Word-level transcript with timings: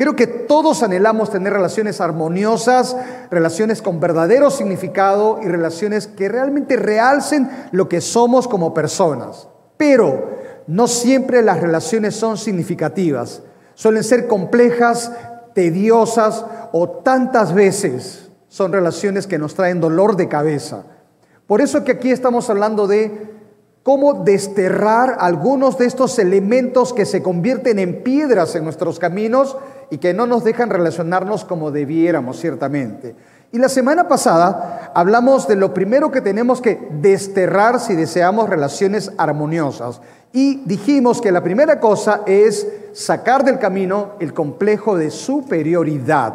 Creo 0.00 0.16
que 0.16 0.26
todos 0.26 0.82
anhelamos 0.82 1.28
tener 1.28 1.52
relaciones 1.52 2.00
armoniosas, 2.00 2.96
relaciones 3.30 3.82
con 3.82 4.00
verdadero 4.00 4.50
significado 4.50 5.40
y 5.42 5.46
relaciones 5.46 6.06
que 6.06 6.30
realmente 6.30 6.76
realcen 6.76 7.50
lo 7.72 7.86
que 7.86 8.00
somos 8.00 8.48
como 8.48 8.72
personas. 8.72 9.46
Pero 9.76 10.38
no 10.66 10.86
siempre 10.86 11.42
las 11.42 11.60
relaciones 11.60 12.16
son 12.16 12.38
significativas. 12.38 13.42
Suelen 13.74 14.02
ser 14.02 14.26
complejas, 14.26 15.12
tediosas 15.52 16.46
o 16.72 16.88
tantas 16.88 17.52
veces 17.52 18.30
son 18.48 18.72
relaciones 18.72 19.26
que 19.26 19.36
nos 19.36 19.54
traen 19.54 19.82
dolor 19.82 20.16
de 20.16 20.28
cabeza. 20.28 20.84
Por 21.46 21.60
eso 21.60 21.84
que 21.84 21.92
aquí 21.92 22.10
estamos 22.10 22.48
hablando 22.48 22.86
de 22.86 23.34
cómo 23.82 24.24
desterrar 24.24 25.16
algunos 25.20 25.78
de 25.78 25.86
estos 25.86 26.18
elementos 26.18 26.92
que 26.92 27.06
se 27.06 27.22
convierten 27.22 27.78
en 27.78 28.02
piedras 28.02 28.54
en 28.54 28.64
nuestros 28.64 28.98
caminos 28.98 29.56
y 29.90 29.98
que 29.98 30.14
no 30.14 30.26
nos 30.26 30.44
dejan 30.44 30.70
relacionarnos 30.70 31.44
como 31.44 31.70
debiéramos, 31.70 32.38
ciertamente. 32.38 33.16
Y 33.52 33.58
la 33.58 33.68
semana 33.68 34.06
pasada 34.06 34.92
hablamos 34.94 35.48
de 35.48 35.56
lo 35.56 35.74
primero 35.74 36.10
que 36.10 36.20
tenemos 36.20 36.60
que 36.60 36.88
desterrar 37.00 37.80
si 37.80 37.96
deseamos 37.96 38.48
relaciones 38.48 39.12
armoniosas. 39.18 40.00
Y 40.32 40.62
dijimos 40.66 41.20
que 41.20 41.32
la 41.32 41.42
primera 41.42 41.80
cosa 41.80 42.20
es 42.26 42.66
sacar 42.92 43.44
del 43.44 43.58
camino 43.58 44.12
el 44.20 44.32
complejo 44.32 44.96
de 44.96 45.10
superioridad. 45.10 46.34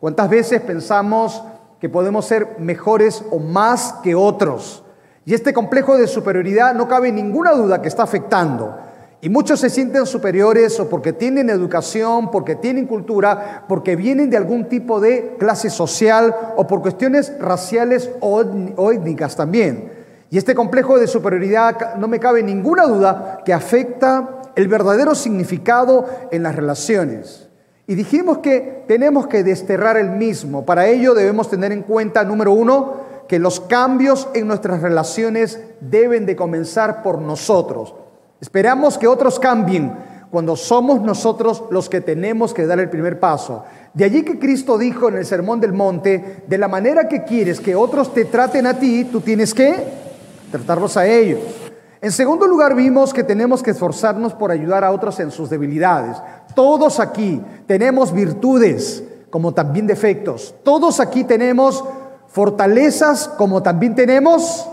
¿Cuántas 0.00 0.30
veces 0.30 0.62
pensamos 0.62 1.42
que 1.80 1.90
podemos 1.90 2.24
ser 2.24 2.56
mejores 2.58 3.22
o 3.30 3.38
más 3.38 3.96
que 4.02 4.14
otros? 4.14 4.84
Y 5.28 5.34
este 5.34 5.52
complejo 5.52 5.98
de 5.98 6.06
superioridad 6.06 6.74
no 6.74 6.88
cabe 6.88 7.12
ninguna 7.12 7.52
duda 7.52 7.82
que 7.82 7.88
está 7.88 8.02
afectando. 8.02 8.74
Y 9.20 9.28
muchos 9.28 9.60
se 9.60 9.68
sienten 9.68 10.06
superiores 10.06 10.80
o 10.80 10.88
porque 10.88 11.12
tienen 11.12 11.50
educación, 11.50 12.30
porque 12.30 12.54
tienen 12.54 12.86
cultura, 12.86 13.66
porque 13.68 13.94
vienen 13.94 14.30
de 14.30 14.38
algún 14.38 14.70
tipo 14.70 15.00
de 15.00 15.36
clase 15.38 15.68
social 15.68 16.34
o 16.56 16.66
por 16.66 16.80
cuestiones 16.80 17.38
raciales 17.38 18.08
o 18.20 18.90
étnicas 18.90 19.36
también. 19.36 19.92
Y 20.30 20.38
este 20.38 20.54
complejo 20.54 20.98
de 20.98 21.06
superioridad 21.06 21.96
no 21.96 22.08
me 22.08 22.20
cabe 22.20 22.42
ninguna 22.42 22.86
duda 22.86 23.42
que 23.44 23.52
afecta 23.52 24.40
el 24.56 24.66
verdadero 24.66 25.14
significado 25.14 26.06
en 26.30 26.42
las 26.42 26.56
relaciones. 26.56 27.50
Y 27.86 27.96
dijimos 27.96 28.38
que 28.38 28.84
tenemos 28.88 29.26
que 29.26 29.44
desterrar 29.44 29.98
el 29.98 30.08
mismo. 30.08 30.64
Para 30.64 30.86
ello 30.86 31.12
debemos 31.12 31.50
tener 31.50 31.70
en 31.70 31.82
cuenta, 31.82 32.24
número 32.24 32.52
uno, 32.52 33.07
que 33.28 33.38
los 33.38 33.60
cambios 33.60 34.28
en 34.34 34.48
nuestras 34.48 34.82
relaciones 34.82 35.60
deben 35.80 36.26
de 36.26 36.34
comenzar 36.34 37.02
por 37.02 37.20
nosotros. 37.20 37.94
Esperamos 38.40 38.98
que 38.98 39.06
otros 39.06 39.38
cambien 39.38 39.92
cuando 40.30 40.56
somos 40.56 41.00
nosotros 41.00 41.64
los 41.70 41.88
que 41.88 42.00
tenemos 42.00 42.54
que 42.54 42.66
dar 42.66 42.80
el 42.80 42.90
primer 42.90 43.20
paso. 43.20 43.64
De 43.94 44.04
allí 44.04 44.22
que 44.22 44.38
Cristo 44.38 44.78
dijo 44.78 45.08
en 45.08 45.16
el 45.16 45.26
Sermón 45.26 45.60
del 45.60 45.72
Monte, 45.72 46.44
de 46.46 46.58
la 46.58 46.68
manera 46.68 47.08
que 47.08 47.24
quieres 47.24 47.60
que 47.60 47.74
otros 47.74 48.12
te 48.14 48.24
traten 48.24 48.66
a 48.66 48.78
ti, 48.78 49.04
tú 49.04 49.20
tienes 49.20 49.54
que 49.54 49.74
tratarlos 50.50 50.96
a 50.96 51.06
ellos. 51.06 51.40
En 52.00 52.12
segundo 52.12 52.46
lugar, 52.46 52.76
vimos 52.76 53.12
que 53.12 53.24
tenemos 53.24 53.62
que 53.62 53.72
esforzarnos 53.72 54.32
por 54.34 54.52
ayudar 54.52 54.84
a 54.84 54.92
otros 54.92 55.18
en 55.18 55.32
sus 55.32 55.50
debilidades. 55.50 56.16
Todos 56.54 57.00
aquí 57.00 57.42
tenemos 57.66 58.12
virtudes 58.12 59.02
como 59.30 59.52
también 59.52 59.86
defectos. 59.86 60.54
Todos 60.62 61.00
aquí 61.00 61.24
tenemos 61.24 61.84
fortalezas 62.38 63.26
como 63.26 63.64
también 63.64 63.96
tenemos 63.96 64.70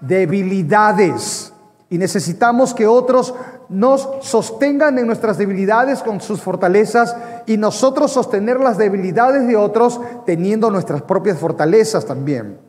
debilidades. 0.00 1.52
Y 1.90 1.98
necesitamos 1.98 2.72
que 2.72 2.86
otros 2.86 3.34
nos 3.68 4.08
sostengan 4.20 5.00
en 5.00 5.08
nuestras 5.08 5.36
debilidades 5.36 6.04
con 6.04 6.20
sus 6.20 6.40
fortalezas 6.40 7.16
y 7.44 7.56
nosotros 7.56 8.12
sostener 8.12 8.60
las 8.60 8.78
debilidades 8.78 9.48
de 9.48 9.56
otros 9.56 10.00
teniendo 10.26 10.70
nuestras 10.70 11.02
propias 11.02 11.38
fortalezas 11.38 12.06
también. 12.06 12.60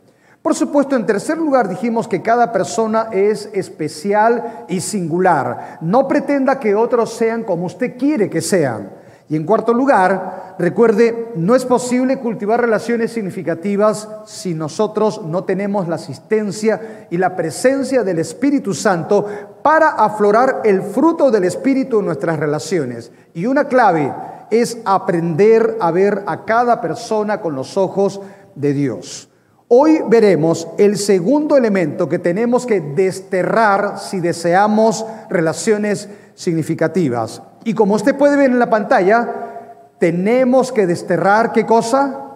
Por 0.42 0.56
supuesto, 0.56 0.96
en 0.96 1.06
tercer 1.06 1.38
lugar 1.38 1.68
dijimos 1.68 2.08
que 2.08 2.20
cada 2.20 2.50
persona 2.50 3.08
es 3.12 3.48
especial 3.52 4.64
y 4.68 4.80
singular. 4.80 5.78
No 5.80 6.08
pretenda 6.08 6.58
que 6.58 6.74
otros 6.74 7.12
sean 7.12 7.44
como 7.44 7.66
usted 7.66 7.96
quiere 7.96 8.28
que 8.28 8.40
sean. 8.40 8.90
Y 9.30 9.36
en 9.36 9.44
cuarto 9.44 9.72
lugar, 9.72 10.56
recuerde, 10.58 11.30
no 11.36 11.54
es 11.54 11.64
posible 11.64 12.18
cultivar 12.18 12.60
relaciones 12.60 13.12
significativas 13.12 14.08
si 14.26 14.54
nosotros 14.54 15.22
no 15.24 15.44
tenemos 15.44 15.86
la 15.86 15.94
asistencia 15.94 17.06
y 17.10 17.16
la 17.16 17.36
presencia 17.36 18.02
del 18.02 18.18
Espíritu 18.18 18.74
Santo 18.74 19.24
para 19.62 19.90
aflorar 19.90 20.62
el 20.64 20.82
fruto 20.82 21.30
del 21.30 21.44
Espíritu 21.44 22.00
en 22.00 22.06
nuestras 22.06 22.40
relaciones. 22.40 23.12
Y 23.32 23.46
una 23.46 23.68
clave 23.68 24.12
es 24.50 24.78
aprender 24.84 25.76
a 25.80 25.92
ver 25.92 26.24
a 26.26 26.44
cada 26.44 26.80
persona 26.80 27.40
con 27.40 27.54
los 27.54 27.76
ojos 27.76 28.20
de 28.56 28.72
Dios. 28.72 29.30
Hoy 29.68 30.00
veremos 30.08 30.66
el 30.76 30.98
segundo 30.98 31.56
elemento 31.56 32.08
que 32.08 32.18
tenemos 32.18 32.66
que 32.66 32.80
desterrar 32.80 34.00
si 34.00 34.18
deseamos 34.18 35.06
relaciones 35.28 36.08
significativas. 36.34 37.42
Y 37.64 37.74
como 37.74 37.94
usted 37.94 38.16
puede 38.16 38.36
ver 38.36 38.50
en 38.50 38.58
la 38.58 38.70
pantalla, 38.70 39.28
tenemos 39.98 40.72
que 40.72 40.86
desterrar 40.86 41.52
qué 41.52 41.66
cosa? 41.66 42.26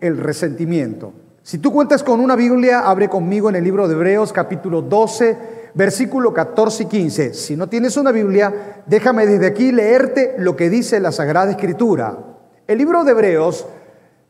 El 0.00 0.18
resentimiento. 0.18 1.12
Si 1.42 1.58
tú 1.58 1.72
cuentas 1.72 2.02
con 2.02 2.20
una 2.20 2.36
Biblia, 2.36 2.80
abre 2.80 3.08
conmigo 3.08 3.50
en 3.50 3.56
el 3.56 3.64
libro 3.64 3.86
de 3.86 3.94
Hebreos 3.94 4.32
capítulo 4.32 4.80
12, 4.80 5.36
versículo 5.74 6.32
14 6.32 6.84
y 6.84 6.86
15. 6.86 7.34
Si 7.34 7.56
no 7.56 7.68
tienes 7.68 7.96
una 7.96 8.12
Biblia, 8.12 8.82
déjame 8.86 9.26
desde 9.26 9.46
aquí 9.46 9.72
leerte 9.72 10.36
lo 10.38 10.56
que 10.56 10.70
dice 10.70 11.00
la 11.00 11.12
Sagrada 11.12 11.50
Escritura. 11.50 12.16
El 12.66 12.78
libro 12.78 13.04
de 13.04 13.10
Hebreos, 13.10 13.66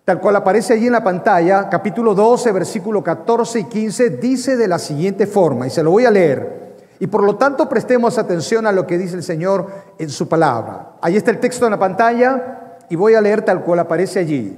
tal 0.05 0.21
cual 0.21 0.37
aparece 0.37 0.73
allí 0.73 0.87
en 0.87 0.93
la 0.93 1.05
pantalla, 1.05 1.69
capítulo 1.69 2.15
12, 2.15 2.51
versículo 2.51 3.05
14 3.05 3.61
y 3.61 3.65
15, 3.65 4.11
dice 4.11 4.57
de 4.57 4.69
la 4.69 4.79
siguiente 4.79 5.27
forma, 5.27 5.67
y 5.67 5.71
se 5.71 5.83
lo 5.83 5.91
voy 5.93 6.07
a 6.07 6.11
leer. 6.11 6.62
Y 7.03 7.09
por 7.09 7.25
lo 7.25 7.35
tanto 7.35 7.69
prestemos 7.69 8.17
atención 8.17 8.65
a 8.65 8.71
lo 8.71 8.87
que 8.87 8.97
dice 8.97 9.17
el 9.17 9.25
Señor 9.25 9.67
en 9.99 10.09
su 10.09 10.29
palabra. 10.29 10.93
Ahí 11.01 11.17
está 11.17 11.33
el 11.33 11.41
texto 11.41 11.65
en 11.65 11.73
la 11.73 11.79
pantalla 11.81 12.77
y 12.89 12.95
voy 12.95 13.15
a 13.15 13.21
leer 13.21 13.43
tal 13.43 13.65
cual 13.65 13.81
aparece 13.81 14.21
allí. 14.21 14.57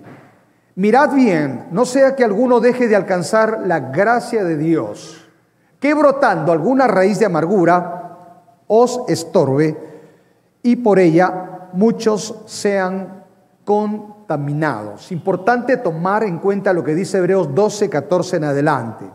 Mirad 0.74 1.14
bien, 1.14 1.68
no 1.70 1.86
sea 1.86 2.14
que 2.14 2.22
alguno 2.22 2.60
deje 2.60 2.86
de 2.86 2.96
alcanzar 2.96 3.62
la 3.64 3.80
gracia 3.80 4.44
de 4.44 4.58
Dios, 4.58 5.26
que 5.80 5.94
brotando 5.94 6.52
alguna 6.52 6.86
raíz 6.86 7.18
de 7.18 7.24
amargura 7.24 8.18
os 8.66 9.00
estorbe 9.08 9.78
y 10.62 10.76
por 10.76 10.98
ella 10.98 11.70
muchos 11.72 12.42
sean 12.44 13.24
contaminados. 13.64 15.10
Importante 15.12 15.78
tomar 15.78 16.24
en 16.24 16.40
cuenta 16.40 16.74
lo 16.74 16.84
que 16.84 16.94
dice 16.94 17.16
Hebreos 17.16 17.54
12, 17.54 17.88
14 17.88 18.36
en 18.36 18.44
adelante. 18.44 19.10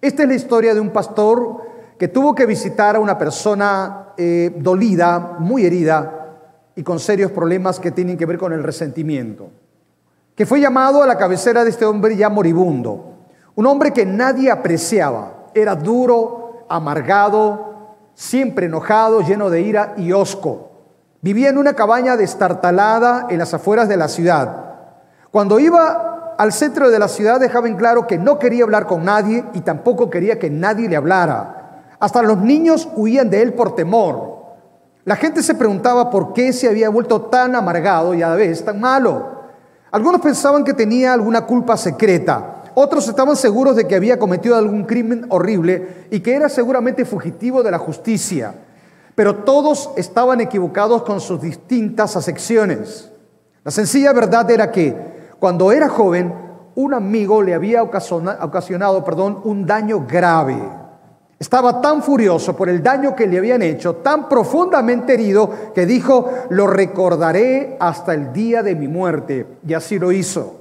Esta 0.00 0.22
es 0.22 0.28
la 0.30 0.34
historia 0.34 0.72
de 0.72 0.80
un 0.80 0.88
pastor 0.88 1.68
que 2.00 2.08
tuvo 2.08 2.34
que 2.34 2.46
visitar 2.46 2.96
a 2.96 2.98
una 2.98 3.18
persona 3.18 4.14
eh, 4.16 4.56
dolida, 4.56 5.36
muy 5.38 5.66
herida 5.66 6.28
y 6.74 6.82
con 6.82 6.98
serios 6.98 7.30
problemas 7.30 7.78
que 7.78 7.90
tienen 7.90 8.16
que 8.16 8.24
ver 8.24 8.38
con 8.38 8.54
el 8.54 8.62
resentimiento, 8.62 9.50
que 10.34 10.46
fue 10.46 10.62
llamado 10.62 11.02
a 11.02 11.06
la 11.06 11.18
cabecera 11.18 11.62
de 11.62 11.68
este 11.68 11.84
hombre 11.84 12.16
ya 12.16 12.30
moribundo, 12.30 13.18
un 13.54 13.66
hombre 13.66 13.92
que 13.92 14.06
nadie 14.06 14.50
apreciaba, 14.50 15.48
era 15.52 15.74
duro, 15.74 16.64
amargado, 16.70 17.96
siempre 18.14 18.64
enojado, 18.64 19.20
lleno 19.20 19.50
de 19.50 19.60
ira 19.60 19.92
y 19.98 20.12
osco. 20.12 20.70
Vivía 21.20 21.50
en 21.50 21.58
una 21.58 21.74
cabaña 21.74 22.16
destartalada 22.16 23.26
en 23.28 23.38
las 23.38 23.52
afueras 23.52 23.90
de 23.90 23.98
la 23.98 24.08
ciudad. 24.08 24.56
Cuando 25.30 25.60
iba 25.60 26.34
al 26.38 26.54
centro 26.54 26.88
de 26.88 26.98
la 26.98 27.08
ciudad 27.08 27.38
dejaba 27.38 27.68
en 27.68 27.76
claro 27.76 28.06
que 28.06 28.16
no 28.16 28.38
quería 28.38 28.64
hablar 28.64 28.86
con 28.86 29.04
nadie 29.04 29.44
y 29.52 29.60
tampoco 29.60 30.08
quería 30.08 30.38
que 30.38 30.48
nadie 30.48 30.88
le 30.88 30.96
hablara. 30.96 31.59
Hasta 32.00 32.22
los 32.22 32.38
niños 32.38 32.88
huían 32.96 33.28
de 33.28 33.42
él 33.42 33.52
por 33.52 33.74
temor. 33.74 34.40
La 35.04 35.16
gente 35.16 35.42
se 35.42 35.54
preguntaba 35.54 36.10
por 36.10 36.32
qué 36.32 36.52
se 36.52 36.66
había 36.66 36.88
vuelto 36.88 37.22
tan 37.22 37.54
amargado 37.54 38.14
y 38.14 38.22
a 38.22 38.30
la 38.30 38.36
vez 38.36 38.64
tan 38.64 38.80
malo. 38.80 39.40
Algunos 39.90 40.20
pensaban 40.20 40.64
que 40.64 40.74
tenía 40.74 41.12
alguna 41.12 41.46
culpa 41.46 41.76
secreta. 41.76 42.62
Otros 42.74 43.06
estaban 43.08 43.36
seguros 43.36 43.76
de 43.76 43.86
que 43.86 43.96
había 43.96 44.18
cometido 44.18 44.56
algún 44.56 44.84
crimen 44.84 45.26
horrible 45.28 46.06
y 46.10 46.20
que 46.20 46.34
era 46.34 46.48
seguramente 46.48 47.04
fugitivo 47.04 47.62
de 47.62 47.70
la 47.70 47.78
justicia. 47.78 48.54
Pero 49.14 49.36
todos 49.36 49.90
estaban 49.96 50.40
equivocados 50.40 51.02
con 51.02 51.20
sus 51.20 51.40
distintas 51.40 52.16
acepciones. 52.16 53.10
La 53.64 53.70
sencilla 53.70 54.12
verdad 54.12 54.50
era 54.50 54.70
que 54.70 54.96
cuando 55.38 55.72
era 55.72 55.88
joven, 55.88 56.32
un 56.76 56.94
amigo 56.94 57.42
le 57.42 57.52
había 57.52 57.82
ocasionado, 57.82 59.04
perdón, 59.04 59.40
un 59.44 59.66
daño 59.66 60.06
grave. 60.06 60.79
Estaba 61.40 61.80
tan 61.80 62.02
furioso 62.02 62.54
por 62.54 62.68
el 62.68 62.82
daño 62.82 63.16
que 63.16 63.26
le 63.26 63.38
habían 63.38 63.62
hecho, 63.62 63.96
tan 63.96 64.28
profundamente 64.28 65.14
herido, 65.14 65.72
que 65.74 65.86
dijo, 65.86 66.30
lo 66.50 66.66
recordaré 66.66 67.78
hasta 67.80 68.12
el 68.12 68.30
día 68.30 68.62
de 68.62 68.74
mi 68.74 68.88
muerte. 68.88 69.46
Y 69.66 69.72
así 69.72 69.98
lo 69.98 70.12
hizo. 70.12 70.60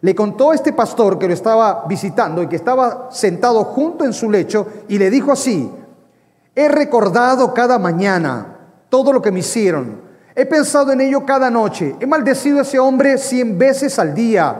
Le 0.00 0.14
contó 0.14 0.52
a 0.52 0.54
este 0.54 0.72
pastor 0.72 1.18
que 1.18 1.28
lo 1.28 1.34
estaba 1.34 1.84
visitando 1.86 2.42
y 2.42 2.46
que 2.46 2.56
estaba 2.56 3.08
sentado 3.10 3.64
junto 3.64 4.06
en 4.06 4.14
su 4.14 4.30
lecho 4.30 4.66
y 4.88 4.96
le 4.96 5.10
dijo 5.10 5.30
así, 5.30 5.70
he 6.54 6.68
recordado 6.68 7.52
cada 7.52 7.78
mañana 7.78 8.56
todo 8.88 9.12
lo 9.12 9.20
que 9.20 9.30
me 9.30 9.40
hicieron. 9.40 10.00
He 10.34 10.46
pensado 10.46 10.90
en 10.92 11.02
ello 11.02 11.26
cada 11.26 11.50
noche. 11.50 11.96
He 12.00 12.06
maldecido 12.06 12.60
a 12.60 12.62
ese 12.62 12.78
hombre 12.78 13.18
cien 13.18 13.58
veces 13.58 13.98
al 13.98 14.14
día. 14.14 14.56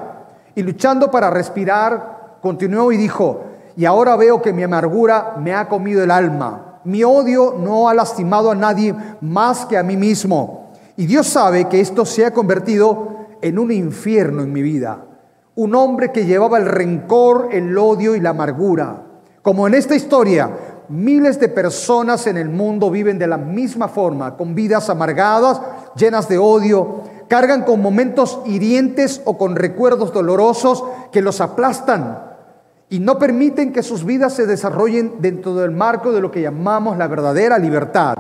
Y 0.55 0.63
luchando 0.63 1.11
para 1.11 1.31
respirar, 1.31 2.37
continuó 2.43 2.93
y 2.93 2.99
dijo, 2.99 3.54
y 3.77 3.85
ahora 3.85 4.17
veo 4.17 4.41
que 4.41 4.53
mi 4.53 4.63
amargura 4.63 5.35
me 5.39 5.55
ha 5.55 5.69
comido 5.69 6.03
el 6.03 6.11
alma. 6.11 6.81
Mi 6.85 7.03
odio 7.03 7.57
no 7.59 7.89
ha 7.89 7.95
lastimado 7.95 8.51
a 8.51 8.55
nadie 8.55 8.95
más 9.21 9.67
que 9.67 9.77
a 9.77 9.83
mí 9.83 9.97
mismo. 9.97 10.73
Y 10.97 11.07
Dios 11.07 11.27
sabe 11.27 11.69
que 11.69 11.81
esto 11.81 12.05
se 12.05 12.25
ha 12.25 12.33
convertido 12.33 13.27
en 13.41 13.59
un 13.59 13.73
infierno 13.73 14.43
en 14.43 14.53
mi 14.53 14.63
vida. 14.63 15.05
Un 15.57 15.75
hombre 15.75 16.13
que 16.13 16.27
llevaba 16.27 16.59
el 16.59 16.67
rencor, 16.67 17.49
el 17.53 17.77
odio 17.77 18.15
y 18.15 18.21
la 18.21 18.31
amargura. 18.31 19.03
Como 19.43 19.67
en 19.67 19.75
esta 19.75 19.95
historia, 19.95 20.51
miles 20.89 21.41
de 21.41 21.49
personas 21.49 22.27
en 22.27 22.37
el 22.37 22.49
mundo 22.49 22.91
viven 22.91 23.19
de 23.19 23.27
la 23.27 23.39
misma 23.39 23.89
forma, 23.89 24.37
con 24.37 24.55
vidas 24.55 24.89
amargadas, 24.89 25.61
llenas 25.97 26.29
de 26.29 26.39
odio, 26.39 27.03
cargan 27.29 27.63
con 27.63 27.83
momentos 27.83 28.41
hirientes 28.47 29.21
o 29.25 29.37
con 29.37 29.57
recuerdos 29.57 30.13
dolorosos 30.13 30.85
que 31.11 31.23
los 31.23 31.41
aplastan 31.41 32.24
y 32.95 33.01
no 33.01 33.19
permiten 33.19 33.73
que 33.73 33.83
sus 33.83 34.05
vidas 34.05 34.35
se 34.35 34.47
desarrollen 34.47 35.15
dentro 35.19 35.57
del 35.57 35.73
marco 35.73 36.13
de 36.13 36.21
lo 36.21 36.31
que 36.31 36.43
llamamos 36.43 36.97
la 36.97 37.09
verdadera 37.09 37.59
libertad. 37.59 38.15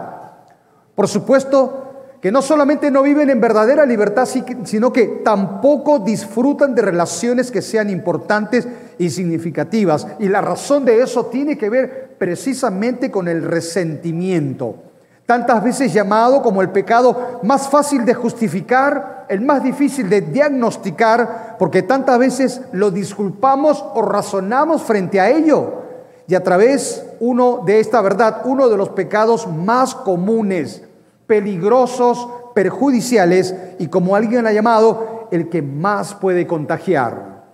Por 0.96 1.06
supuesto 1.06 2.16
que 2.20 2.32
no 2.32 2.42
solamente 2.42 2.90
no 2.90 3.04
viven 3.04 3.30
en 3.30 3.40
verdadera 3.40 3.86
libertad, 3.86 4.28
sino 4.64 4.92
que 4.92 5.20
tampoco 5.24 6.00
disfrutan 6.00 6.74
de 6.74 6.82
relaciones 6.82 7.52
que 7.52 7.62
sean 7.62 7.88
importantes 7.88 8.66
y 8.98 9.10
significativas. 9.10 10.08
Y 10.18 10.28
la 10.28 10.40
razón 10.40 10.84
de 10.84 11.02
eso 11.02 11.26
tiene 11.26 11.56
que 11.56 11.70
ver 11.70 12.16
precisamente 12.18 13.12
con 13.12 13.28
el 13.28 13.44
resentimiento 13.44 14.83
tantas 15.26 15.62
veces 15.62 15.92
llamado 15.92 16.42
como 16.42 16.60
el 16.60 16.70
pecado 16.70 17.40
más 17.42 17.68
fácil 17.68 18.04
de 18.04 18.14
justificar, 18.14 19.26
el 19.28 19.40
más 19.40 19.62
difícil 19.62 20.10
de 20.10 20.20
diagnosticar, 20.20 21.56
porque 21.58 21.82
tantas 21.82 22.18
veces 22.18 22.60
lo 22.72 22.90
disculpamos 22.90 23.84
o 23.94 24.02
razonamos 24.02 24.82
frente 24.82 25.20
a 25.20 25.30
ello. 25.30 25.82
Y 26.26 26.34
a 26.34 26.42
través 26.42 27.04
uno 27.20 27.62
de 27.64 27.80
esta 27.80 28.00
verdad, 28.00 28.42
uno 28.44 28.68
de 28.68 28.76
los 28.76 28.90
pecados 28.90 29.46
más 29.46 29.94
comunes, 29.94 30.82
peligrosos, 31.26 32.28
perjudiciales 32.54 33.54
y 33.78 33.88
como 33.88 34.16
alguien 34.16 34.46
ha 34.46 34.52
llamado, 34.52 35.28
el 35.30 35.48
que 35.48 35.62
más 35.62 36.14
puede 36.14 36.46
contagiar. 36.46 37.44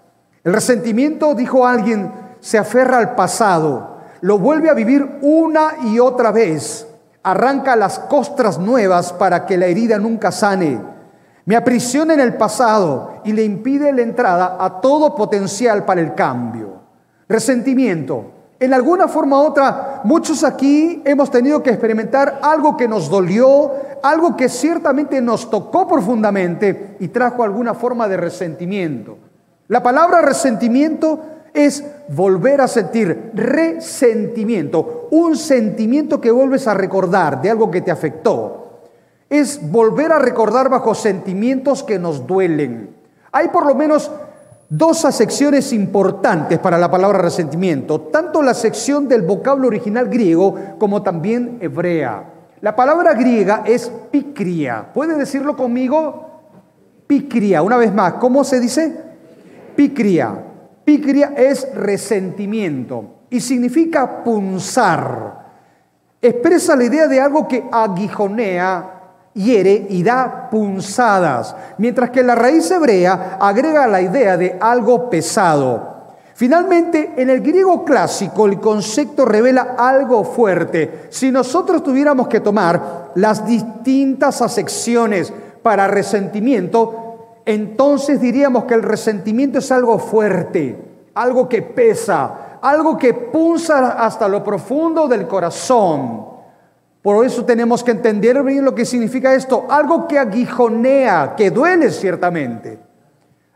El 0.42 0.52
resentimiento, 0.52 1.34
dijo 1.34 1.66
alguien, 1.66 2.12
se 2.40 2.58
aferra 2.58 2.98
al 2.98 3.14
pasado, 3.14 3.98
lo 4.22 4.38
vuelve 4.38 4.70
a 4.70 4.74
vivir 4.74 5.18
una 5.22 5.74
y 5.84 5.98
otra 5.98 6.32
vez 6.32 6.86
arranca 7.22 7.76
las 7.76 7.98
costras 7.98 8.58
nuevas 8.58 9.12
para 9.12 9.46
que 9.46 9.56
la 9.56 9.66
herida 9.66 9.98
nunca 9.98 10.32
sane. 10.32 10.80
Me 11.44 11.56
aprisiona 11.56 12.14
en 12.14 12.20
el 12.20 12.34
pasado 12.34 13.20
y 13.24 13.32
le 13.32 13.42
impide 13.42 13.92
la 13.92 14.02
entrada 14.02 14.56
a 14.60 14.80
todo 14.80 15.14
potencial 15.14 15.84
para 15.84 16.00
el 16.00 16.14
cambio. 16.14 16.80
Resentimiento. 17.28 18.32
En 18.58 18.74
alguna 18.74 19.08
forma 19.08 19.40
u 19.40 19.46
otra, 19.46 20.02
muchos 20.04 20.44
aquí 20.44 21.02
hemos 21.04 21.30
tenido 21.30 21.62
que 21.62 21.70
experimentar 21.70 22.40
algo 22.42 22.76
que 22.76 22.86
nos 22.86 23.08
dolió, 23.08 23.72
algo 24.02 24.36
que 24.36 24.50
ciertamente 24.50 25.20
nos 25.22 25.48
tocó 25.48 25.88
profundamente 25.88 26.96
y 27.00 27.08
trajo 27.08 27.42
alguna 27.42 27.72
forma 27.72 28.06
de 28.06 28.18
resentimiento. 28.18 29.16
La 29.68 29.82
palabra 29.82 30.20
resentimiento 30.20 31.20
es 31.54 31.84
volver 32.08 32.60
a 32.60 32.68
sentir 32.68 33.30
resentimiento, 33.34 35.08
un 35.10 35.36
sentimiento 35.36 36.20
que 36.20 36.30
vuelves 36.30 36.66
a 36.66 36.74
recordar 36.74 37.42
de 37.42 37.50
algo 37.50 37.70
que 37.70 37.80
te 37.80 37.90
afectó. 37.90 38.80
Es 39.28 39.70
volver 39.70 40.12
a 40.12 40.18
recordar 40.18 40.68
bajo 40.68 40.94
sentimientos 40.94 41.82
que 41.82 41.98
nos 41.98 42.26
duelen. 42.26 42.96
Hay 43.32 43.48
por 43.48 43.66
lo 43.66 43.74
menos 43.74 44.10
dos 44.68 45.04
acepciones 45.04 45.72
importantes 45.72 46.58
para 46.58 46.78
la 46.78 46.90
palabra 46.90 47.18
resentimiento, 47.18 48.00
tanto 48.00 48.42
la 48.42 48.54
sección 48.54 49.08
del 49.08 49.22
vocablo 49.22 49.68
original 49.68 50.08
griego 50.08 50.56
como 50.78 51.02
también 51.02 51.58
hebrea. 51.60 52.24
La 52.60 52.76
palabra 52.76 53.14
griega 53.14 53.62
es 53.64 53.90
picria. 54.10 54.90
¿Puede 54.92 55.16
decirlo 55.16 55.56
conmigo? 55.56 56.42
Picria. 57.06 57.62
Una 57.62 57.76
vez 57.76 57.92
más, 57.92 58.14
¿cómo 58.14 58.44
se 58.44 58.60
dice? 58.60 58.96
Picria. 59.74 60.49
Picria 60.90 61.34
es 61.36 61.72
resentimiento 61.72 63.20
y 63.30 63.40
significa 63.40 64.24
punzar. 64.24 65.38
Expresa 66.20 66.74
la 66.74 66.82
idea 66.82 67.06
de 67.06 67.20
algo 67.20 67.46
que 67.46 67.62
aguijonea, 67.70 68.90
hiere 69.34 69.86
y 69.88 70.02
da 70.02 70.50
punzadas, 70.50 71.54
mientras 71.78 72.10
que 72.10 72.24
la 72.24 72.34
raíz 72.34 72.68
hebrea 72.72 73.38
agrega 73.40 73.86
la 73.86 74.02
idea 74.02 74.36
de 74.36 74.58
algo 74.60 75.08
pesado. 75.08 76.16
Finalmente, 76.34 77.12
en 77.16 77.30
el 77.30 77.40
griego 77.40 77.84
clásico 77.84 78.46
el 78.46 78.58
concepto 78.58 79.24
revela 79.24 79.76
algo 79.78 80.24
fuerte. 80.24 81.06
Si 81.10 81.30
nosotros 81.30 81.84
tuviéramos 81.84 82.26
que 82.26 82.40
tomar 82.40 83.12
las 83.14 83.46
distintas 83.46 84.42
acepciones 84.42 85.32
para 85.62 85.86
resentimiento, 85.86 87.09
entonces 87.50 88.20
diríamos 88.20 88.64
que 88.64 88.74
el 88.74 88.82
resentimiento 88.82 89.58
es 89.58 89.72
algo 89.72 89.98
fuerte, 89.98 90.78
algo 91.14 91.48
que 91.48 91.62
pesa, 91.62 92.58
algo 92.62 92.96
que 92.96 93.12
punza 93.12 94.04
hasta 94.04 94.28
lo 94.28 94.44
profundo 94.44 95.08
del 95.08 95.26
corazón. 95.26 96.26
Por 97.02 97.26
eso 97.26 97.44
tenemos 97.44 97.82
que 97.82 97.90
entender 97.90 98.40
bien 98.44 98.64
lo 98.64 98.74
que 98.74 98.84
significa 98.84 99.34
esto, 99.34 99.66
algo 99.68 100.06
que 100.06 100.18
aguijonea, 100.18 101.34
que 101.36 101.50
duele 101.50 101.90
ciertamente. 101.90 102.78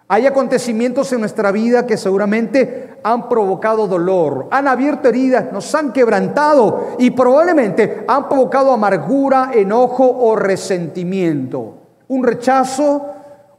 Hay 0.08 0.26
acontecimientos 0.26 1.12
en 1.12 1.20
nuestra 1.20 1.52
vida 1.52 1.86
que 1.86 1.96
seguramente 1.96 2.98
han 3.04 3.28
provocado 3.28 3.86
dolor, 3.86 4.48
han 4.50 4.66
abierto 4.66 5.08
heridas, 5.08 5.52
nos 5.52 5.72
han 5.72 5.92
quebrantado 5.92 6.96
y 6.98 7.12
probablemente 7.12 8.04
han 8.08 8.28
provocado 8.28 8.72
amargura, 8.72 9.50
enojo 9.54 10.04
o 10.04 10.34
resentimiento. 10.34 11.74
Un 12.08 12.24
rechazo, 12.24 13.13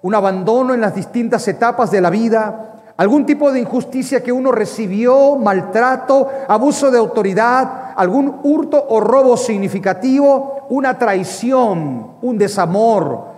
un 0.06 0.14
abandono 0.14 0.76
en 0.76 0.82
las 0.82 0.94
distintas 0.94 1.48
etapas 1.48 1.90
de 1.90 2.00
la 2.00 2.12
vida, 2.12 2.76
algún 2.96 3.26
tipo 3.26 3.52
de 3.52 3.62
injusticia 3.62 4.22
que 4.22 4.32
uno 4.32 4.52
recibió, 4.52 5.36
maltrato, 5.36 6.30
abuso 6.48 6.92
de 6.92 7.00
autoridad, 7.00 7.94
algún 7.96 8.42
hurto 8.44 8.86
o 8.88 9.00
robo 9.00 9.36
significativo, 9.36 10.68
una 10.70 10.96
traición, 11.00 12.18
un 12.22 12.38
desamor. 12.38 13.34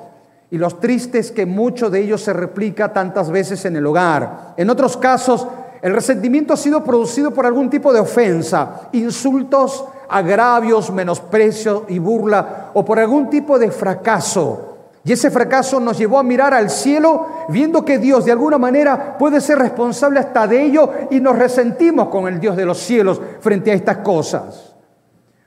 Y 0.51 0.57
los 0.57 0.77
tristes 0.81 1.31
que 1.31 1.45
mucho 1.45 1.89
de 1.89 2.01
ellos 2.01 2.21
se 2.21 2.33
replica 2.33 2.91
tantas 2.91 3.31
veces 3.31 3.63
en 3.63 3.77
el 3.77 3.85
hogar. 3.85 4.53
En 4.57 4.69
otros 4.69 4.97
casos, 4.97 5.47
el 5.81 5.93
resentimiento 5.93 6.53
ha 6.53 6.57
sido 6.57 6.83
producido 6.83 7.31
por 7.31 7.45
algún 7.45 7.69
tipo 7.69 7.93
de 7.93 8.01
ofensa, 8.01 8.89
insultos, 8.91 9.85
agravios, 10.09 10.91
menosprecio 10.91 11.85
y 11.87 11.97
burla, 11.97 12.71
o 12.73 12.83
por 12.83 12.99
algún 12.99 13.29
tipo 13.29 13.57
de 13.57 13.71
fracaso 13.71 14.66
y 15.07 15.13
ese 15.13 15.31
fracaso 15.31 15.79
nos 15.79 15.97
llevó 15.97 16.19
a 16.19 16.23
mirar 16.23 16.53
al 16.53 16.69
cielo 16.69 17.27
viendo 17.47 17.85
que 17.85 17.97
Dios 17.97 18.25
de 18.25 18.33
alguna 18.33 18.57
manera 18.57 19.17
puede 19.17 19.39
ser 19.39 19.57
responsable 19.57 20.19
hasta 20.19 20.45
de 20.47 20.61
ello 20.61 20.91
y 21.09 21.21
nos 21.21 21.37
resentimos 21.37 22.09
con 22.09 22.27
el 22.27 22.41
Dios 22.41 22.57
de 22.57 22.65
los 22.65 22.77
cielos 22.77 23.21
frente 23.39 23.71
a 23.71 23.73
estas 23.73 23.99
cosas. 23.99 24.75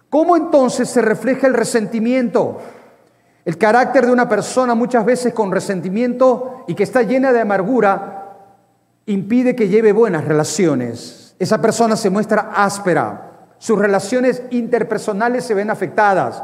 ¿Cómo 0.08 0.34
entonces 0.34 0.88
se 0.88 1.02
refleja 1.02 1.46
el 1.46 1.52
resentimiento? 1.52 2.58
El 3.44 3.58
carácter 3.58 4.06
de 4.06 4.12
una 4.12 4.30
persona 4.30 4.74
muchas 4.74 5.04
veces 5.04 5.34
con 5.34 5.52
resentimiento 5.52 6.64
y 6.66 6.74
que 6.74 6.84
está 6.84 7.02
llena 7.02 7.30
de 7.30 7.42
amargura 7.42 8.38
impide 9.04 9.54
que 9.54 9.68
lleve 9.68 9.92
buenas 9.92 10.24
relaciones. 10.24 11.36
Esa 11.38 11.60
persona 11.60 11.96
se 11.96 12.08
muestra 12.08 12.52
áspera, 12.56 13.48
sus 13.58 13.78
relaciones 13.78 14.42
interpersonales 14.48 15.44
se 15.44 15.52
ven 15.52 15.68
afectadas 15.68 16.42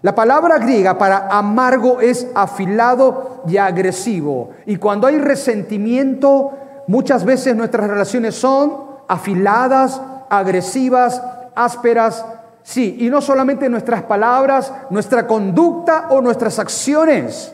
la 0.00 0.14
palabra 0.14 0.58
griega 0.58 0.96
para 0.96 1.26
amargo 1.28 2.00
es 2.00 2.28
afilado 2.34 3.42
y 3.48 3.56
agresivo. 3.56 4.50
Y 4.64 4.76
cuando 4.76 5.08
hay 5.08 5.18
resentimiento, 5.18 6.52
muchas 6.86 7.24
veces 7.24 7.56
nuestras 7.56 7.88
relaciones 7.88 8.36
son 8.36 8.74
afiladas, 9.08 10.00
agresivas, 10.30 11.20
ásperas. 11.54 12.24
Sí, 12.62 12.96
y 13.00 13.10
no 13.10 13.20
solamente 13.20 13.68
nuestras 13.68 14.02
palabras, 14.02 14.72
nuestra 14.90 15.26
conducta 15.26 16.06
o 16.10 16.20
nuestras 16.20 16.60
acciones. 16.60 17.52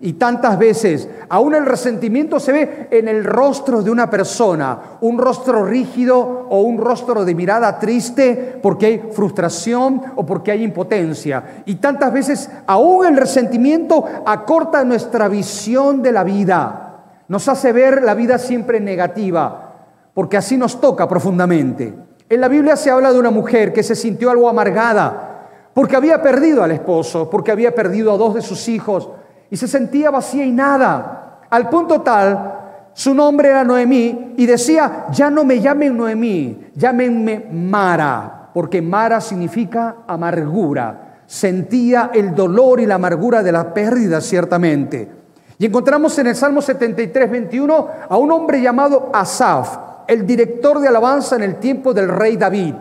Y 0.00 0.14
tantas 0.14 0.58
veces, 0.58 1.08
aún 1.28 1.54
el 1.54 1.64
resentimiento 1.64 2.40
se 2.40 2.52
ve 2.52 2.88
en 2.90 3.06
el 3.06 3.24
rostro 3.24 3.80
de 3.80 3.90
una 3.90 4.10
persona, 4.10 4.98
un 5.00 5.18
rostro 5.18 5.64
rígido 5.64 6.46
o 6.50 6.62
un 6.62 6.78
rostro 6.78 7.24
de 7.24 7.34
mirada 7.34 7.78
triste 7.78 8.58
porque 8.60 8.86
hay 8.86 8.98
frustración 9.12 10.02
o 10.16 10.26
porque 10.26 10.50
hay 10.50 10.64
impotencia. 10.64 11.62
Y 11.64 11.76
tantas 11.76 12.12
veces, 12.12 12.50
aún 12.66 13.06
el 13.06 13.16
resentimiento 13.16 14.04
acorta 14.26 14.84
nuestra 14.84 15.28
visión 15.28 16.02
de 16.02 16.12
la 16.12 16.24
vida, 16.24 17.04
nos 17.28 17.48
hace 17.48 17.72
ver 17.72 18.02
la 18.02 18.14
vida 18.14 18.38
siempre 18.38 18.80
negativa, 18.80 19.86
porque 20.12 20.36
así 20.36 20.56
nos 20.56 20.80
toca 20.80 21.08
profundamente. 21.08 21.94
En 22.28 22.40
la 22.40 22.48
Biblia 22.48 22.76
se 22.76 22.90
habla 22.90 23.12
de 23.12 23.18
una 23.18 23.30
mujer 23.30 23.72
que 23.72 23.84
se 23.84 23.94
sintió 23.94 24.30
algo 24.30 24.48
amargada 24.48 25.30
porque 25.72 25.96
había 25.96 26.22
perdido 26.22 26.62
al 26.62 26.70
esposo, 26.70 27.28
porque 27.28 27.52
había 27.52 27.74
perdido 27.74 28.12
a 28.12 28.16
dos 28.16 28.34
de 28.34 28.42
sus 28.42 28.68
hijos 28.68 29.08
y 29.50 29.56
se 29.56 29.68
sentía 29.68 30.10
vacía 30.10 30.44
y 30.44 30.52
nada, 30.52 31.40
al 31.50 31.68
punto 31.68 32.00
tal 32.00 32.62
su 32.94 33.12
nombre 33.12 33.48
era 33.48 33.64
Noemí 33.64 34.34
y 34.36 34.46
decía, 34.46 35.06
ya 35.10 35.28
no 35.28 35.44
me 35.44 35.60
llamen 35.60 35.96
Noemí, 35.96 36.68
llámenme 36.76 37.44
Mara, 37.50 38.50
porque 38.54 38.80
Mara 38.80 39.20
significa 39.20 39.96
amargura. 40.06 41.22
Sentía 41.26 42.12
el 42.14 42.36
dolor 42.36 42.78
y 42.78 42.86
la 42.86 42.94
amargura 42.94 43.42
de 43.42 43.50
la 43.50 43.74
pérdida, 43.74 44.20
ciertamente. 44.20 45.10
Y 45.58 45.66
encontramos 45.66 46.16
en 46.20 46.28
el 46.28 46.36
Salmo 46.36 46.62
73, 46.62 47.28
21 47.28 47.88
a 48.08 48.16
un 48.16 48.30
hombre 48.30 48.62
llamado 48.62 49.10
Asaf, 49.12 49.76
el 50.06 50.24
director 50.24 50.78
de 50.78 50.86
alabanza 50.86 51.34
en 51.34 51.42
el 51.42 51.56
tiempo 51.56 51.92
del 51.92 52.08
rey 52.08 52.36
David. 52.36 52.74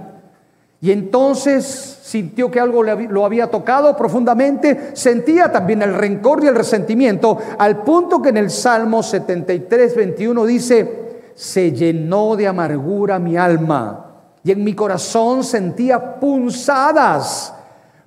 Y 0.84 0.92
entonces 0.92 2.00
sintió 2.02 2.52
que 2.52 2.60
algo 2.60 2.84
lo 2.84 3.26
había 3.26 3.50
tocado 3.50 3.96
profundamente, 3.96 4.92
sentía 4.92 5.50
también 5.50 5.82
el 5.82 5.94
rencor 5.94 6.44
y 6.44 6.48
el 6.48 6.56
resentimiento, 6.56 7.38
al 7.58 7.84
punto 7.84 8.22
que 8.22 8.28
en 8.28 8.36
el 8.36 8.50
Salmo 8.50 9.02
73, 9.02 9.96
21 9.96 10.46
dice, 10.46 11.32
se 11.36 11.72
llenó 11.72 12.36
de 12.36 12.50
amargura 12.50 13.18
mi 13.18 13.38
alma 13.38 14.08
y 14.44 14.52
en 14.52 14.62
mi 14.62 14.74
corazón 14.74 15.46
sentía 15.46 16.20
punzadas, 16.20 17.54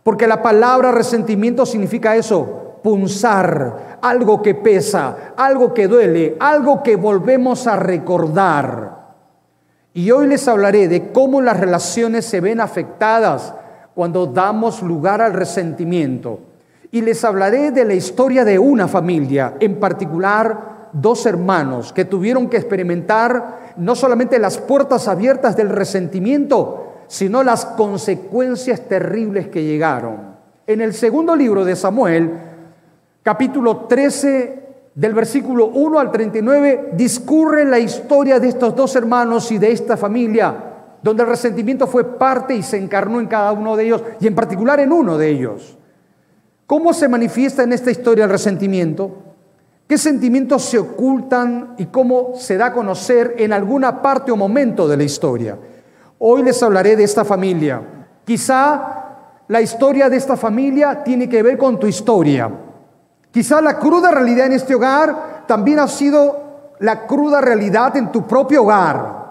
porque 0.03 0.27
la 0.27 0.43
palabra 0.43 0.93
resentimiento 0.93 1.65
significa 1.65 2.15
eso, 2.15 2.79
punzar, 2.83 3.97
algo 4.03 4.43
que 4.43 4.55
pesa, 4.55 5.33
algo 5.35 5.73
que 5.73 5.89
duele, 5.89 6.37
algo 6.39 6.83
que 6.83 6.97
volvemos 6.97 7.67
a 7.67 7.77
recordar. 7.77 8.96
Y 9.97 10.11
hoy 10.11 10.27
les 10.27 10.47
hablaré 10.47 10.89
de 10.89 11.11
cómo 11.11 11.41
las 11.41 11.59
relaciones 11.59 12.27
se 12.27 12.43
ven 12.43 12.61
afectadas 12.61 13.55
cuando 13.95 14.27
damos 14.27 14.83
lugar 14.83 15.23
al 15.23 15.33
resentimiento. 15.33 16.39
Y 16.93 17.01
les 17.01 17.25
hablaré 17.25 17.71
de 17.71 17.87
la 17.87 17.95
historia 17.95 18.45
de 18.45 18.59
una 18.59 18.89
familia, 18.89 19.55
en 19.59 19.81
particular 19.81 20.91
dos 20.93 21.25
hermanos 21.25 21.95
que 21.95 22.05
tuvieron 22.05 22.51
que 22.51 22.59
experimentar 22.59 23.73
no 23.79 23.95
solamente 23.95 24.39
las 24.39 24.59
puertas 24.59 25.09
abiertas 25.09 25.57
del 25.57 25.71
resentimiento, 25.71 26.97
sino 27.07 27.43
las 27.43 27.65
consecuencias 27.65 28.83
terribles 28.83 29.49
que 29.49 29.65
llegaron. 29.65 30.37
En 30.67 30.83
el 30.83 30.93
segundo 30.93 31.35
libro 31.35 31.65
de 31.65 31.75
Samuel, 31.75 32.33
capítulo 33.23 33.87
13, 33.87 34.66
del 34.97 35.13
versículo 35.13 35.67
1 35.67 35.99
al 35.99 36.11
39 36.11 36.93
discurre 36.95 37.67
la 37.67 37.79
historia 37.79 38.41
de 38.41 38.49
estos 38.49 38.75
dos 38.75 38.97
hermanos 38.97 39.53
y 39.53 39.59
de 39.59 39.71
esta 39.71 39.95
familia, 39.99 40.55
donde 41.03 41.23
el 41.23 41.29
resentimiento 41.29 41.87
fue 41.87 42.17
parte 42.17 42.57
y 42.57 42.63
se 42.63 42.79
encarnó 42.79 43.21
en 43.21 43.27
cada 43.27 43.53
uno 43.53 43.77
de 43.77 43.85
ellos, 43.85 44.03
y 44.19 44.27
en 44.27 44.35
particular 44.35 44.81
en 44.81 44.91
uno 44.93 45.19
de 45.19 45.29
ellos. 45.29 45.77
¿Cómo 46.67 46.95
se 46.95 47.09
manifiesta 47.09 47.63
en 47.63 47.75
esta 47.75 47.91
historia 47.91 48.25
el 48.25 48.31
resentimiento? 48.31 49.19
¿Qué 49.87 49.99
sentimientos 49.99 50.63
se 50.63 50.79
ocultan 50.79 51.75
y 51.77 51.87
cómo 51.87 52.33
se 52.35 52.57
da 52.57 52.67
a 52.67 52.73
conocer 52.73 53.35
en 53.39 53.53
alguna 53.53 54.01
parte 54.01 54.33
o 54.33 54.37
momento 54.37 54.89
de 54.89 54.97
la 54.97 55.05
historia? 55.05 55.59
Hoy 56.19 56.43
les 56.43 56.61
hablaré 56.63 56.97
de 56.97 57.05
esta 57.05 57.25
familia. 57.25 57.83
Quizá 58.25 59.05
la 59.47 59.61
historia 59.61 60.09
de 60.09 60.17
esta 60.17 60.39
familia 60.39 61.05
tiene 61.05 61.29
que 61.29 61.43
ver 61.43 61.59
con 61.59 61.79
tu 61.79 61.87
historia. 61.87 62.51
Quizá 63.37 63.61
la 63.61 63.79
cruda 63.79 64.11
realidad 64.11 64.47
en 64.47 64.53
este 64.53 64.75
hogar 64.75 65.45
también 65.47 65.79
ha 65.79 65.89
sido 65.89 66.73
la 66.79 67.07
cruda 67.07 67.43
realidad 67.43 67.95
en 67.99 68.11
tu 68.11 68.27
propio 68.27 68.63
hogar. 68.63 69.27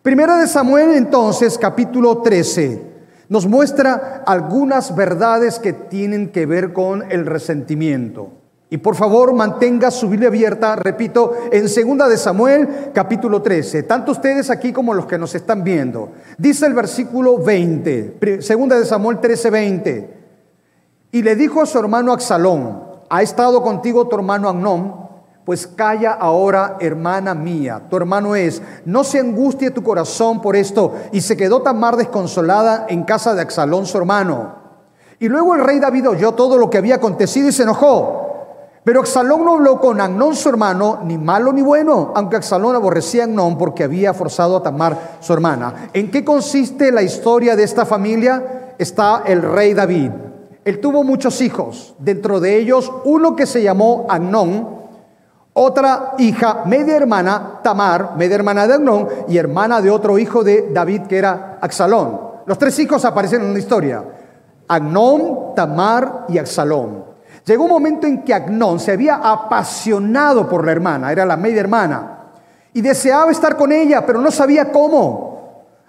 Primera 0.00 0.36
de 0.36 0.46
Samuel 0.46 0.92
entonces, 0.92 1.58
capítulo 1.58 2.18
13, 2.18 2.82
nos 3.28 3.48
muestra 3.48 4.22
algunas 4.24 4.94
verdades 4.94 5.58
que 5.58 5.72
tienen 5.72 6.30
que 6.30 6.46
ver 6.46 6.72
con 6.72 7.10
el 7.10 7.26
resentimiento. 7.26 8.30
Y 8.70 8.76
por 8.76 8.94
favor, 8.94 9.34
mantenga 9.34 9.90
su 9.90 10.08
Biblia 10.08 10.28
abierta, 10.28 10.76
repito, 10.76 11.34
en 11.50 11.68
Segunda 11.68 12.08
de 12.08 12.18
Samuel, 12.18 12.92
capítulo 12.94 13.42
13. 13.42 13.82
Tanto 13.82 14.12
ustedes 14.12 14.50
aquí 14.50 14.72
como 14.72 14.94
los 14.94 15.06
que 15.06 15.18
nos 15.18 15.34
están 15.34 15.64
viendo. 15.64 16.12
Dice 16.38 16.66
el 16.66 16.74
versículo 16.74 17.38
20, 17.38 18.40
Segunda 18.40 18.78
de 18.78 18.84
Samuel 18.84 19.18
13, 19.18 19.50
20. 19.50 20.16
Y 21.10 21.22
le 21.22 21.34
dijo 21.34 21.60
a 21.60 21.66
su 21.66 21.76
hermano 21.80 22.12
Axalón, 22.12 22.91
¿Ha 23.14 23.20
estado 23.20 23.62
contigo 23.62 24.08
tu 24.08 24.16
hermano 24.16 24.48
Agnón? 24.48 24.94
Pues 25.44 25.66
calla 25.66 26.12
ahora, 26.12 26.78
hermana 26.80 27.34
mía. 27.34 27.82
Tu 27.90 27.96
hermano 27.98 28.34
es, 28.34 28.62
no 28.86 29.04
se 29.04 29.20
angustie 29.20 29.70
tu 29.70 29.82
corazón 29.82 30.40
por 30.40 30.56
esto. 30.56 30.94
Y 31.12 31.20
se 31.20 31.36
quedó 31.36 31.60
Tamar 31.60 31.96
desconsolada 31.96 32.86
en 32.88 33.02
casa 33.02 33.34
de 33.34 33.42
Axalón, 33.42 33.84
su 33.84 33.98
hermano. 33.98 34.54
Y 35.18 35.28
luego 35.28 35.54
el 35.54 35.62
rey 35.62 35.78
David 35.78 36.08
oyó 36.08 36.32
todo 36.32 36.56
lo 36.56 36.70
que 36.70 36.78
había 36.78 36.94
acontecido 36.94 37.50
y 37.50 37.52
se 37.52 37.64
enojó. 37.64 38.70
Pero 38.82 39.00
Axalón 39.00 39.44
no 39.44 39.56
habló 39.56 39.78
con 39.78 40.00
Agnón, 40.00 40.34
su 40.34 40.48
hermano, 40.48 41.00
ni 41.04 41.18
malo 41.18 41.52
ni 41.52 41.60
bueno, 41.60 42.12
aunque 42.14 42.36
Axalón 42.36 42.76
aborrecía 42.76 43.24
a 43.24 43.26
Agnón 43.26 43.58
porque 43.58 43.84
había 43.84 44.14
forzado 44.14 44.56
a 44.56 44.62
Tamar, 44.62 45.18
su 45.20 45.34
hermana. 45.34 45.90
¿En 45.92 46.10
qué 46.10 46.24
consiste 46.24 46.90
la 46.90 47.02
historia 47.02 47.56
de 47.56 47.64
esta 47.64 47.84
familia? 47.84 48.74
Está 48.78 49.22
el 49.26 49.42
rey 49.42 49.74
David. 49.74 50.31
Él 50.64 50.80
tuvo 50.80 51.02
muchos 51.02 51.40
hijos, 51.40 51.94
dentro 51.98 52.38
de 52.38 52.56
ellos 52.56 52.92
uno 53.04 53.34
que 53.34 53.46
se 53.46 53.62
llamó 53.62 54.06
Agnón, 54.08 54.82
otra 55.54 56.14
hija, 56.18 56.62
media 56.66 56.96
hermana, 56.96 57.60
Tamar, 57.62 58.16
media 58.16 58.36
hermana 58.36 58.66
de 58.66 58.74
Agnón, 58.74 59.08
y 59.28 59.36
hermana 59.36 59.80
de 59.80 59.90
otro 59.90 60.18
hijo 60.18 60.44
de 60.44 60.70
David 60.72 61.02
que 61.02 61.18
era 61.18 61.58
Axalón. 61.60 62.20
Los 62.46 62.58
tres 62.58 62.78
hijos 62.78 63.04
aparecen 63.04 63.42
en 63.42 63.52
la 63.52 63.58
historia. 63.58 64.04
Agnón, 64.68 65.54
Tamar 65.54 66.26
y 66.28 66.38
Axalón. 66.38 67.04
Llegó 67.44 67.64
un 67.64 67.70
momento 67.70 68.06
en 68.06 68.22
que 68.22 68.32
Agnón 68.32 68.78
se 68.78 68.92
había 68.92 69.16
apasionado 69.16 70.48
por 70.48 70.64
la 70.64 70.72
hermana, 70.72 71.10
era 71.10 71.26
la 71.26 71.36
media 71.36 71.60
hermana, 71.60 72.18
y 72.72 72.80
deseaba 72.80 73.32
estar 73.32 73.56
con 73.56 73.72
ella, 73.72 74.06
pero 74.06 74.20
no 74.20 74.30
sabía 74.30 74.70
cómo, 74.70 75.32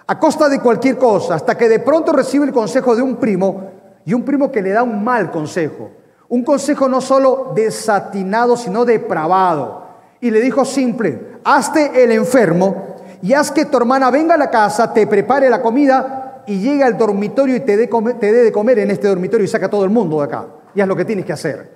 a 0.08 0.20
costa 0.20 0.50
de 0.50 0.60
cualquier 0.60 0.98
cosa, 0.98 1.36
hasta 1.36 1.56
que 1.56 1.70
de 1.70 1.80
pronto 1.80 2.12
recibe 2.12 2.46
el 2.46 2.52
consejo 2.52 2.96
de 2.96 3.04
un 3.04 3.16
primo 3.18 3.62
y 4.06 4.14
un 4.14 4.24
primo 4.24 4.52
que 4.52 4.62
le 4.62 4.72
da 4.72 4.84
un 4.84 5.04
mal 5.04 5.32
consejo. 5.32 5.92
Un 6.30 6.44
consejo 6.44 6.88
no 6.90 7.02
solo 7.02 7.52
desatinado, 7.56 8.58
sino 8.58 8.86
depravado. 8.86 9.84
Y 10.20 10.32
le 10.32 10.42
dijo 10.42 10.66
simple, 10.66 11.38
hazte 11.44 12.04
el 12.04 12.12
enfermo 12.12 12.96
y 13.22 13.34
haz 13.34 13.52
que 13.52 13.66
tu 13.66 13.78
hermana 13.78 14.10
venga 14.12 14.36
a 14.36 14.38
la 14.38 14.50
casa, 14.50 14.94
te 14.94 15.08
prepare 15.08 15.50
la 15.50 15.62
comida 15.62 16.44
y 16.46 16.60
llegue 16.60 16.84
al 16.84 16.98
dormitorio 16.98 17.56
y 17.56 17.62
te 17.62 17.78
dé, 17.78 17.88
de 17.88 18.52
comer 18.52 18.80
en 18.80 18.92
este 18.92 19.08
dormitorio 19.08 19.46
y 19.46 19.48
saca 19.48 19.68
a 19.68 19.70
todo 19.70 19.86
el 19.86 19.90
mundo 19.90 20.18
de 20.20 20.26
acá. 20.26 20.46
Y 20.76 20.82
es 20.82 20.88
lo 20.88 20.96
que 20.96 21.06
tienes 21.06 21.26
que 21.26 21.34
hacer. 21.34 21.72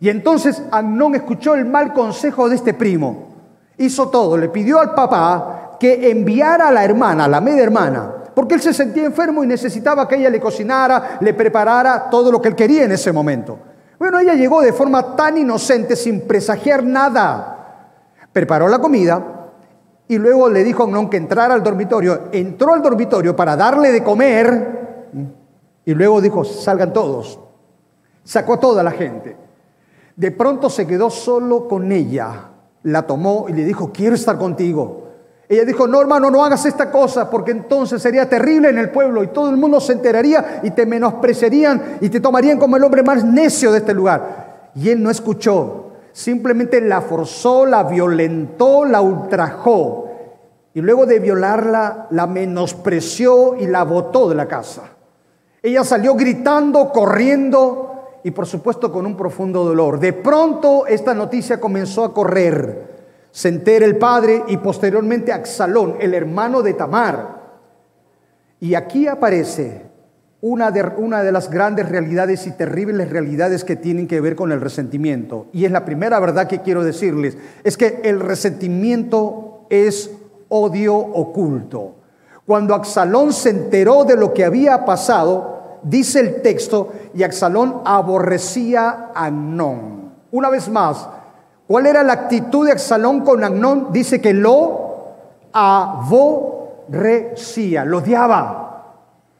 Y 0.00 0.08
entonces 0.08 0.62
Amnón 0.70 1.14
escuchó 1.16 1.54
el 1.54 1.64
mal 1.64 1.92
consejo 1.92 2.48
de 2.48 2.56
este 2.56 2.74
primo. 2.74 3.28
Hizo 3.76 4.08
todo, 4.08 4.36
le 4.36 4.48
pidió 4.48 4.80
al 4.80 4.94
papá 4.94 5.76
que 5.80 6.10
enviara 6.10 6.68
a 6.68 6.72
la 6.72 6.84
hermana, 6.84 7.24
a 7.24 7.28
la 7.28 7.40
media 7.40 7.62
hermana, 7.62 8.12
porque 8.38 8.54
él 8.54 8.60
se 8.60 8.72
sentía 8.72 9.04
enfermo 9.04 9.42
y 9.42 9.48
necesitaba 9.48 10.06
que 10.06 10.14
ella 10.14 10.30
le 10.30 10.38
cocinara, 10.38 11.18
le 11.20 11.34
preparara 11.34 12.08
todo 12.08 12.30
lo 12.30 12.40
que 12.40 12.46
él 12.46 12.54
quería 12.54 12.84
en 12.84 12.92
ese 12.92 13.10
momento. 13.10 13.58
Bueno, 13.98 14.20
ella 14.20 14.34
llegó 14.34 14.60
de 14.60 14.72
forma 14.72 15.16
tan 15.16 15.38
inocente, 15.38 15.96
sin 15.96 16.20
presagiar 16.20 16.84
nada. 16.84 17.88
Preparó 18.32 18.68
la 18.68 18.78
comida 18.78 19.50
y 20.06 20.18
luego 20.18 20.48
le 20.48 20.62
dijo 20.62 20.84
a 20.84 20.86
Amnón 20.86 21.10
que 21.10 21.16
entrara 21.16 21.52
al 21.52 21.64
dormitorio. 21.64 22.28
Entró 22.30 22.74
al 22.74 22.80
dormitorio 22.80 23.34
para 23.34 23.56
darle 23.56 23.90
de 23.90 24.04
comer 24.04 25.08
y 25.84 25.92
luego 25.92 26.20
dijo, 26.20 26.44
salgan 26.44 26.92
todos. 26.92 27.40
Sacó 28.22 28.54
a 28.54 28.60
toda 28.60 28.84
la 28.84 28.92
gente. 28.92 29.36
De 30.14 30.30
pronto 30.30 30.70
se 30.70 30.86
quedó 30.86 31.10
solo 31.10 31.66
con 31.66 31.90
ella. 31.90 32.50
La 32.84 33.02
tomó 33.02 33.46
y 33.48 33.52
le 33.52 33.64
dijo, 33.64 33.90
quiero 33.92 34.14
estar 34.14 34.38
contigo. 34.38 35.07
Ella 35.48 35.64
dijo, 35.64 35.86
no 35.86 36.00
hermano, 36.00 36.30
no 36.30 36.44
hagas 36.44 36.66
esta 36.66 36.90
cosa 36.90 37.30
porque 37.30 37.52
entonces 37.52 38.02
sería 38.02 38.28
terrible 38.28 38.68
en 38.68 38.76
el 38.76 38.90
pueblo 38.90 39.22
y 39.22 39.28
todo 39.28 39.48
el 39.48 39.56
mundo 39.56 39.80
se 39.80 39.94
enteraría 39.94 40.60
y 40.62 40.72
te 40.72 40.84
menospreciarían 40.84 41.98
y 42.02 42.10
te 42.10 42.20
tomarían 42.20 42.58
como 42.58 42.76
el 42.76 42.84
hombre 42.84 43.02
más 43.02 43.24
necio 43.24 43.72
de 43.72 43.78
este 43.78 43.94
lugar. 43.94 44.70
Y 44.74 44.90
él 44.90 45.02
no 45.02 45.10
escuchó, 45.10 45.92
simplemente 46.12 46.82
la 46.82 47.00
forzó, 47.00 47.64
la 47.64 47.84
violentó, 47.84 48.84
la 48.84 49.00
ultrajó 49.00 50.10
y 50.74 50.82
luego 50.82 51.06
de 51.06 51.18
violarla 51.18 52.08
la 52.10 52.26
menospreció 52.26 53.56
y 53.56 53.66
la 53.66 53.84
botó 53.84 54.28
de 54.28 54.34
la 54.34 54.46
casa. 54.46 54.82
Ella 55.62 55.82
salió 55.82 56.14
gritando, 56.14 56.90
corriendo 56.92 58.18
y 58.22 58.32
por 58.32 58.46
supuesto 58.46 58.92
con 58.92 59.06
un 59.06 59.16
profundo 59.16 59.64
dolor. 59.64 59.98
De 59.98 60.12
pronto 60.12 60.86
esta 60.86 61.14
noticia 61.14 61.58
comenzó 61.58 62.04
a 62.04 62.12
correr 62.12 62.97
se 63.30 63.48
entera 63.48 63.84
el 63.84 63.98
padre 63.98 64.44
y 64.48 64.56
posteriormente 64.56 65.32
Axalón, 65.32 65.96
el 66.00 66.14
hermano 66.14 66.62
de 66.62 66.74
Tamar. 66.74 67.38
Y 68.60 68.74
aquí 68.74 69.06
aparece 69.06 69.88
una 70.40 70.70
de, 70.70 71.32
las 71.32 71.50
grandes 71.50 71.88
realidades 71.88 72.46
y 72.46 72.52
terribles 72.52 73.10
realidades 73.10 73.64
que 73.64 73.76
tienen 73.76 74.06
que 74.06 74.20
ver 74.20 74.36
con 74.36 74.52
el 74.52 74.60
resentimiento. 74.60 75.46
Y 75.52 75.64
es 75.64 75.72
la 75.72 75.84
primera 75.84 76.20
verdad 76.20 76.46
que 76.46 76.62
quiero 76.62 76.84
decirles, 76.84 77.36
es 77.64 77.76
que 77.76 78.00
el 78.04 78.20
resentimiento 78.20 79.66
es 79.68 80.10
odio 80.48 80.96
oculto. 80.96 81.96
Cuando 82.46 82.74
Axalón 82.74 83.32
se 83.32 83.50
enteró 83.50 84.04
de 84.04 84.16
lo 84.16 84.32
que 84.32 84.44
había 84.44 84.84
pasado, 84.84 85.80
dice 85.82 86.20
el 86.20 86.40
texto, 86.40 86.92
y 87.14 87.22
Absalón 87.22 87.82
aborrecía 87.84 89.10
a 89.14 89.26
Agnón. 89.26 90.12
Una 90.30 90.50
vez 90.50 90.68
más, 90.68 91.08
¿cuál 91.68 91.86
era 91.86 92.02
la 92.02 92.14
actitud 92.14 92.66
de 92.66 92.72
Absalón 92.72 93.20
con 93.20 93.44
Agnón? 93.44 93.92
Dice 93.92 94.20
que 94.20 94.34
lo 94.34 94.88
aborrecía, 95.52 96.64
lo 97.84 97.98
odiaba 97.98 98.68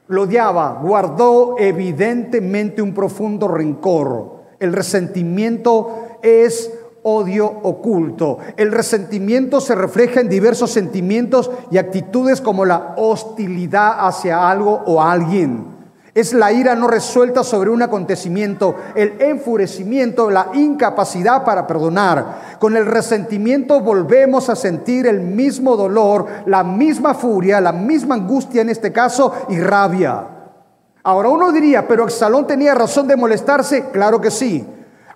lo 0.09 0.23
odiaba, 0.23 0.81
guardó 0.83 1.57
evidentemente 1.59 2.81
un 2.81 2.95
profundo 2.95 3.47
rencor. 3.47 4.39
El 4.59 4.73
resentimiento 4.73 6.17
es 6.23 6.73
odio 7.03 7.47
oculto. 7.63 8.39
El 8.57 8.73
resentimiento 8.73 9.61
se 9.61 9.75
refleja 9.75 10.21
en 10.21 10.29
diversos 10.29 10.71
sentimientos 10.71 11.51
y 11.71 11.77
actitudes 11.77 12.41
como 12.41 12.65
la 12.65 12.95
hostilidad 12.97 14.07
hacia 14.07 14.51
algo 14.51 14.83
o 14.87 15.03
alguien. 15.03 15.78
Es 16.19 16.33
la 16.33 16.51
ira 16.51 16.75
no 16.75 16.89
resuelta 16.89 17.45
sobre 17.45 17.71
un 17.71 17.81
acontecimiento, 17.81 18.75
el 18.97 19.23
enfurecimiento, 19.23 20.29
la 20.29 20.49
incapacidad 20.53 21.45
para 21.45 21.65
perdonar. 21.65 22.57
Con 22.59 22.77
el 22.77 22.87
resentimiento 22.87 23.81
volvemos 23.83 24.49
a 24.49 24.57
sentir 24.57 25.07
el 25.07 25.21
mismo 25.21 25.77
dolor, 25.77 26.27
la 26.47 26.65
misma 26.65 27.15
furia, 27.15 27.61
la 27.61 27.71
misma 27.71 28.17
angustia 28.17 28.63
en 28.63 28.69
este 28.69 28.91
caso 28.91 29.33
y 29.49 29.61
rabia. 29.61 30.27
Ahora 31.05 31.29
uno 31.29 31.53
diría, 31.53 31.87
pero 31.87 32.03
Axalón 32.03 32.49
tenía 32.49 32.75
razón 32.75 33.07
de 33.07 33.15
molestarse, 33.15 33.91
claro 33.93 34.21
que 34.21 34.33
sí. 34.33 34.67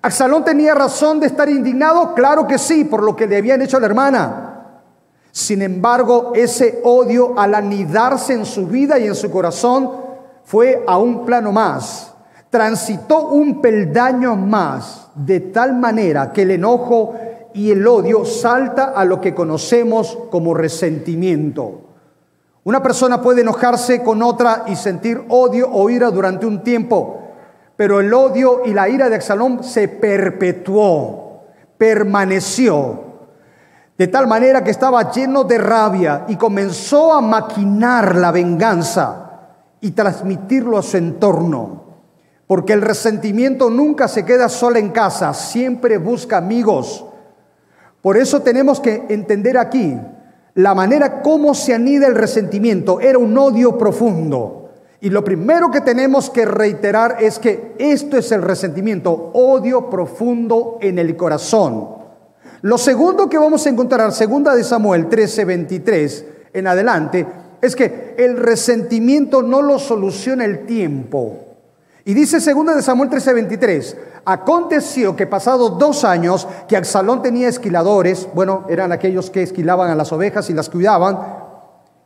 Axalón 0.02 0.44
tenía 0.44 0.72
razón 0.72 1.18
de 1.18 1.26
estar 1.26 1.48
indignado, 1.48 2.14
claro 2.14 2.46
que 2.46 2.58
sí, 2.58 2.84
por 2.84 3.02
lo 3.02 3.16
que 3.16 3.26
le 3.26 3.38
habían 3.38 3.60
hecho 3.60 3.78
a 3.78 3.80
la 3.80 3.86
hermana. 3.86 4.52
Sin 5.32 5.62
embargo, 5.62 6.30
ese 6.36 6.80
odio 6.84 7.36
al 7.36 7.56
anidarse 7.56 8.34
en 8.34 8.46
su 8.46 8.68
vida 8.68 9.00
y 9.00 9.08
en 9.08 9.16
su 9.16 9.32
corazón 9.32 10.01
fue 10.44 10.84
a 10.86 10.98
un 10.98 11.24
plano 11.24 11.52
más, 11.52 12.12
transitó 12.50 13.28
un 13.28 13.60
peldaño 13.60 14.36
más, 14.36 15.08
de 15.14 15.40
tal 15.40 15.74
manera 15.74 16.32
que 16.32 16.42
el 16.42 16.52
enojo 16.52 17.14
y 17.54 17.70
el 17.70 17.86
odio 17.86 18.24
salta 18.24 18.92
a 18.94 19.04
lo 19.04 19.20
que 19.20 19.34
conocemos 19.34 20.18
como 20.30 20.54
resentimiento. 20.54 21.80
Una 22.64 22.82
persona 22.82 23.20
puede 23.20 23.40
enojarse 23.40 24.02
con 24.02 24.22
otra 24.22 24.64
y 24.66 24.76
sentir 24.76 25.22
odio 25.28 25.68
o 25.70 25.90
ira 25.90 26.10
durante 26.10 26.46
un 26.46 26.62
tiempo, 26.62 27.20
pero 27.76 28.00
el 28.00 28.12
odio 28.12 28.62
y 28.64 28.72
la 28.72 28.88
ira 28.88 29.08
de 29.08 29.16
Exalón 29.16 29.64
se 29.64 29.88
perpetuó, 29.88 31.44
permaneció, 31.76 33.00
de 33.98 34.08
tal 34.08 34.26
manera 34.26 34.62
que 34.62 34.70
estaba 34.70 35.10
lleno 35.10 35.44
de 35.44 35.58
rabia 35.58 36.24
y 36.28 36.36
comenzó 36.36 37.12
a 37.12 37.20
maquinar 37.20 38.16
la 38.16 38.30
venganza 38.30 39.31
y 39.82 39.90
transmitirlo 39.90 40.78
a 40.78 40.82
su 40.82 40.96
entorno. 40.96 41.82
Porque 42.46 42.72
el 42.72 42.80
resentimiento 42.80 43.68
nunca 43.68 44.08
se 44.08 44.24
queda 44.24 44.48
sola 44.48 44.78
en 44.78 44.88
casa, 44.88 45.34
siempre 45.34 45.98
busca 45.98 46.38
amigos. 46.38 47.04
Por 48.00 48.16
eso 48.16 48.40
tenemos 48.40 48.80
que 48.80 49.04
entender 49.10 49.58
aquí 49.58 49.98
la 50.54 50.74
manera 50.74 51.20
como 51.20 51.54
se 51.54 51.74
anida 51.74 52.06
el 52.06 52.14
resentimiento. 52.14 53.00
Era 53.00 53.18
un 53.18 53.36
odio 53.36 53.76
profundo. 53.76 54.70
Y 55.00 55.10
lo 55.10 55.24
primero 55.24 55.70
que 55.70 55.80
tenemos 55.80 56.30
que 56.30 56.44
reiterar 56.44 57.16
es 57.20 57.38
que 57.40 57.74
esto 57.78 58.16
es 58.16 58.30
el 58.30 58.42
resentimiento, 58.42 59.30
odio 59.34 59.90
profundo 59.90 60.78
en 60.80 60.98
el 60.98 61.16
corazón. 61.16 61.88
Lo 62.60 62.78
segundo 62.78 63.28
que 63.28 63.38
vamos 63.38 63.66
a 63.66 63.70
encontrar, 63.70 64.12
segunda 64.12 64.54
de 64.54 64.62
Samuel 64.62 65.08
13:23 65.08 66.24
en 66.52 66.68
adelante, 66.68 67.26
es 67.62 67.76
que 67.76 68.14
el 68.18 68.36
resentimiento 68.36 69.40
no 69.40 69.62
lo 69.62 69.78
soluciona 69.78 70.44
el 70.44 70.66
tiempo. 70.66 71.38
Y 72.04 72.12
dice 72.12 72.38
2 72.38 72.76
de 72.76 72.82
Samuel 72.82 73.08
13:23, 73.08 73.96
aconteció 74.24 75.14
que 75.14 75.28
pasados 75.28 75.78
dos 75.78 76.04
años 76.04 76.48
que 76.68 76.76
Absalón 76.76 77.22
tenía 77.22 77.48
esquiladores, 77.48 78.28
bueno, 78.34 78.66
eran 78.68 78.90
aquellos 78.90 79.30
que 79.30 79.42
esquilaban 79.42 79.90
a 79.90 79.94
las 79.94 80.12
ovejas 80.12 80.50
y 80.50 80.54
las 80.54 80.68
cuidaban, 80.68 81.18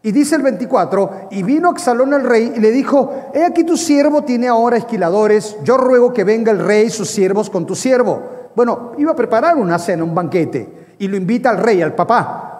y 0.03 0.13
dice 0.13 0.37
el 0.37 0.43
24, 0.43 1.29
y 1.31 1.43
vino 1.43 1.71
Absalón 1.71 2.13
al 2.13 2.25
rey 2.25 2.53
y 2.55 2.61
le 2.61 2.71
dijo, 2.71 3.31
he 3.35 3.43
aquí 3.43 3.65
tu 3.65 3.79
siervo 3.79 4.23
tiene 4.23 4.49
ahora 4.49 4.77
esquiladores, 4.77 5.57
yo 5.65 5.79
ruego 5.79 6.13
que 6.13 6.25
venga 6.25 6.53
el 6.53 6.59
rey 6.59 6.87
y 6.87 6.91
sus 6.91 7.09
siervos 7.11 7.49
con 7.49 7.65
tu 7.67 7.75
siervo. 7.75 8.23
Bueno, 8.55 8.93
iba 8.99 9.13
a 9.13 9.17
preparar 9.17 9.57
una 9.57 9.79
cena, 9.79 10.05
un 10.05 10.15
banquete, 10.15 10.95
y 10.99 11.09
lo 11.09 11.17
invita 11.17 11.49
al 11.49 11.59
rey, 11.59 11.81
al 11.81 11.95
papá. 11.95 12.56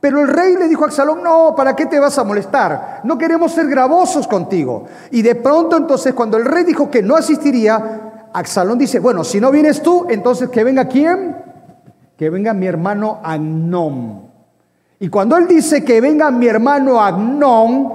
Pero 0.00 0.20
el 0.20 0.28
rey 0.28 0.56
le 0.56 0.68
dijo 0.68 0.84
a 0.84 0.86
Absalón, 0.86 1.22
no, 1.24 1.54
¿para 1.56 1.74
qué 1.74 1.86
te 1.86 1.98
vas 1.98 2.16
a 2.18 2.24
molestar? 2.24 3.00
No 3.02 3.18
queremos 3.18 3.52
ser 3.52 3.66
gravosos 3.66 4.28
contigo. 4.28 4.84
Y 5.10 5.22
de 5.22 5.34
pronto 5.34 5.76
entonces 5.76 6.14
cuando 6.14 6.36
el 6.36 6.44
rey 6.44 6.64
dijo 6.64 6.88
que 6.88 7.02
no 7.02 7.16
asistiría, 7.16 8.28
Absalón 8.32 8.78
dice, 8.78 9.00
bueno, 9.00 9.24
si 9.24 9.40
no 9.40 9.50
vienes 9.50 9.82
tú, 9.82 10.06
entonces 10.08 10.50
que 10.50 10.62
venga 10.62 10.84
quién? 10.84 11.36
Que 12.16 12.30
venga 12.30 12.54
mi 12.54 12.66
hermano 12.66 13.18
Agnón. 13.24 14.28
Y 15.00 15.08
cuando 15.08 15.36
él 15.36 15.48
dice 15.48 15.84
que 15.84 16.00
venga 16.00 16.30
mi 16.30 16.46
hermano 16.46 17.00
Agnón, 17.00 17.92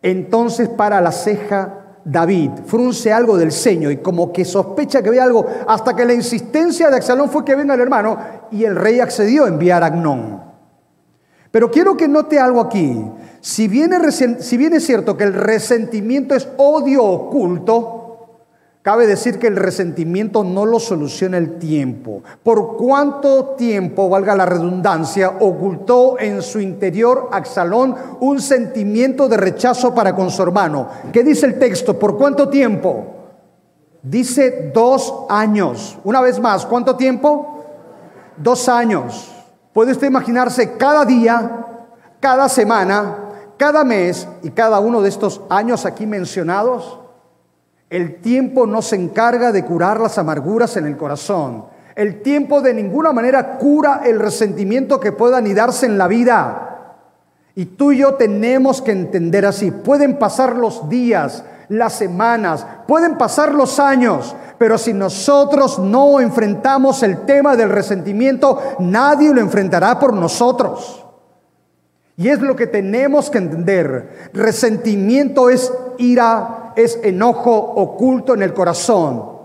entonces 0.00 0.70
para 0.70 1.02
la 1.02 1.12
ceja 1.12 1.74
David, 2.02 2.50
frunce 2.64 3.12
algo 3.12 3.36
del 3.36 3.52
ceño 3.52 3.90
y 3.90 3.98
como 3.98 4.32
que 4.32 4.46
sospecha 4.46 5.02
que 5.02 5.10
ve 5.10 5.20
algo, 5.20 5.46
hasta 5.66 5.94
que 5.94 6.06
la 6.06 6.14
insistencia 6.14 6.88
de 6.88 6.96
Absalón 6.96 7.28
fue 7.28 7.44
que 7.44 7.54
venga 7.54 7.74
el 7.74 7.80
hermano 7.80 8.18
y 8.50 8.64
el 8.64 8.76
rey 8.76 9.00
accedió 9.00 9.44
a 9.44 9.48
enviar 9.48 9.82
a 9.82 9.86
Agnón. 9.88 10.47
Pero 11.50 11.70
quiero 11.70 11.96
que 11.96 12.08
note 12.08 12.38
algo 12.38 12.60
aquí. 12.60 13.04
Si 13.40 13.68
bien, 13.68 13.92
es, 13.92 14.84
cierto 14.84 15.16
que 15.16 15.24
el 15.24 15.34
resentimiento 15.34 16.34
es 16.34 16.48
odio 16.56 17.04
oculto, 17.04 17.98
Cabe 18.80 19.06
decir 19.06 19.38
que 19.38 19.48
el 19.48 19.56
resentimiento 19.56 20.44
no 20.44 20.64
lo 20.64 20.80
soluciona 20.80 21.36
el 21.36 21.58
tiempo. 21.58 22.22
¿Por 22.42 22.78
cuánto 22.78 23.48
tiempo, 23.48 24.08
valga 24.08 24.34
la 24.34 24.46
redundancia, 24.46 25.28
ocultó 25.40 26.18
en 26.18 26.40
su 26.40 26.58
interior 26.58 27.28
Axalón 27.30 27.94
un 28.20 28.40
sentimiento 28.40 29.28
de 29.28 29.36
rechazo 29.36 29.94
para 29.94 30.16
con 30.16 30.30
su 30.30 30.42
hermano? 30.42 30.88
¿Qué 31.12 31.22
dice 31.22 31.44
el 31.44 31.58
texto? 31.58 31.98
¿Por 31.98 32.16
cuánto 32.16 32.48
tiempo? 32.48 33.04
Dice 34.02 34.70
dos 34.72 35.12
años. 35.28 35.98
Una 36.04 36.22
vez 36.22 36.40
más, 36.40 36.64
¿cuánto 36.64 36.96
tiempo? 36.96 37.64
Dos 38.38 38.70
años. 38.70 39.37
¿Puede 39.78 39.92
usted 39.92 40.08
imaginarse 40.08 40.76
cada 40.76 41.04
día, 41.04 41.64
cada 42.18 42.48
semana, 42.48 43.16
cada 43.56 43.84
mes 43.84 44.26
y 44.42 44.50
cada 44.50 44.80
uno 44.80 45.00
de 45.00 45.08
estos 45.08 45.40
años 45.48 45.86
aquí 45.86 46.04
mencionados? 46.04 46.98
El 47.88 48.20
tiempo 48.20 48.66
no 48.66 48.82
se 48.82 48.96
encarga 48.96 49.52
de 49.52 49.64
curar 49.64 50.00
las 50.00 50.18
amarguras 50.18 50.76
en 50.76 50.86
el 50.86 50.96
corazón. 50.96 51.66
El 51.94 52.22
tiempo 52.22 52.60
de 52.60 52.74
ninguna 52.74 53.12
manera 53.12 53.56
cura 53.56 54.00
el 54.04 54.18
resentimiento 54.18 54.98
que 54.98 55.12
pueda 55.12 55.36
anidarse 55.36 55.86
en 55.86 55.96
la 55.96 56.08
vida. 56.08 56.96
Y 57.54 57.66
tú 57.66 57.92
y 57.92 57.98
yo 57.98 58.14
tenemos 58.14 58.82
que 58.82 58.90
entender 58.90 59.46
así. 59.46 59.70
Pueden 59.70 60.18
pasar 60.18 60.56
los 60.56 60.88
días, 60.88 61.44
las 61.68 61.94
semanas, 61.94 62.66
pueden 62.86 63.18
pasar 63.18 63.54
los 63.54 63.78
años, 63.78 64.34
pero 64.58 64.78
si 64.78 64.92
nosotros 64.92 65.78
no 65.78 66.20
enfrentamos 66.20 67.02
el 67.02 67.24
tema 67.24 67.56
del 67.56 67.70
resentimiento, 67.70 68.60
nadie 68.78 69.32
lo 69.32 69.40
enfrentará 69.40 69.98
por 69.98 70.12
nosotros. 70.12 71.04
Y 72.16 72.28
es 72.28 72.40
lo 72.40 72.56
que 72.56 72.66
tenemos 72.66 73.30
que 73.30 73.38
entender. 73.38 74.30
Resentimiento 74.32 75.50
es 75.50 75.72
ira, 75.98 76.72
es 76.74 76.98
enojo 77.04 77.56
oculto 77.56 78.34
en 78.34 78.42
el 78.42 78.52
corazón. 78.52 79.38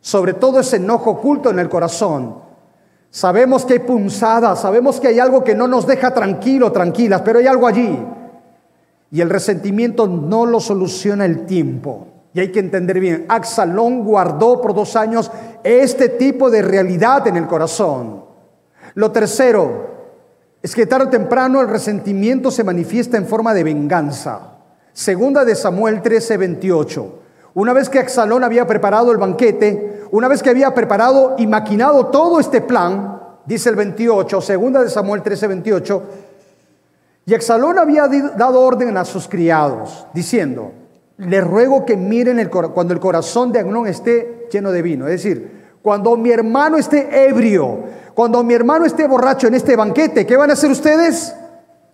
Sobre 0.00 0.34
todo 0.34 0.58
es 0.58 0.72
enojo 0.72 1.10
oculto 1.10 1.50
en 1.50 1.60
el 1.60 1.68
corazón. 1.68 2.42
Sabemos 3.10 3.64
que 3.64 3.74
hay 3.74 3.78
punzadas, 3.78 4.62
sabemos 4.62 4.98
que 4.98 5.08
hay 5.08 5.20
algo 5.20 5.44
que 5.44 5.54
no 5.54 5.68
nos 5.68 5.86
deja 5.86 6.12
tranquilo, 6.12 6.72
tranquilas, 6.72 7.20
pero 7.20 7.38
hay 7.38 7.46
algo 7.46 7.68
allí. 7.68 8.04
Y 9.12 9.20
el 9.20 9.28
resentimiento 9.28 10.08
no 10.08 10.46
lo 10.46 10.58
soluciona 10.58 11.26
el 11.26 11.44
tiempo. 11.44 12.08
Y 12.32 12.40
hay 12.40 12.50
que 12.50 12.60
entender 12.60 12.98
bien, 12.98 13.26
Axalón 13.28 14.04
guardó 14.04 14.62
por 14.62 14.74
dos 14.74 14.96
años 14.96 15.30
este 15.62 16.08
tipo 16.08 16.50
de 16.50 16.62
realidad 16.62 17.28
en 17.28 17.36
el 17.36 17.46
corazón. 17.46 18.24
Lo 18.94 19.12
tercero 19.12 19.90
es 20.62 20.74
que 20.74 20.86
tarde 20.86 21.06
o 21.06 21.10
temprano 21.10 21.60
el 21.60 21.68
resentimiento 21.68 22.50
se 22.50 22.64
manifiesta 22.64 23.18
en 23.18 23.26
forma 23.26 23.52
de 23.52 23.64
venganza. 23.64 24.56
Segunda 24.94 25.44
de 25.44 25.56
Samuel 25.56 26.00
13, 26.00 26.38
28. 26.38 27.18
Una 27.52 27.74
vez 27.74 27.90
que 27.90 27.98
Axalón 27.98 28.44
había 28.44 28.66
preparado 28.66 29.12
el 29.12 29.18
banquete, 29.18 30.04
una 30.10 30.26
vez 30.26 30.42
que 30.42 30.48
había 30.48 30.72
preparado 30.72 31.34
y 31.36 31.46
maquinado 31.46 32.06
todo 32.06 32.40
este 32.40 32.62
plan, 32.62 33.20
dice 33.44 33.68
el 33.68 33.76
28, 33.76 34.40
segunda 34.40 34.82
de 34.82 34.88
Samuel 34.88 35.22
13, 35.22 35.48
28, 35.48 36.02
y 37.24 37.34
Axalón 37.34 37.78
había 37.78 38.08
dado 38.08 38.60
orden 38.60 38.96
a 38.96 39.04
sus 39.04 39.28
criados, 39.28 40.06
diciendo, 40.12 40.72
le 41.18 41.40
ruego 41.40 41.84
que 41.84 41.96
miren 41.96 42.40
el, 42.40 42.50
cuando 42.50 42.92
el 42.92 43.00
corazón 43.00 43.52
de 43.52 43.60
Agnón 43.60 43.86
esté 43.86 44.48
lleno 44.50 44.72
de 44.72 44.82
vino. 44.82 45.06
Es 45.06 45.22
decir, 45.22 45.76
cuando 45.82 46.16
mi 46.16 46.30
hermano 46.30 46.78
esté 46.78 47.28
ebrio, 47.28 47.84
cuando 48.14 48.42
mi 48.42 48.54
hermano 48.54 48.84
esté 48.84 49.06
borracho 49.06 49.46
en 49.46 49.54
este 49.54 49.76
banquete, 49.76 50.26
¿qué 50.26 50.36
van 50.36 50.50
a 50.50 50.54
hacer 50.54 50.70
ustedes? 50.70 51.34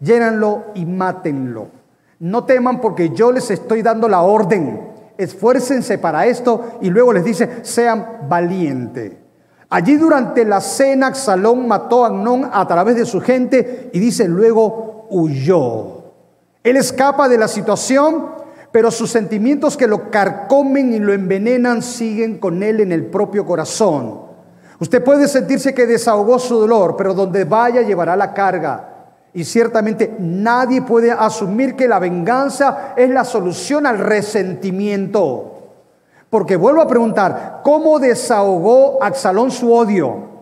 Llénanlo 0.01 0.67
y 0.75 0.87
mátenlo. 0.87 1.69
No 2.21 2.45
teman 2.45 2.81
porque 2.81 3.11
yo 3.11 3.31
les 3.31 3.51
estoy 3.51 3.83
dando 3.83 4.09
la 4.09 4.23
orden. 4.23 4.81
Esfuércense 5.19 5.99
para 5.99 6.27
esto 6.27 6.79
y 6.81 6.89
luego 6.89 7.13
les 7.13 7.25
dice, 7.25 7.59
sean 7.63 8.29
valientes. 8.29 9.13
Allí 9.69 9.97
durante 9.97 10.45
la 10.47 10.61
cena, 10.63 11.15
Salón 11.15 11.69
mató 11.69 12.05
a 12.05 12.09
Agnón 12.09 12.49
a 12.51 12.67
través 12.67 12.97
de 12.97 13.05
su 13.05 13.21
gente 13.21 13.91
y 13.93 13.99
dice 13.99 14.27
luego 14.27 14.98
huyó. 15.11 15.99
Él 16.63 16.77
escapa 16.77 17.29
de 17.29 17.39
la 17.39 17.49
situación, 17.49 18.31
pero 18.73 18.91
sus 18.91 19.11
sentimientos 19.11 19.77
que 19.77 19.87
lo 19.87 20.11
carcomen 20.11 20.93
y 20.93 20.99
lo 20.99 21.13
envenenan 21.13 21.83
siguen 21.83 22.39
con 22.39 22.63
él 22.63 22.81
en 22.81 22.93
el 22.93 23.07
propio 23.07 23.47
corazón. 23.47 24.21
Usted 24.81 25.03
puede 25.03 25.27
sentirse 25.27 25.75
que 25.75 25.87
desahogó 25.87 26.39
su 26.39 26.59
dolor, 26.61 26.95
pero 26.97 27.15
donde 27.15 27.45
vaya 27.45 27.83
llevará 27.83 28.17
la 28.17 28.33
carga. 28.33 28.89
Y 29.33 29.45
ciertamente 29.45 30.17
nadie 30.19 30.83
puede 30.83 31.11
asumir 31.11 31.75
que 31.75 31.89
la 31.89 31.99
venganza 31.99 32.95
es 32.97 33.11
la 33.11 33.25
solución 33.25 33.87
al 33.87 33.99
resentimiento. 33.99 35.55
Porque 36.31 36.57
vuelvo 36.57 36.83
a 36.83 36.89
preguntar, 36.89 37.61
¿cómo 37.65 37.99
desahogó 37.99 39.03
Axalón 39.03 39.51
su 39.51 39.73
odio? 39.73 40.38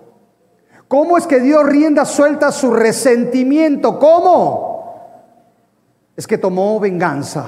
¿Cómo 0.88 1.18
es 1.18 1.27
que 1.27 1.40
dio 1.40 1.62
rienda 1.62 2.05
suelta 2.05 2.53
su 2.53 2.72
resentimiento? 2.72 3.99
¿Cómo? 3.99 4.77
Es 6.16 6.27
que 6.27 6.38
tomó 6.38 6.79
venganza. 6.79 7.44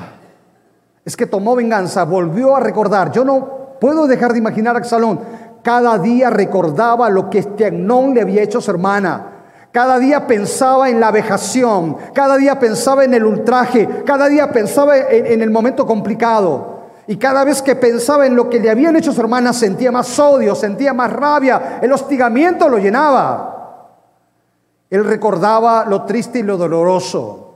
Es 1.05 1.17
que 1.17 1.27
tomó 1.27 1.55
venganza, 1.55 2.05
volvió 2.05 2.57
a 2.57 2.61
recordar. 2.61 3.13
Yo 3.13 3.25
no 3.25 3.79
puedo 3.81 4.07
dejar 4.07 4.33
de 4.33 4.39
imaginar 4.39 4.77
a 4.77 4.81
Axalón. 4.81 5.21
Cada 5.63 5.99
día 5.99 6.31
recordaba 6.31 7.09
lo 7.09 7.31
que 7.31 7.39
este 7.39 7.71
le 7.71 8.21
había 8.21 8.43
hecho 8.43 8.59
a 8.59 8.63
su 8.63 8.71
hermana. 8.71 9.39
Cada 9.73 9.99
día 9.99 10.27
pensaba 10.27 10.89
en 10.89 10.99
la 10.99 11.11
vejación, 11.11 11.97
cada 12.15 12.37
día 12.37 12.59
pensaba 12.59 13.05
en 13.05 13.13
el 13.15 13.25
ultraje, 13.25 13.87
cada 14.05 14.29
día 14.29 14.51
pensaba 14.51 14.97
en, 14.97 15.43
el 15.43 15.51
momento 15.51 15.87
complicado. 15.87 16.78
Y 17.09 17.17
cada 17.17 17.43
vez 17.43 17.63
que 17.63 17.75
pensaba 17.75 18.27
en 18.27 18.37
lo 18.37 18.51
que 18.51 18.61
le 18.61 18.71
habían 18.71 18.95
hecho 18.95 19.13
a 19.13 19.15
su 19.15 19.21
hermana, 19.23 19.55
sentía 19.55 19.91
más 19.91 20.19
odio, 20.19 20.55
sentía 20.55 20.93
más 20.93 21.11
rabia, 21.11 21.79
el 21.81 21.91
hostigamiento 21.91 22.69
lo 22.69 22.77
llenaba. 22.77 23.97
Él 24.91 25.03
recordaba 25.05 25.87
lo 25.87 26.03
triste 26.05 26.41
y 26.41 26.43
lo 26.43 26.59
doloroso. 26.59 27.55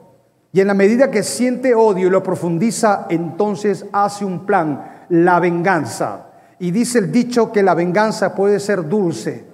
Y 0.52 0.62
en 0.62 0.68
la 0.68 0.74
medida 0.74 1.10
que 1.10 1.22
siente 1.22 1.74
odio 1.74 2.06
y 2.06 2.10
lo 2.10 2.22
profundiza, 2.22 3.04
entonces 3.10 3.84
hace 3.92 4.24
un 4.24 4.46
plan, 4.46 5.04
la 5.10 5.38
venganza. 5.38 6.28
Y 6.58 6.70
dice 6.70 6.98
el 6.98 7.12
dicho 7.12 7.52
que 7.52 7.62
la 7.62 7.74
venganza 7.74 8.34
puede 8.34 8.58
ser 8.58 8.88
dulce, 8.88 9.44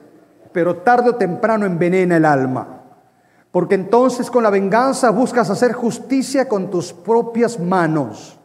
pero 0.53 0.77
tarde 0.77 1.11
o 1.11 1.15
temprano 1.17 1.67
envenena 1.67 2.19
el 2.19 2.25
alma. 2.25 2.83
Porque 3.51 3.75
entonces 3.75 4.31
con 4.31 4.45
la 4.45 4.51
venganza 4.51 5.11
buscas 5.11 5.51
hacer 5.51 5.73
justicia 5.73 6.49
con 6.49 6.71
tus 6.71 6.93
propias 6.93 7.59
manos. 7.59 8.38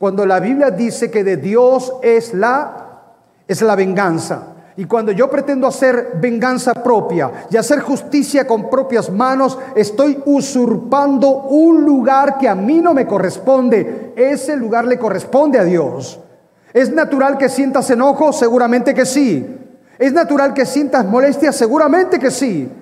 Cuando 0.00 0.24
la 0.24 0.40
Biblia 0.40 0.70
dice 0.70 1.10
que 1.10 1.22
de 1.22 1.36
Dios 1.36 1.92
es 2.02 2.32
la 2.32 2.80
es 3.46 3.60
la 3.60 3.76
venganza. 3.76 4.44
Y 4.78 4.86
cuando 4.86 5.12
yo 5.12 5.28
pretendo 5.28 5.66
hacer 5.66 6.12
venganza 6.14 6.72
propia 6.72 7.30
y 7.50 7.58
hacer 7.58 7.80
justicia 7.80 8.46
con 8.46 8.70
propias 8.70 9.10
manos, 9.10 9.58
estoy 9.74 10.22
usurpando 10.24 11.28
un 11.28 11.84
lugar 11.84 12.38
que 12.38 12.48
a 12.48 12.54
mí 12.54 12.80
no 12.80 12.94
me 12.94 13.06
corresponde. 13.06 14.14
Ese 14.16 14.56
lugar 14.56 14.86
le 14.86 14.98
corresponde 14.98 15.58
a 15.58 15.64
Dios. 15.64 16.18
¿Es 16.72 16.90
natural 16.90 17.36
que 17.36 17.50
sientas 17.50 17.90
enojo? 17.90 18.32
Seguramente 18.32 18.94
que 18.94 19.04
sí. 19.04 19.54
¿Es 19.98 20.14
natural 20.14 20.54
que 20.54 20.64
sientas 20.64 21.04
molestia? 21.04 21.52
Seguramente 21.52 22.18
que 22.18 22.30
sí. 22.30 22.72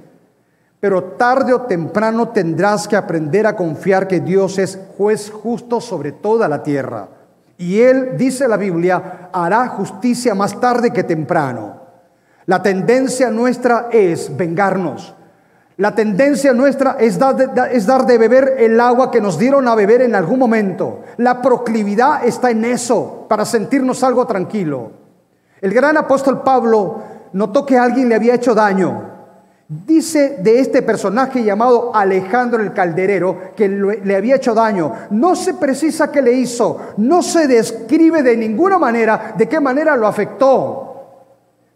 Pero 0.81 1.03
tarde 1.03 1.53
o 1.53 1.63
temprano 1.63 2.29
tendrás 2.29 2.87
que 2.87 2.97
aprender 2.97 3.47
a 3.47 3.57
confiar 3.57 4.07
que 4.07 4.21
Dios 4.21 4.59
es 4.59 4.79
juez 4.97 5.31
justo 5.31 5.81
sobre 5.81 6.13
toda 6.13 6.47
la 6.49 6.63
tierra. 6.63 7.09
Y 7.57 7.81
Él, 7.81 8.17
dice 8.17 8.47
la 8.47 8.57
Biblia, 8.57 9.31
hará 9.33 9.67
justicia 9.69 10.35
más 10.35 10.61
tarde 10.61 10.93
que 10.93 11.03
temprano. 11.03 11.83
La 12.47 12.63
tendencia 12.63 13.31
nuestra 13.31 13.89
es 13.91 14.35
vengarnos. 14.37 15.15
La 15.77 15.95
tendencia 15.95 16.53
nuestra 16.53 16.97
es 16.99 17.19
dar, 17.19 17.37
de, 17.37 17.47
dar 17.47 18.07
de 18.07 18.19
beber 18.19 18.55
el 18.59 18.81
agua 18.81 19.11
que 19.11 19.21
nos 19.21 19.39
dieron 19.39 19.69
a 19.69 19.75
beber 19.75 20.03
en 20.03 20.15
algún 20.15 20.39
momento. 20.39 21.03
La 21.19 21.43
proclividad 21.43 22.25
está 22.25 22.51
en 22.51 22.65
eso, 22.65 23.27
para 23.29 23.45
sentirnos 23.45 24.03
algo 24.03 24.27
tranquilo. 24.27 24.93
El 25.61 25.75
gran 25.75 25.97
apóstol 25.97 26.43
Pablo 26.43 27.03
notó 27.33 27.67
que 27.67 27.79
alguien 27.79 28.09
le 28.09 28.15
había 28.15 28.35
hecho 28.35 28.55
daño. 28.55 29.08
Dice 29.71 30.39
de 30.39 30.61
este 30.61 30.81
personaje 30.81 31.45
llamado 31.45 31.95
Alejandro 31.95 32.63
el 32.63 32.73
Calderero 32.73 33.53
que 33.55 33.69
le 33.69 34.17
había 34.17 34.37
hecho 34.37 34.55
daño. 34.55 34.93
No 35.11 35.37
se 35.37 35.53
precisa 35.53 36.11
qué 36.11 36.23
le 36.23 36.33
hizo, 36.33 36.79
no 36.97 37.23
se 37.23 37.47
describe 37.47 38.23
de 38.23 38.35
ninguna 38.35 38.79
manera 38.79 39.35
de 39.37 39.47
qué 39.47 39.61
manera 39.61 39.95
lo 39.95 40.07
afectó. 40.07 40.85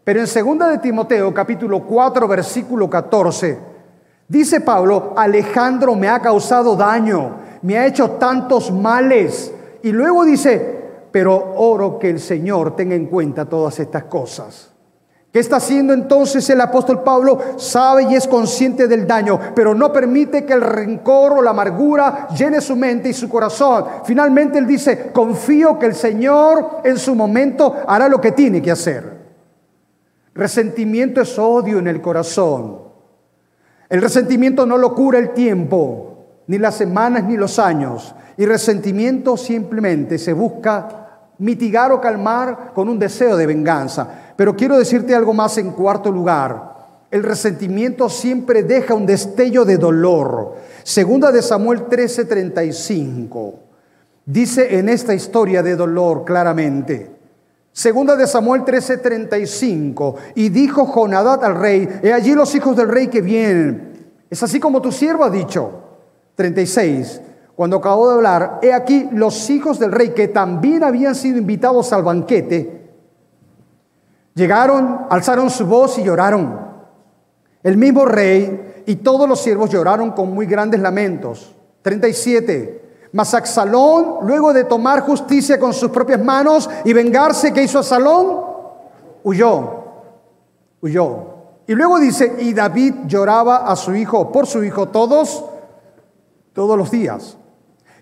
Pero 0.04 0.20
en 0.20 0.58
2 0.58 0.70
de 0.70 0.78
Timoteo 0.78 1.34
capítulo 1.34 1.84
4 1.84 2.26
versículo 2.26 2.88
14 2.88 3.58
dice 4.26 4.62
Pablo, 4.62 5.12
Alejandro 5.14 5.94
me 5.94 6.08
ha 6.08 6.18
causado 6.20 6.74
daño, 6.74 7.36
me 7.60 7.76
ha 7.76 7.86
hecho 7.86 8.12
tantos 8.12 8.72
males. 8.72 9.52
Y 9.82 9.92
luego 9.92 10.24
dice, 10.24 10.80
pero 11.10 11.52
oro 11.56 11.98
que 11.98 12.08
el 12.08 12.20
Señor 12.20 12.74
tenga 12.74 12.94
en 12.94 13.04
cuenta 13.04 13.44
todas 13.44 13.78
estas 13.80 14.04
cosas. 14.04 14.71
¿Qué 15.32 15.38
está 15.38 15.56
haciendo 15.56 15.94
entonces 15.94 16.48
el 16.50 16.60
apóstol 16.60 17.02
Pablo? 17.02 17.38
Sabe 17.56 18.02
y 18.02 18.14
es 18.14 18.28
consciente 18.28 18.86
del 18.86 19.06
daño, 19.06 19.40
pero 19.54 19.74
no 19.74 19.90
permite 19.90 20.44
que 20.44 20.52
el 20.52 20.60
rencor 20.60 21.32
o 21.32 21.42
la 21.42 21.50
amargura 21.50 22.28
llene 22.36 22.60
su 22.60 22.76
mente 22.76 23.08
y 23.08 23.14
su 23.14 23.30
corazón. 23.30 23.86
Finalmente 24.04 24.58
él 24.58 24.66
dice, 24.66 25.10
confío 25.10 25.78
que 25.78 25.86
el 25.86 25.94
Señor 25.94 26.82
en 26.84 26.98
su 26.98 27.14
momento 27.14 27.74
hará 27.86 28.10
lo 28.10 28.20
que 28.20 28.32
tiene 28.32 28.60
que 28.60 28.72
hacer. 28.72 29.22
Resentimiento 30.34 31.22
es 31.22 31.38
odio 31.38 31.78
en 31.78 31.88
el 31.88 32.02
corazón. 32.02 32.82
El 33.88 34.02
resentimiento 34.02 34.66
no 34.66 34.76
lo 34.76 34.94
cura 34.94 35.18
el 35.18 35.30
tiempo, 35.30 36.26
ni 36.46 36.58
las 36.58 36.74
semanas, 36.74 37.24
ni 37.24 37.38
los 37.38 37.58
años. 37.58 38.14
Y 38.36 38.44
resentimiento 38.44 39.38
simplemente 39.38 40.18
se 40.18 40.34
busca 40.34 41.02
mitigar 41.38 41.90
o 41.90 42.00
calmar 42.00 42.72
con 42.74 42.88
un 42.88 42.98
deseo 42.98 43.36
de 43.36 43.46
venganza. 43.46 44.31
Pero 44.36 44.56
quiero 44.56 44.78
decirte 44.78 45.14
algo 45.14 45.32
más 45.32 45.58
en 45.58 45.72
cuarto 45.72 46.10
lugar. 46.10 46.72
El 47.10 47.22
resentimiento 47.22 48.08
siempre 48.08 48.62
deja 48.62 48.94
un 48.94 49.06
destello 49.06 49.64
de 49.64 49.76
dolor. 49.76 50.54
Segunda 50.82 51.30
de 51.30 51.42
Samuel 51.42 51.86
13:35 51.88 53.54
dice 54.24 54.78
en 54.78 54.88
esta 54.88 55.14
historia 55.14 55.62
de 55.62 55.76
dolor 55.76 56.24
claramente. 56.24 57.10
Segunda 57.72 58.16
de 58.16 58.26
Samuel 58.26 58.62
13:35 58.64 60.16
y 60.34 60.50
dijo 60.50 60.86
Jonadad 60.86 61.44
al 61.44 61.56
rey, 61.56 61.88
he 62.02 62.12
allí 62.12 62.34
los 62.34 62.54
hijos 62.54 62.76
del 62.76 62.88
rey 62.88 63.08
que 63.08 63.22
vienen. 63.22 63.92
Es 64.28 64.42
así 64.42 64.60
como 64.60 64.82
tu 64.82 64.92
siervo 64.92 65.24
ha 65.24 65.30
dicho. 65.30 65.80
36. 66.34 67.20
Cuando 67.54 67.76
acabó 67.76 68.08
de 68.08 68.14
hablar, 68.14 68.58
he 68.62 68.72
aquí 68.72 69.08
los 69.12 69.50
hijos 69.50 69.78
del 69.78 69.92
rey 69.92 70.10
que 70.10 70.28
también 70.28 70.82
habían 70.82 71.14
sido 71.14 71.38
invitados 71.38 71.92
al 71.92 72.02
banquete, 72.02 72.81
llegaron, 74.34 75.06
alzaron 75.10 75.50
su 75.50 75.66
voz 75.66 75.98
y 75.98 76.04
lloraron. 76.04 76.60
El 77.62 77.76
mismo 77.76 78.04
rey 78.04 78.82
y 78.86 78.96
todos 78.96 79.28
los 79.28 79.40
siervos 79.40 79.70
lloraron 79.70 80.12
con 80.12 80.32
muy 80.32 80.46
grandes 80.46 80.80
lamentos. 80.80 81.54
37. 81.82 82.82
Mas 83.12 83.34
Axalón, 83.34 84.26
luego 84.26 84.52
de 84.52 84.64
tomar 84.64 85.00
justicia 85.00 85.60
con 85.60 85.72
sus 85.72 85.90
propias 85.90 86.22
manos 86.22 86.68
y 86.84 86.92
vengarse, 86.92 87.52
¿qué 87.52 87.62
hizo 87.62 87.78
Axalón? 87.78 88.40
Huyó, 89.22 89.84
huyó. 90.80 91.32
Y 91.66 91.74
luego 91.74 91.98
dice, 92.00 92.36
y 92.40 92.54
David 92.54 92.94
lloraba 93.06 93.68
a 93.70 93.76
su 93.76 93.94
hijo, 93.94 94.32
por 94.32 94.46
su 94.46 94.64
hijo, 94.64 94.88
todos, 94.88 95.44
todos 96.52 96.76
los 96.76 96.90
días. 96.90 97.36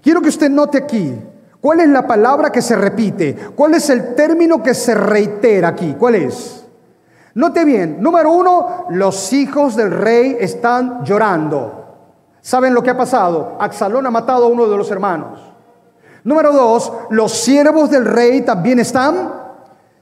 Quiero 0.03 0.23
que 0.23 0.29
usted 0.29 0.51
note 0.51 0.79
aquí, 0.79 1.15
¿cuál 1.61 1.81
es 1.81 1.89
la 1.89 2.07
palabra 2.07 2.51
que 2.51 2.63
se 2.63 2.77
repite? 2.77 3.35
¿Cuál 3.55 3.75
es 3.75 3.91
el 3.91 4.15
término 4.15 4.63
que 4.63 4.75
se 4.75 4.95
reitera 4.95 5.69
aquí? 5.69 5.97
¿Cuál 5.99 6.17
es? 6.17 6.65
Note 7.35 7.65
bien, 7.65 7.99
número 8.01 8.33
uno, 8.33 8.87
los 8.91 9.33
hijos 9.33 9.77
del 9.77 9.91
rey 9.91 10.37
están 10.41 11.05
llorando. 11.05 11.87
¿Saben 12.41 12.75
lo 12.75 12.83
que 12.83 12.91
ha 12.91 12.97
pasado? 12.97 13.57
Axalón 13.61 14.07
ha 14.07 14.11
matado 14.11 14.47
a 14.47 14.49
uno 14.49 14.67
de 14.67 14.77
los 14.77 14.91
hermanos. 14.91 15.41
Número 16.25 16.53
dos, 16.53 16.93
los 17.11 17.33
siervos 17.33 17.91
del 17.91 18.05
rey 18.05 18.43
también 18.43 18.79
están 18.81 19.33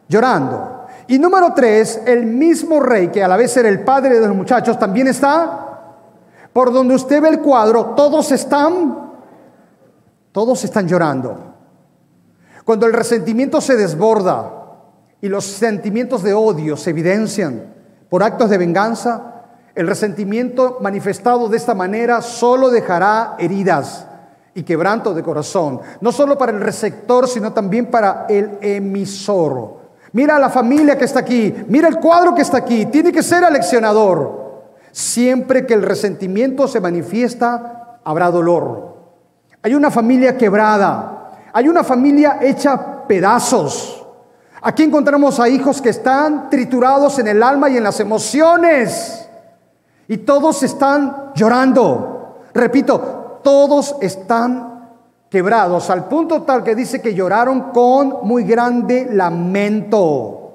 llorando. 0.09 0.87
Y 1.07 1.18
número 1.18 1.53
tres, 1.55 2.03
el 2.07 2.27
mismo 2.27 2.81
rey, 2.81 3.09
que 3.09 3.23
a 3.23 3.29
la 3.29 3.37
vez 3.37 3.57
era 3.57 3.68
el 3.68 3.85
padre 3.85 4.21
de 4.21 4.27
los 4.27 4.37
muchachos, 4.37 4.79
también 4.79 5.09
está. 5.09 5.66
Por 6.53 6.73
donde 6.73 6.94
usted 6.94 7.21
ve 7.21 7.29
el 7.29 7.40
cuadro, 7.40 7.94
todos 7.97 8.33
están 8.33 9.09
todos 10.33 10.62
están 10.62 10.87
llorando. 10.87 11.48
Cuando 12.68 12.85
el 12.85 12.92
resentimiento 12.92 13.62
se 13.62 13.78
desborda 13.78 14.52
y 15.22 15.28
los 15.31 15.46
sentimientos 15.46 16.22
de 16.22 16.35
odio 16.35 16.76
se 16.76 16.90
evidencian 16.90 17.64
por 18.11 18.22
actos 18.22 18.50
de 18.50 18.59
venganza, 18.59 19.46
el 19.74 19.87
resentimiento 19.87 20.76
manifestado 20.83 21.48
de 21.48 21.57
esta 21.57 21.74
manera 21.74 22.20
solo 22.20 22.68
dejará 22.68 23.37
heridas 23.38 24.07
y 24.52 24.64
quebranto 24.64 25.14
de 25.14 25.22
corazón, 25.22 25.81
no 26.02 26.12
solo 26.12 26.37
para 26.37 26.52
el 26.52 26.61
receptor, 26.61 27.26
sino 27.26 27.54
también 27.54 27.87
para 27.87 28.26
el 28.28 28.59
emisor. 28.61 29.78
Mira 30.12 30.38
la 30.38 30.50
familia 30.50 30.98
que 30.98 31.07
está 31.07 31.20
aquí, 31.20 31.54
mira 31.68 31.88
el 31.88 31.96
cuadro 31.96 32.35
que 32.35 32.42
está 32.42 32.59
aquí, 32.59 32.85
tiene 32.85 33.12
que 33.12 33.22
ser 33.22 33.46
aleccionador. 33.46 34.66
Siempre 34.92 35.64
que 35.64 35.72
el 35.72 35.81
resentimiento 35.81 36.68
se 36.68 36.83
manifiesta, 36.83 37.98
habrá 38.04 38.31
dolor. 38.31 38.94
Hay 39.62 39.74
una 39.74 39.90
familia 39.90 40.37
quebrada, 40.37 41.17
hay 41.59 41.68
una 41.68 41.83
familia 41.83 42.38
hecha 42.40 43.03
pedazos. 43.09 44.07
Aquí 44.62 44.85
encontramos 44.85 45.40
a 45.40 45.49
hijos 45.49 45.83
que 45.83 45.88
están 45.88 46.49
triturados 46.49 47.18
en 47.18 47.27
el 47.27 47.42
alma 47.42 47.68
y 47.68 47.77
en 47.77 47.83
las 47.83 47.99
emociones. 47.99 49.29
Y 50.07 50.18
todos 50.18 50.62
están 50.62 51.33
llorando. 51.35 52.44
Repito, 52.55 53.40
todos 53.42 53.97
están 54.01 54.88
quebrados 55.29 55.90
al 55.90 56.05
punto 56.05 56.42
tal 56.42 56.62
que 56.62 56.77
dice 56.77 57.03
que 57.03 57.12
lloraron 57.12 57.73
con 57.73 58.18
muy 58.23 58.44
grande 58.44 59.09
lamento. 59.11 60.53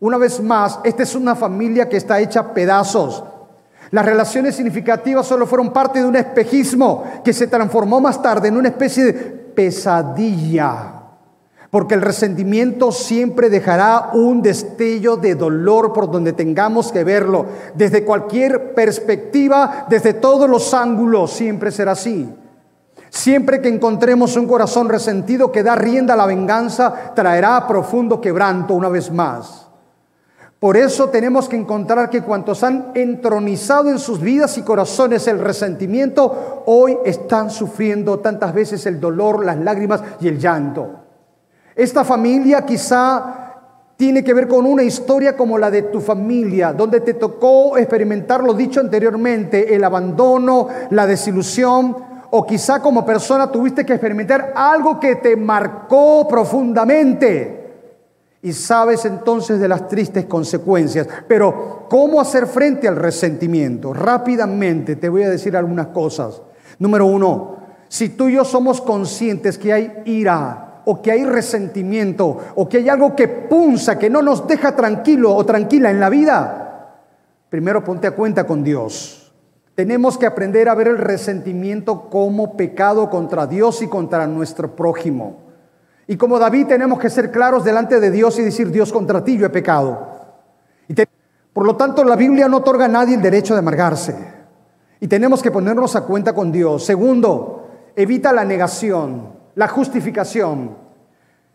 Una 0.00 0.16
vez 0.16 0.40
más, 0.40 0.80
esta 0.82 1.02
es 1.02 1.14
una 1.14 1.34
familia 1.34 1.90
que 1.90 1.98
está 1.98 2.20
hecha 2.20 2.54
pedazos. 2.54 3.22
Las 3.90 4.06
relaciones 4.06 4.56
significativas 4.56 5.26
solo 5.26 5.46
fueron 5.46 5.74
parte 5.74 5.98
de 5.98 6.06
un 6.06 6.16
espejismo 6.16 7.04
que 7.22 7.34
se 7.34 7.48
transformó 7.48 8.00
más 8.00 8.22
tarde 8.22 8.48
en 8.48 8.56
una 8.56 8.68
especie 8.68 9.04
de 9.04 9.41
pesadilla. 9.54 11.00
Porque 11.70 11.94
el 11.94 12.02
resentimiento 12.02 12.92
siempre 12.92 13.48
dejará 13.48 14.10
un 14.12 14.42
destello 14.42 15.16
de 15.16 15.34
dolor 15.34 15.92
por 15.94 16.10
donde 16.10 16.34
tengamos 16.34 16.92
que 16.92 17.02
verlo. 17.02 17.46
Desde 17.74 18.04
cualquier 18.04 18.74
perspectiva, 18.74 19.86
desde 19.88 20.12
todos 20.12 20.50
los 20.50 20.74
ángulos, 20.74 21.30
siempre 21.32 21.70
será 21.70 21.92
así. 21.92 22.28
Siempre 23.08 23.60
que 23.60 23.68
encontremos 23.68 24.36
un 24.36 24.46
corazón 24.46 24.88
resentido 24.88 25.50
que 25.50 25.62
da 25.62 25.74
rienda 25.74 26.14
a 26.14 26.16
la 26.16 26.26
venganza, 26.26 27.12
traerá 27.14 27.66
profundo 27.66 28.20
quebranto 28.20 28.74
una 28.74 28.88
vez 28.88 29.10
más. 29.10 29.68
Por 30.62 30.76
eso 30.76 31.08
tenemos 31.08 31.48
que 31.48 31.56
encontrar 31.56 32.08
que 32.08 32.22
cuantos 32.22 32.62
han 32.62 32.92
entronizado 32.94 33.90
en 33.90 33.98
sus 33.98 34.20
vidas 34.20 34.56
y 34.58 34.62
corazones 34.62 35.26
el 35.26 35.40
resentimiento, 35.40 36.62
hoy 36.66 36.96
están 37.04 37.50
sufriendo 37.50 38.20
tantas 38.20 38.54
veces 38.54 38.86
el 38.86 39.00
dolor, 39.00 39.44
las 39.44 39.58
lágrimas 39.58 40.00
y 40.20 40.28
el 40.28 40.38
llanto. 40.38 41.00
Esta 41.74 42.04
familia 42.04 42.64
quizá 42.64 43.56
tiene 43.96 44.22
que 44.22 44.32
ver 44.32 44.46
con 44.46 44.64
una 44.64 44.84
historia 44.84 45.36
como 45.36 45.58
la 45.58 45.68
de 45.68 45.82
tu 45.82 46.00
familia, 46.00 46.72
donde 46.72 47.00
te 47.00 47.14
tocó 47.14 47.76
experimentar 47.76 48.44
lo 48.44 48.54
dicho 48.54 48.78
anteriormente, 48.78 49.74
el 49.74 49.82
abandono, 49.82 50.68
la 50.90 51.08
desilusión, 51.08 51.96
o 52.30 52.46
quizá 52.46 52.80
como 52.80 53.04
persona 53.04 53.50
tuviste 53.50 53.84
que 53.84 53.94
experimentar 53.94 54.52
algo 54.54 55.00
que 55.00 55.16
te 55.16 55.34
marcó 55.34 56.28
profundamente. 56.28 57.61
Y 58.42 58.52
sabes 58.52 59.04
entonces 59.04 59.60
de 59.60 59.68
las 59.68 59.88
tristes 59.88 60.26
consecuencias. 60.26 61.06
Pero, 61.28 61.86
¿cómo 61.88 62.20
hacer 62.20 62.46
frente 62.46 62.88
al 62.88 62.96
resentimiento? 62.96 63.94
Rápidamente 63.94 64.96
te 64.96 65.08
voy 65.08 65.22
a 65.22 65.30
decir 65.30 65.56
algunas 65.56 65.88
cosas. 65.88 66.42
Número 66.78 67.06
uno, 67.06 67.56
si 67.88 68.10
tú 68.10 68.28
y 68.28 68.34
yo 68.34 68.44
somos 68.44 68.80
conscientes 68.80 69.56
que 69.56 69.72
hay 69.72 70.02
ira, 70.04 70.72
o 70.84 71.00
que 71.00 71.12
hay 71.12 71.24
resentimiento 71.24 72.38
o 72.54 72.68
que 72.68 72.78
hay 72.78 72.88
algo 72.88 73.14
que 73.14 73.28
punza, 73.28 73.98
que 73.98 74.10
no 74.10 74.22
nos 74.22 74.46
deja 74.46 74.74
tranquilo 74.74 75.34
o 75.34 75.44
tranquila 75.46 75.90
en 75.90 76.00
la 76.00 76.08
vida, 76.08 76.98
primero 77.48 77.84
ponte 77.84 78.06
a 78.06 78.12
cuenta 78.12 78.46
con 78.46 78.64
Dios. 78.64 79.32
Tenemos 79.74 80.18
que 80.18 80.26
aprender 80.26 80.68
a 80.68 80.74
ver 80.74 80.88
el 80.88 80.98
resentimiento 80.98 82.10
como 82.10 82.56
pecado 82.56 83.08
contra 83.08 83.46
Dios 83.46 83.80
y 83.82 83.88
contra 83.88 84.26
nuestro 84.26 84.76
prójimo. 84.76 85.51
Y 86.06 86.16
como 86.16 86.38
David 86.38 86.66
tenemos 86.66 86.98
que 86.98 87.10
ser 87.10 87.30
claros 87.30 87.64
delante 87.64 88.00
de 88.00 88.10
Dios 88.10 88.38
y 88.38 88.42
decir, 88.42 88.70
Dios 88.70 88.92
contra 88.92 89.22
ti 89.22 89.36
yo 89.36 89.46
he 89.46 89.50
pecado. 89.50 90.10
Por 91.52 91.66
lo 91.66 91.76
tanto, 91.76 92.02
la 92.02 92.16
Biblia 92.16 92.48
no 92.48 92.58
otorga 92.58 92.86
a 92.86 92.88
nadie 92.88 93.14
el 93.14 93.22
derecho 93.22 93.52
de 93.54 93.60
amargarse. 93.60 94.16
Y 95.00 95.06
tenemos 95.06 95.42
que 95.42 95.50
ponernos 95.50 95.94
a 95.96 96.02
cuenta 96.02 96.34
con 96.34 96.50
Dios. 96.50 96.84
Segundo, 96.84 97.68
evita 97.94 98.32
la 98.32 98.44
negación 98.44 99.42
la 99.54 99.68
justificación. 99.68 100.76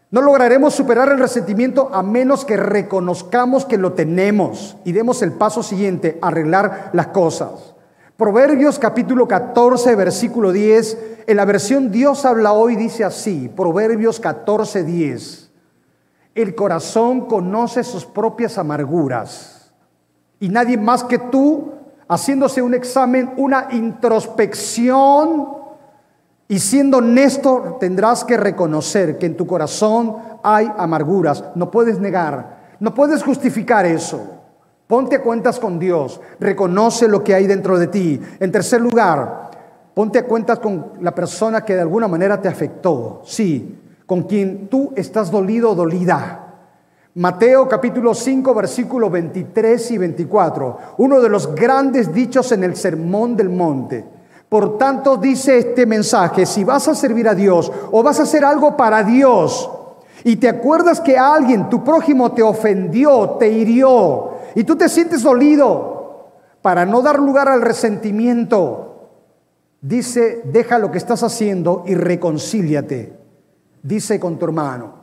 No 0.10 0.22
lograremos 0.22 0.74
superar 0.74 1.10
el 1.10 1.20
resentimiento 1.20 1.90
a 1.94 2.02
menos 2.02 2.46
que 2.46 2.56
reconozcamos 2.56 3.66
que 3.66 3.78
lo 3.78 3.94
tenemos 3.94 4.78
y 4.86 4.94
demos 4.94 5.22
el 5.22 5.34
paso 5.34 5.64
siguiente, 5.64 6.18
arreglar 6.22 6.92
las 6.94 7.08
cosas. 7.08 7.76
Proverbios 8.18 8.80
capítulo 8.80 9.28
14, 9.28 9.96
versículo 9.96 10.52
10, 10.52 10.98
en 11.28 11.38
la 11.38 11.46
versión 11.46 11.92
Dios 11.92 12.26
habla 12.26 12.52
hoy 12.52 12.76
dice 12.76 13.04
así, 13.04 13.48
Proverbios 13.48 14.20
14, 14.20 14.84
10, 14.84 15.52
el 16.34 16.56
corazón 16.56 17.28
conoce 17.28 17.84
sus 17.84 18.06
propias 18.06 18.58
amarguras 18.58 19.72
y 20.40 20.50
nadie 20.50 20.78
más 20.78 21.04
que 21.04 21.20
tú, 21.20 21.74
haciéndose 22.08 22.64
un 22.64 22.74
examen, 22.74 23.34
una 23.38 23.68
introspección, 23.70 25.56
y 26.48 26.60
siendo 26.60 26.98
honesto, 26.98 27.78
tendrás 27.80 28.24
que 28.24 28.38
reconocer 28.38 29.20
que 29.20 29.26
en 29.26 29.38
tu 29.38 29.46
corazón 29.46 30.16
hay 30.44 30.72
amarguras. 30.78 31.44
No 31.56 31.70
puedes 31.70 32.00
negar, 32.00 32.78
no 32.80 32.94
puedes 32.94 33.22
justificar 33.22 33.86
eso. 33.86 34.37
Ponte 34.88 35.18
a 35.18 35.22
cuentas 35.22 35.60
con 35.60 35.78
Dios, 35.78 36.22
reconoce 36.40 37.10
lo 37.10 37.22
que 37.22 37.36
hay 37.36 37.46
dentro 37.46 37.78
de 37.78 37.88
ti. 37.88 38.22
En 38.40 38.54
tercer 38.54 38.80
lugar, 38.80 39.52
ponte 39.94 40.20
a 40.20 40.26
cuentas 40.26 40.60
con 40.60 40.94
la 41.02 41.14
persona 41.14 41.66
que 41.66 41.76
de 41.76 41.82
alguna 41.82 42.08
manera 42.08 42.40
te 42.42 42.48
afectó. 42.48 43.22
Sí, 43.26 43.80
con 44.06 44.24
quien 44.24 44.70
tú 44.70 44.94
estás 44.96 45.30
dolido 45.30 45.72
o 45.72 45.76
dolida. 45.76 46.46
Mateo 47.16 47.68
capítulo 47.68 48.14
5, 48.14 48.54
versículos 48.54 49.12
23 49.12 49.92
y 49.92 49.98
24. 49.98 50.78
Uno 51.00 51.20
de 51.20 51.28
los 51.28 51.54
grandes 51.54 52.14
dichos 52.14 52.54
en 52.54 52.64
el 52.64 52.78
Sermón 52.78 53.36
del 53.36 53.50
Monte. 53.50 54.06
Por 54.48 54.78
tanto, 54.78 55.18
dice 55.18 55.58
este 55.58 55.86
mensaje, 55.86 56.46
si 56.46 56.64
vas 56.64 56.88
a 56.88 56.96
servir 56.96 57.28
a 57.28 57.36
Dios 57.36 57.70
o 57.92 58.02
vas 58.02 58.22
a 58.22 58.24
hacer 58.24 58.46
algo 58.46 58.78
para 58.78 59.04
Dios 59.04 59.70
y 60.24 60.38
te 60.38 60.48
acuerdas 60.48 61.02
que 61.02 61.18
alguien, 61.18 61.70
tu 61.70 61.84
prójimo, 61.84 62.32
te 62.32 62.42
ofendió, 62.42 63.32
te 63.32 63.50
hirió 63.50 64.37
y 64.58 64.64
tú 64.64 64.76
te 64.76 64.90
sientes 64.90 65.22
dolido, 65.22 66.32
para 66.64 66.84
no 66.84 67.04
dar 67.04 67.20
lugar 67.20 67.48
al 67.48 67.62
resentimiento, 67.62 69.12
dice, 69.80 70.42
deja 70.46 70.80
lo 70.80 70.90
que 70.90 70.98
estás 70.98 71.22
haciendo 71.22 71.84
y 71.86 71.94
reconcíliate, 71.94 73.16
dice 73.84 74.20
con 74.20 74.40
tu 74.40 74.46
hermano. 74.46 74.96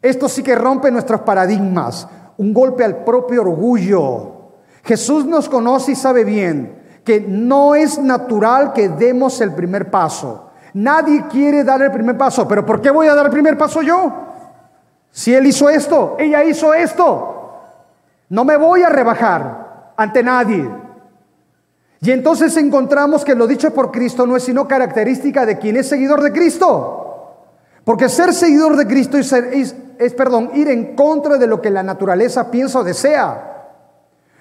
Esto 0.00 0.28
sí 0.28 0.40
que 0.44 0.54
rompe 0.54 0.92
nuestros 0.92 1.22
paradigmas, 1.22 2.06
un 2.36 2.54
golpe 2.54 2.84
al 2.84 3.02
propio 3.02 3.40
orgullo. 3.40 4.52
Jesús 4.84 5.26
nos 5.26 5.48
conoce 5.48 5.90
y 5.90 5.96
sabe 5.96 6.22
bien 6.22 7.00
que 7.02 7.20
no 7.20 7.74
es 7.74 7.98
natural 7.98 8.72
que 8.72 8.88
demos 8.88 9.40
el 9.40 9.52
primer 9.52 9.90
paso. 9.90 10.50
Nadie 10.74 11.24
quiere 11.28 11.64
dar 11.64 11.82
el 11.82 11.90
primer 11.90 12.16
paso, 12.16 12.46
pero 12.46 12.64
¿por 12.64 12.80
qué 12.80 12.92
voy 12.92 13.08
a 13.08 13.16
dar 13.16 13.26
el 13.26 13.32
primer 13.32 13.58
paso 13.58 13.82
yo? 13.82 14.12
Si 15.10 15.34
él 15.34 15.44
hizo 15.46 15.68
esto, 15.68 16.14
ella 16.20 16.44
hizo 16.44 16.72
esto, 16.72 17.35
no 18.28 18.44
me 18.44 18.56
voy 18.56 18.82
a 18.82 18.88
rebajar 18.88 19.92
ante 19.96 20.22
nadie. 20.22 20.68
Y 22.00 22.10
entonces 22.10 22.56
encontramos 22.56 23.24
que 23.24 23.34
lo 23.34 23.46
dicho 23.46 23.72
por 23.72 23.90
Cristo 23.90 24.26
no 24.26 24.36
es 24.36 24.44
sino 24.44 24.68
característica 24.68 25.46
de 25.46 25.58
quien 25.58 25.76
es 25.76 25.88
seguidor 25.88 26.22
de 26.22 26.32
Cristo. 26.32 27.02
Porque 27.84 28.08
ser 28.08 28.34
seguidor 28.34 28.76
de 28.76 28.86
Cristo 28.86 29.16
es, 29.16 30.14
perdón, 30.14 30.50
ir 30.54 30.68
en 30.68 30.94
contra 30.96 31.38
de 31.38 31.46
lo 31.46 31.62
que 31.62 31.70
la 31.70 31.82
naturaleza 31.82 32.50
piensa 32.50 32.80
o 32.80 32.84
desea. 32.84 33.52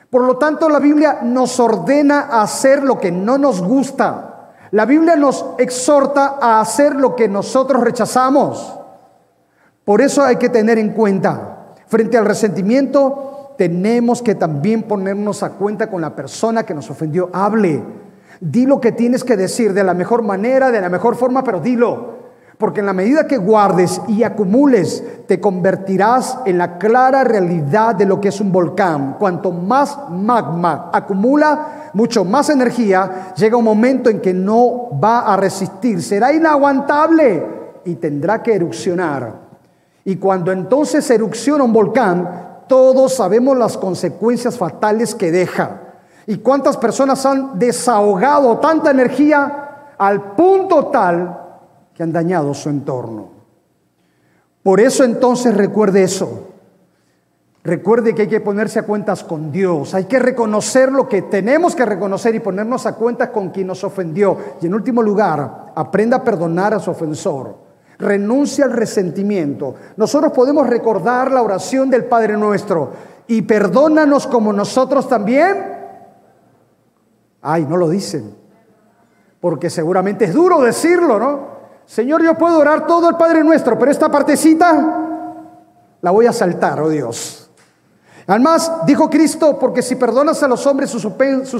Por 0.09 0.23
lo 0.23 0.37
tanto, 0.37 0.67
la 0.69 0.79
Biblia 0.79 1.19
nos 1.21 1.59
ordena 1.59 2.41
hacer 2.41 2.83
lo 2.83 2.99
que 2.99 3.11
no 3.11 3.37
nos 3.37 3.61
gusta. 3.61 4.51
La 4.71 4.85
Biblia 4.85 5.15
nos 5.15 5.45
exhorta 5.57 6.37
a 6.41 6.59
hacer 6.59 6.95
lo 6.95 7.15
que 7.15 7.27
nosotros 7.27 7.83
rechazamos. 7.83 8.79
Por 9.83 10.01
eso 10.01 10.23
hay 10.23 10.37
que 10.37 10.49
tener 10.49 10.79
en 10.79 10.93
cuenta, 10.93 11.75
frente 11.87 12.17
al 12.17 12.25
resentimiento, 12.25 13.34
tenemos 13.57 14.21
que 14.21 14.35
también 14.35 14.83
ponernos 14.83 15.43
a 15.43 15.51
cuenta 15.51 15.89
con 15.89 16.01
la 16.01 16.15
persona 16.15 16.63
que 16.63 16.73
nos 16.73 16.89
ofendió. 16.89 17.29
Hable, 17.33 17.83
di 18.39 18.65
lo 18.65 18.79
que 18.79 18.91
tienes 18.91 19.23
que 19.23 19.37
decir 19.37 19.73
de 19.73 19.83
la 19.83 19.93
mejor 19.93 20.21
manera, 20.21 20.71
de 20.71 20.81
la 20.81 20.89
mejor 20.89 21.15
forma, 21.15 21.43
pero 21.43 21.59
dilo. 21.59 22.15
Porque 22.57 22.79
en 22.79 22.85
la 22.85 22.93
medida 22.93 23.27
que 23.27 23.37
guardes 23.37 24.01
y 24.07 24.23
acumules, 24.23 25.03
te 25.27 25.41
convertirás 25.41 26.39
en 26.45 26.57
la 26.57 26.77
clara 26.77 27.25
realidad 27.25 27.95
de 27.95 28.05
lo 28.05 28.21
que 28.21 28.29
es 28.29 28.39
un 28.39 28.51
volcán. 28.51 29.17
Cuanto 29.19 29.51
más 29.51 29.97
magma 30.09 30.89
acumula, 30.93 31.89
mucho 31.93 32.23
más 32.23 32.49
energía, 32.49 33.33
llega 33.35 33.57
un 33.57 33.65
momento 33.65 34.09
en 34.09 34.21
que 34.21 34.33
no 34.33 34.89
va 35.03 35.33
a 35.33 35.35
resistir, 35.35 36.01
será 36.01 36.31
inaguantable 36.31 37.45
y 37.83 37.95
tendrá 37.95 38.41
que 38.41 38.53
erupcionar. 38.53 39.45
Y 40.05 40.15
cuando 40.15 40.51
entonces 40.51 41.09
erupciona 41.09 41.63
un 41.63 41.73
volcán, 41.73 42.54
todos 42.67 43.15
sabemos 43.15 43.57
las 43.57 43.77
consecuencias 43.77 44.57
fatales 44.57 45.15
que 45.15 45.31
deja. 45.31 45.81
¿Y 46.27 46.37
cuántas 46.37 46.77
personas 46.77 47.25
han 47.25 47.59
desahogado 47.59 48.57
tanta 48.57 48.91
energía 48.91 49.65
al 49.97 50.33
punto 50.33 50.87
tal 50.87 51.45
que 51.93 52.03
han 52.03 52.11
dañado 52.11 52.53
su 52.53 52.69
entorno. 52.69 53.29
Por 54.61 54.79
eso 54.79 55.03
entonces 55.03 55.55
recuerde 55.55 56.03
eso. 56.03 56.49
Recuerde 57.63 58.13
que 58.13 58.23
hay 58.23 58.27
que 58.27 58.41
ponerse 58.41 58.77
a 58.77 58.85
cuentas 58.85 59.23
con 59.23 59.51
Dios, 59.51 59.95
hay 59.95 60.05
que 60.05 60.19
reconocer 60.19 60.91
lo 60.91 61.09
que 61.09 61.23
tenemos 61.23 61.75
que 61.75 61.83
reconocer 61.83 62.35
y 62.35 62.39
ponernos 62.39 62.85
a 62.85 62.93
cuentas 62.93 63.29
con 63.29 63.49
quien 63.49 63.65
nos 63.65 63.83
ofendió. 63.83 64.37
Y 64.61 64.67
en 64.67 64.75
último 64.75 65.01
lugar, 65.01 65.71
aprenda 65.75 66.17
a 66.17 66.23
perdonar 66.23 66.75
a 66.75 66.79
su 66.79 66.91
ofensor. 66.91 67.64
Renuncia 67.97 68.65
al 68.65 68.71
resentimiento. 68.71 69.75
Nosotros 69.97 70.31
podemos 70.31 70.67
recordar 70.67 71.31
la 71.31 71.41
oración 71.41 71.89
del 71.89 72.05
Padre 72.05 72.37
nuestro 72.37 72.91
y 73.27 73.41
perdónanos 73.41 74.27
como 74.27 74.51
nosotros 74.53 75.07
también. 75.07 75.75
Ay, 77.41 77.65
no 77.65 77.77
lo 77.77 77.89
dicen, 77.89 78.35
porque 79.39 79.69
seguramente 79.69 80.25
es 80.25 80.33
duro 80.33 80.61
decirlo, 80.61 81.19
¿no? 81.19 81.55
Señor, 81.85 82.23
yo 82.23 82.35
puedo 82.35 82.59
orar 82.59 82.87
todo 82.87 83.09
el 83.09 83.15
Padre 83.15 83.43
nuestro, 83.43 83.77
pero 83.77 83.91
esta 83.91 84.09
partecita 84.09 85.01
la 86.01 86.11
voy 86.11 86.25
a 86.25 86.33
saltar, 86.33 86.81
oh 86.81 86.89
Dios. 86.89 87.45
Además, 88.27 88.71
dijo 88.87 89.09
Cristo, 89.09 89.59
porque 89.59 89.83
si 89.83 89.95
perdonas 89.95 90.41
a 90.41 90.47
los 90.47 90.65
hombres 90.65 90.89
sus, 90.89 91.05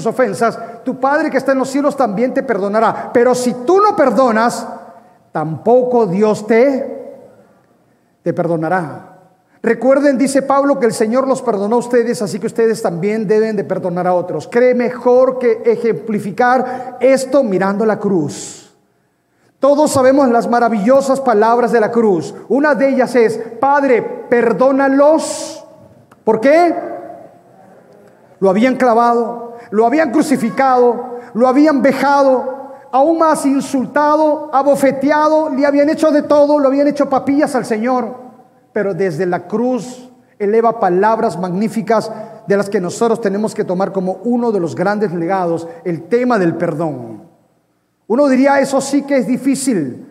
ofensas, 0.06 0.58
tu 0.84 0.98
Padre 0.98 1.30
que 1.30 1.36
está 1.36 1.52
en 1.52 1.58
los 1.58 1.70
cielos 1.70 1.96
también 1.96 2.34
te 2.34 2.42
perdonará. 2.42 3.10
Pero 3.12 3.34
si 3.36 3.54
tú 3.64 3.80
no 3.80 3.94
perdonas, 3.94 4.66
tampoco 5.36 6.06
Dios 6.06 6.46
te, 6.46 7.20
te 8.22 8.32
perdonará. 8.32 9.18
Recuerden, 9.60 10.16
dice 10.16 10.40
Pablo, 10.40 10.80
que 10.80 10.86
el 10.86 10.94
Señor 10.94 11.28
los 11.28 11.42
perdonó 11.42 11.76
a 11.76 11.80
ustedes, 11.80 12.22
así 12.22 12.40
que 12.40 12.46
ustedes 12.46 12.80
también 12.80 13.28
deben 13.28 13.54
de 13.54 13.62
perdonar 13.62 14.06
a 14.06 14.14
otros. 14.14 14.48
Cree 14.50 14.74
mejor 14.74 15.38
que 15.38 15.60
ejemplificar 15.66 16.96
esto 17.02 17.42
mirando 17.42 17.84
la 17.84 17.98
cruz. 17.98 18.74
Todos 19.60 19.90
sabemos 19.90 20.30
las 20.30 20.48
maravillosas 20.48 21.20
palabras 21.20 21.70
de 21.70 21.80
la 21.80 21.90
cruz. 21.90 22.34
Una 22.48 22.74
de 22.74 22.88
ellas 22.88 23.14
es, 23.14 23.38
Padre, 23.60 24.00
perdónalos 24.30 25.62
¿Por 26.24 26.40
qué? 26.40 26.74
Lo 28.40 28.48
habían 28.48 28.76
clavado, 28.76 29.58
lo 29.68 29.84
habían 29.84 30.12
crucificado, 30.12 31.18
lo 31.34 31.46
habían 31.46 31.82
vejado, 31.82 32.55
aún 32.96 33.18
más 33.18 33.44
insultado, 33.44 34.50
abofeteado, 34.52 35.50
le 35.50 35.66
habían 35.66 35.90
hecho 35.90 36.10
de 36.10 36.22
todo, 36.22 36.58
lo 36.58 36.68
habían 36.68 36.88
hecho 36.88 37.10
papillas 37.10 37.54
al 37.54 37.66
Señor. 37.66 38.14
Pero 38.72 38.94
desde 38.94 39.26
la 39.26 39.46
cruz 39.46 40.10
eleva 40.38 40.80
palabras 40.80 41.38
magníficas 41.38 42.10
de 42.46 42.56
las 42.56 42.70
que 42.70 42.80
nosotros 42.80 43.20
tenemos 43.20 43.54
que 43.54 43.64
tomar 43.64 43.92
como 43.92 44.20
uno 44.24 44.50
de 44.50 44.60
los 44.60 44.74
grandes 44.74 45.12
legados, 45.12 45.68
el 45.84 46.04
tema 46.04 46.38
del 46.38 46.54
perdón. 46.56 47.24
Uno 48.06 48.28
diría, 48.28 48.60
eso 48.60 48.80
sí 48.80 49.02
que 49.02 49.18
es 49.18 49.26
difícil, 49.26 50.06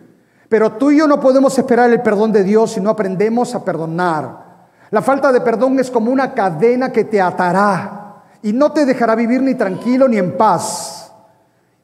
pero 0.48 0.72
tú 0.72 0.92
y 0.92 0.98
yo 0.98 1.08
no 1.08 1.18
podemos 1.18 1.58
esperar 1.58 1.90
el 1.90 2.02
perdón 2.02 2.30
de 2.30 2.44
Dios 2.44 2.72
si 2.72 2.80
no 2.80 2.90
aprendemos 2.90 3.54
a 3.54 3.64
perdonar. 3.64 4.46
La 4.90 5.02
falta 5.02 5.32
de 5.32 5.40
perdón 5.40 5.80
es 5.80 5.90
como 5.90 6.12
una 6.12 6.34
cadena 6.34 6.92
que 6.92 7.04
te 7.04 7.20
atará 7.20 8.22
y 8.42 8.52
no 8.52 8.70
te 8.70 8.86
dejará 8.86 9.16
vivir 9.16 9.42
ni 9.42 9.54
tranquilo 9.56 10.06
ni 10.06 10.18
en 10.18 10.36
paz. 10.36 11.05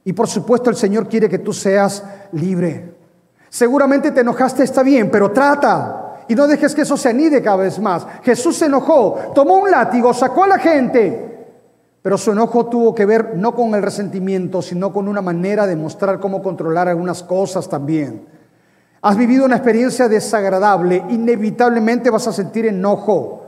Y 0.05 0.12
por 0.12 0.29
supuesto 0.29 0.71
el 0.71 0.77
Señor 0.77 1.09
quiere 1.09 1.29
que 1.29 1.38
tú 1.38 1.53
seas 1.53 2.05
libre. 2.33 2.95
Seguramente 3.49 4.11
te 4.11 4.21
enojaste, 4.21 4.65
está 4.65 4.83
bien, 4.83 5.11
pero 5.11 5.31
trata 5.31 6.03
y 6.29 6.35
no 6.35 6.47
dejes 6.47 6.75
que 6.75 6.83
eso 6.83 6.97
se 6.97 7.11
anide 7.11 7.43
cada 7.43 7.59
vez 7.59 7.79
más. 7.79 8.07
Jesús 8.23 8.57
se 8.57 8.67
enojó, 8.67 9.19
tomó 9.35 9.59
un 9.59 9.71
látigo, 9.71 10.15
sacó 10.15 10.45
a 10.45 10.49
la 10.49 10.59
gente, 10.59 11.47
pero 12.01 12.17
su 12.17 12.33
enojo 12.33 12.67
tuvo 12.67 12.95
que 12.95 13.07
ver 13.07 13.37
no 13.37 13.55
con 13.55 13.75
el 13.75 13.83
resentimiento, 13.83 14.62
sino 14.62 14.93
con 14.93 15.09
una 15.09 15.21
manera 15.21 15.67
de 15.67 15.77
mostrar 15.77 16.21
cómo 16.21 16.43
controlar 16.43 16.88
algunas 16.88 17.23
cosas 17.23 17.69
también. 17.69 18.27
Has 19.03 19.17
vivido 19.17 19.45
una 19.45 19.57
experiencia 19.57 20.09
desagradable, 20.09 21.05
inevitablemente 21.11 22.09
vas 22.09 22.27
a 22.29 22.33
sentir 22.33 22.67
enojo. 22.67 23.43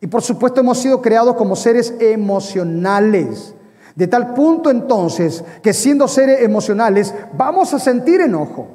Y 0.00 0.06
por 0.06 0.22
supuesto 0.22 0.60
hemos 0.60 0.78
sido 0.78 1.02
creados 1.02 1.36
como 1.36 1.56
seres 1.56 1.94
emocionales. 2.00 3.54
De 3.98 4.06
tal 4.06 4.32
punto 4.32 4.70
entonces 4.70 5.42
que 5.60 5.72
siendo 5.72 6.06
seres 6.06 6.42
emocionales 6.42 7.12
vamos 7.32 7.74
a 7.74 7.80
sentir 7.80 8.20
enojo. 8.20 8.68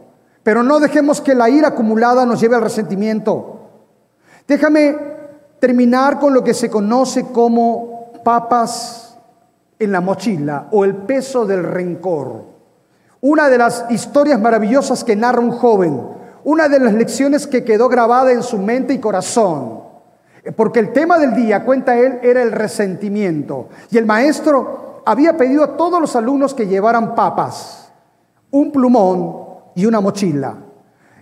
Pero 0.43 0.63
no 0.63 0.81
dejemos 0.81 1.21
que 1.21 1.33
la 1.33 1.49
ira 1.49 1.69
acumulada 1.69 2.25
nos 2.25 2.41
lleve 2.41 2.57
al 2.57 2.61
resentimiento. 2.61 3.69
Déjame 4.45 4.97
terminar 5.61 6.19
con 6.19 6.33
lo 6.33 6.43
que 6.43 6.53
se 6.53 6.69
conoce 6.69 7.27
como 7.27 8.11
papas 8.25 9.17
en 9.79 9.93
la 9.93 10.01
mochila 10.01 10.67
o 10.71 10.83
el 10.83 10.93
peso 10.93 11.45
del 11.45 11.63
rencor. 11.63 12.43
Una 13.21 13.47
de 13.47 13.59
las 13.59 13.85
historias 13.91 14.41
maravillosas 14.41 15.05
que 15.05 15.15
narra 15.15 15.39
un 15.39 15.51
joven, 15.51 16.05
una 16.43 16.67
de 16.67 16.81
las 16.81 16.91
lecciones 16.91 17.47
que 17.47 17.63
quedó 17.63 17.87
grabada 17.87 18.33
en 18.33 18.43
su 18.43 18.57
mente 18.57 18.93
y 18.93 18.99
corazón, 18.99 19.83
porque 20.57 20.81
el 20.81 20.91
tema 20.91 21.17
del 21.17 21.33
día, 21.33 21.63
cuenta 21.63 21.97
él, 21.97 22.19
era 22.23 22.43
el 22.43 22.51
resentimiento. 22.51 23.69
Y 23.89 23.97
el 23.97 24.05
maestro 24.05 24.92
había 25.05 25.37
pedido 25.37 25.63
a 25.63 25.77
todos 25.77 25.99
los 25.99 26.15
alumnos 26.15 26.53
que 26.53 26.67
llevaran 26.67 27.15
papas, 27.15 27.91
un 28.51 28.71
plumón 28.71 29.43
y 29.75 29.85
una 29.85 29.99
mochila. 29.99 30.57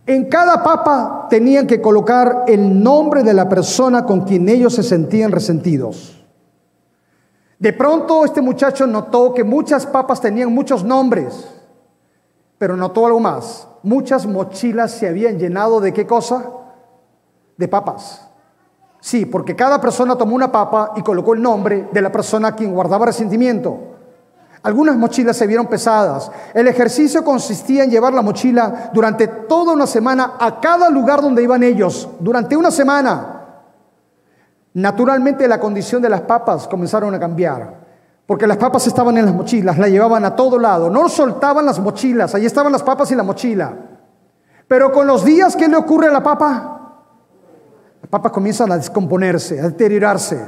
En 0.05 0.29
cada 0.29 0.63
papa 0.63 1.27
tenían 1.29 1.67
que 1.67 1.81
colocar 1.81 2.45
el 2.47 2.81
nombre 2.81 3.23
de 3.23 3.33
la 3.33 3.47
persona 3.47 4.05
con 4.05 4.21
quien 4.21 4.49
ellos 4.49 4.73
se 4.73 4.83
sentían 4.83 5.31
resentidos. 5.31 6.17
De 7.59 7.73
pronto 7.73 8.25
este 8.25 8.41
muchacho 8.41 8.87
notó 8.87 9.33
que 9.35 9.43
muchas 9.43 9.85
papas 9.85 10.19
tenían 10.19 10.51
muchos 10.51 10.83
nombres. 10.83 11.47
Pero 12.57 12.75
notó 12.75 13.05
algo 13.05 13.19
más. 13.19 13.67
Muchas 13.83 14.25
mochilas 14.25 14.91
se 14.91 15.07
habían 15.07 15.37
llenado 15.37 15.79
de 15.79 15.93
qué 15.93 16.07
cosa? 16.07 16.43
De 17.57 17.67
papas. 17.67 18.27
Sí, 19.01 19.25
porque 19.25 19.55
cada 19.55 19.81
persona 19.81 20.15
tomó 20.15 20.35
una 20.35 20.51
papa 20.51 20.93
y 20.95 21.01
colocó 21.01 21.33
el 21.33 21.41
nombre 21.41 21.89
de 21.91 22.01
la 22.01 22.11
persona 22.11 22.49
a 22.49 22.55
quien 22.55 22.71
guardaba 22.71 23.07
resentimiento. 23.07 23.77
Algunas 24.61 24.95
mochilas 24.95 25.35
se 25.35 25.47
vieron 25.47 25.65
pesadas. 25.65 26.31
El 26.53 26.67
ejercicio 26.67 27.23
consistía 27.23 27.83
en 27.83 27.89
llevar 27.89 28.13
la 28.13 28.21
mochila 28.21 28.91
durante 28.93 29.27
toda 29.27 29.73
una 29.73 29.87
semana 29.87 30.33
a 30.39 30.59
cada 30.61 30.87
lugar 30.91 31.19
donde 31.19 31.41
iban 31.41 31.63
ellos, 31.63 32.07
durante 32.19 32.55
una 32.55 32.69
semana. 32.69 33.39
Naturalmente 34.75 35.47
la 35.47 35.59
condición 35.59 35.99
de 35.99 36.09
las 36.09 36.21
papas 36.21 36.67
comenzaron 36.67 37.13
a 37.15 37.19
cambiar. 37.19 37.81
Porque 38.27 38.45
las 38.45 38.57
papas 38.57 38.85
estaban 38.85 39.17
en 39.17 39.25
las 39.25 39.33
mochilas, 39.33 39.79
la 39.79 39.89
llevaban 39.89 40.23
a 40.25 40.35
todo 40.35 40.59
lado. 40.59 40.91
No 40.91 41.09
soltaban 41.09 41.65
las 41.65 41.79
mochilas, 41.79 42.35
ahí 42.35 42.45
estaban 42.45 42.71
las 42.71 42.83
papas 42.83 43.11
y 43.11 43.15
la 43.15 43.23
mochila. 43.23 43.73
Pero 44.67 44.91
con 44.91 45.07
los 45.07 45.25
días, 45.25 45.55
¿qué 45.55 45.67
le 45.67 45.75
ocurre 45.75 46.07
a 46.07 46.11
la 46.11 46.21
papa? 46.21 46.80
Las 48.01 48.09
papas 48.09 48.31
comienzan 48.31 48.71
a 48.71 48.77
descomponerse, 48.77 49.59
a 49.59 49.63
deteriorarse. 49.69 50.39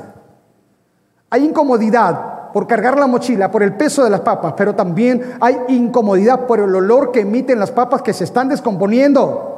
Hay 1.30 1.46
incomodidad 1.46 2.52
por 2.52 2.68
cargar 2.68 2.98
la 2.98 3.08
mochila, 3.08 3.50
por 3.50 3.64
el 3.64 3.76
peso 3.76 4.04
de 4.04 4.10
las 4.10 4.22
papas, 4.22 4.54
pero 4.56 4.76
también 4.76 5.36
hay 5.40 5.58
incomodidad 5.70 6.46
por 6.46 6.60
el 6.60 6.76
olor 6.76 7.12
que 7.12 7.22
emiten 7.22 7.60
las 7.60 7.72
papas 7.72 8.02
que 8.02 8.14
se 8.14 8.24
están 8.24 8.50
descomponiendo. 8.50 9.50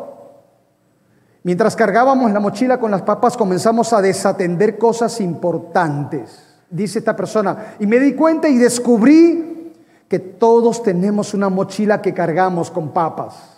Mientras 1.44 1.76
cargábamos 1.76 2.32
la 2.32 2.40
mochila 2.40 2.80
con 2.80 2.92
las 2.92 3.02
papas 3.02 3.38
comenzamos 3.38 3.94
a 3.94 4.02
desatender 4.02 4.78
cosas 4.78 5.20
importantes 5.22 6.56
dice 6.70 7.00
esta 7.00 7.16
persona. 7.16 7.76
Y 7.80 7.88
me 7.88 8.00
di 8.00 8.14
cuenta 8.14 8.48
y 8.50 8.58
descubrí 8.58 9.74
que 10.08 10.20
todos 10.20 10.84
tenemos 10.84 11.34
una 11.34 11.50
mochila 11.50 12.02
que 12.02 12.14
cargamos 12.14 12.70
con 12.70 12.90
papas. 12.90 13.55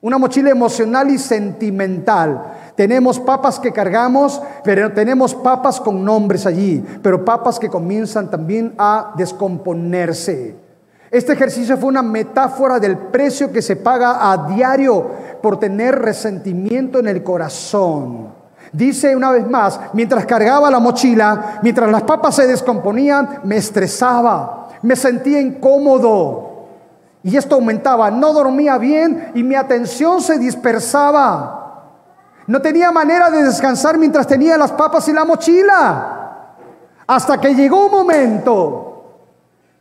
Una 0.00 0.16
mochila 0.16 0.50
emocional 0.50 1.10
y 1.10 1.18
sentimental. 1.18 2.54
Tenemos 2.76 3.18
papas 3.18 3.58
que 3.58 3.72
cargamos, 3.72 4.40
pero 4.62 4.92
tenemos 4.92 5.34
papas 5.34 5.80
con 5.80 6.04
nombres 6.04 6.46
allí, 6.46 6.84
pero 7.02 7.24
papas 7.24 7.58
que 7.58 7.68
comienzan 7.68 8.30
también 8.30 8.74
a 8.78 9.12
descomponerse. 9.16 10.54
Este 11.10 11.32
ejercicio 11.32 11.76
fue 11.76 11.88
una 11.88 12.02
metáfora 12.02 12.78
del 12.78 12.96
precio 12.96 13.50
que 13.50 13.60
se 13.60 13.74
paga 13.74 14.30
a 14.30 14.48
diario 14.48 15.04
por 15.42 15.58
tener 15.58 15.98
resentimiento 15.98 17.00
en 17.00 17.08
el 17.08 17.24
corazón. 17.24 18.28
Dice 18.72 19.16
una 19.16 19.32
vez 19.32 19.48
más, 19.48 19.80
mientras 19.94 20.26
cargaba 20.26 20.70
la 20.70 20.78
mochila, 20.78 21.58
mientras 21.62 21.90
las 21.90 22.02
papas 22.02 22.36
se 22.36 22.46
descomponían, 22.46 23.40
me 23.44 23.56
estresaba, 23.56 24.68
me 24.82 24.94
sentía 24.94 25.40
incómodo. 25.40 26.47
Y 27.22 27.36
esto 27.36 27.56
aumentaba, 27.56 28.10
no 28.10 28.32
dormía 28.32 28.78
bien 28.78 29.32
y 29.34 29.42
mi 29.42 29.54
atención 29.54 30.20
se 30.20 30.38
dispersaba. 30.38 31.58
No 32.46 32.62
tenía 32.62 32.90
manera 32.90 33.30
de 33.30 33.42
descansar 33.42 33.98
mientras 33.98 34.26
tenía 34.26 34.56
las 34.56 34.72
papas 34.72 35.08
y 35.08 35.12
la 35.12 35.24
mochila. 35.24 36.14
Hasta 37.06 37.40
que 37.40 37.54
llegó 37.54 37.86
un 37.86 37.90
momento 37.90 38.88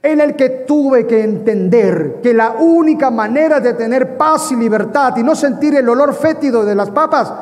en 0.02 0.22
el 0.22 0.36
que 0.36 0.50
tuve 0.50 1.06
que 1.06 1.24
entender 1.24 2.20
que 2.22 2.34
la 2.34 2.52
única 2.52 3.10
manera 3.12 3.60
de 3.60 3.74
tener 3.74 4.18
paz 4.18 4.52
y 4.52 4.56
libertad 4.56 5.16
y 5.18 5.24
no 5.24 5.36
sentir 5.36 5.76
el 5.76 5.88
olor 5.90 6.14
fétido 6.14 6.66
de 6.66 6.76
las 6.76 6.90
papas 6.90 7.34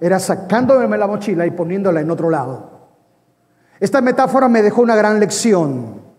era 0.00 0.18
sacándome 0.18 0.96
la 0.96 1.06
mochila 1.06 1.44
y 1.46 1.50
poniéndola 1.50 2.00
en 2.00 2.10
otro 2.10 2.30
lado. 2.30 2.70
Esta 3.78 4.00
metáfora 4.00 4.48
me 4.48 4.62
dejó 4.62 4.82
una 4.82 4.96
gran 4.96 5.20
lección. 5.20 6.09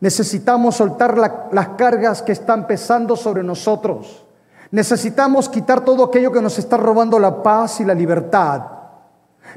Necesitamos 0.00 0.76
soltar 0.76 1.16
las 1.16 1.68
cargas 1.70 2.22
que 2.22 2.32
están 2.32 2.66
pesando 2.66 3.16
sobre 3.16 3.42
nosotros. 3.42 4.24
Necesitamos 4.70 5.48
quitar 5.48 5.84
todo 5.84 6.04
aquello 6.04 6.32
que 6.32 6.42
nos 6.42 6.58
está 6.58 6.76
robando 6.76 7.18
la 7.18 7.42
paz 7.42 7.80
y 7.80 7.84
la 7.84 7.94
libertad. 7.94 8.62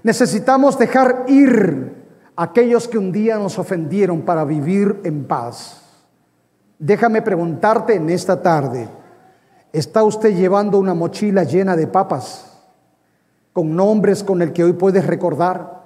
Necesitamos 0.04 0.78
dejar 0.78 1.26
ir 1.28 2.06
a 2.36 2.44
aquellos 2.44 2.88
que 2.88 2.98
un 2.98 3.12
día 3.12 3.38
nos 3.38 3.58
ofendieron 3.58 4.22
para 4.22 4.46
vivir 4.46 5.02
en 5.04 5.26
paz. 5.26 5.82
Déjame 6.80 7.24
preguntarte 7.24 7.96
en 7.96 8.10
esta 8.12 8.42
tarde, 8.44 8.88
¿está 9.74 10.04
usted 10.04 10.36
llevando 10.36 10.78
una 10.78 10.94
mochila 10.94 11.44
llena 11.44 11.76
de 11.76 11.88
papas? 11.88 12.54
Con 13.54 13.76
nombres 13.76 14.24
con 14.24 14.44
el 14.44 14.54
que 14.54 14.64
hoy 14.64 14.74
puedes 14.74 15.08
recordar. 15.08 15.82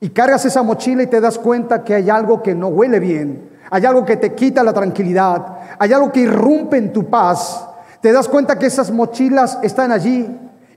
Y 0.00 0.10
cargas 0.10 0.44
esa 0.44 0.64
mochila 0.64 1.04
y 1.04 1.06
te 1.06 1.20
das 1.20 1.38
cuenta 1.38 1.84
que 1.84 1.94
hay 1.94 2.10
algo 2.10 2.42
que 2.42 2.56
no 2.56 2.68
huele 2.68 2.98
bien, 2.98 3.50
hay 3.70 3.84
algo 3.84 4.04
que 4.04 4.16
te 4.16 4.34
quita 4.34 4.62
la 4.62 4.72
tranquilidad, 4.72 5.58
hay 5.78 5.92
algo 5.92 6.10
que 6.10 6.20
irrumpe 6.20 6.76
en 6.76 6.92
tu 6.92 7.08
paz. 7.08 7.66
Te 8.00 8.12
das 8.12 8.28
cuenta 8.28 8.58
que 8.58 8.66
esas 8.66 8.90
mochilas 8.90 9.58
están 9.62 9.92
allí 9.92 10.26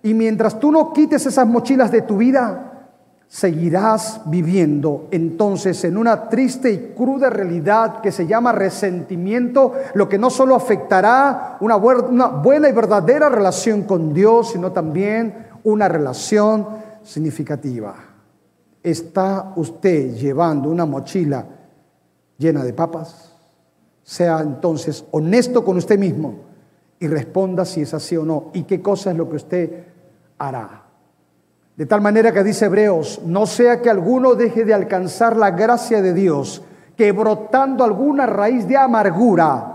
y 0.04 0.14
mientras 0.14 0.60
tú 0.60 0.72
no 0.72 0.92
quites 0.92 1.26
esas 1.26 1.48
mochilas 1.48 1.92
de 1.92 2.02
tu 2.02 2.18
vida, 2.18 2.72
seguirás 3.28 4.22
viviendo 4.26 5.08
entonces 5.10 5.86
en 5.86 5.96
una 5.96 6.28
triste 6.28 6.70
y 6.70 6.94
cruda 6.98 7.30
realidad 7.30 8.02
que 8.02 8.12
se 8.12 8.28
llama 8.28 8.52
resentimiento, 8.52 9.74
lo 9.94 10.10
que 10.10 10.18
no 10.18 10.30
solo 10.30 10.54
afectará 10.54 11.56
una 11.62 11.76
buena 11.76 12.68
y 12.68 12.74
verdadera 12.74 13.30
relación 13.30 13.84
con 13.84 14.14
Dios, 14.14 14.52
sino 14.52 14.74
también 14.74 15.48
una 15.64 15.88
relación 15.88 16.68
significativa. 17.04 17.96
¿Está 18.84 19.54
usted 19.56 20.14
llevando 20.16 20.70
una 20.70 20.86
mochila 20.86 21.46
llena 22.42 22.64
de 22.64 22.74
papas? 22.74 23.32
Sea 24.04 24.42
entonces 24.42 25.06
honesto 25.12 25.64
con 25.64 25.78
usted 25.78 25.98
mismo 25.98 26.36
y 27.00 27.08
responda 27.08 27.64
si 27.64 27.82
es 27.82 27.94
así 27.94 28.18
o 28.18 28.26
no 28.26 28.50
y 28.54 28.64
qué 28.64 28.82
cosa 28.82 29.12
es 29.12 29.18
lo 29.18 29.30
que 29.30 29.38
usted 29.38 29.84
hará. 30.38 30.84
De 31.78 31.86
tal 31.86 32.02
manera 32.02 32.34
que 32.34 32.44
dice 32.44 32.66
Hebreos, 32.66 33.22
no 33.26 33.46
sea 33.46 33.82
que 33.82 33.90
alguno 33.90 34.36
deje 34.36 34.66
de 34.66 34.74
alcanzar 34.74 35.38
la 35.38 35.52
gracia 35.52 36.02
de 36.02 36.14
Dios, 36.14 36.62
que 36.98 37.12
brotando 37.12 37.84
alguna 37.84 38.26
raíz 38.26 38.68
de 38.68 38.78
amargura 38.78 39.72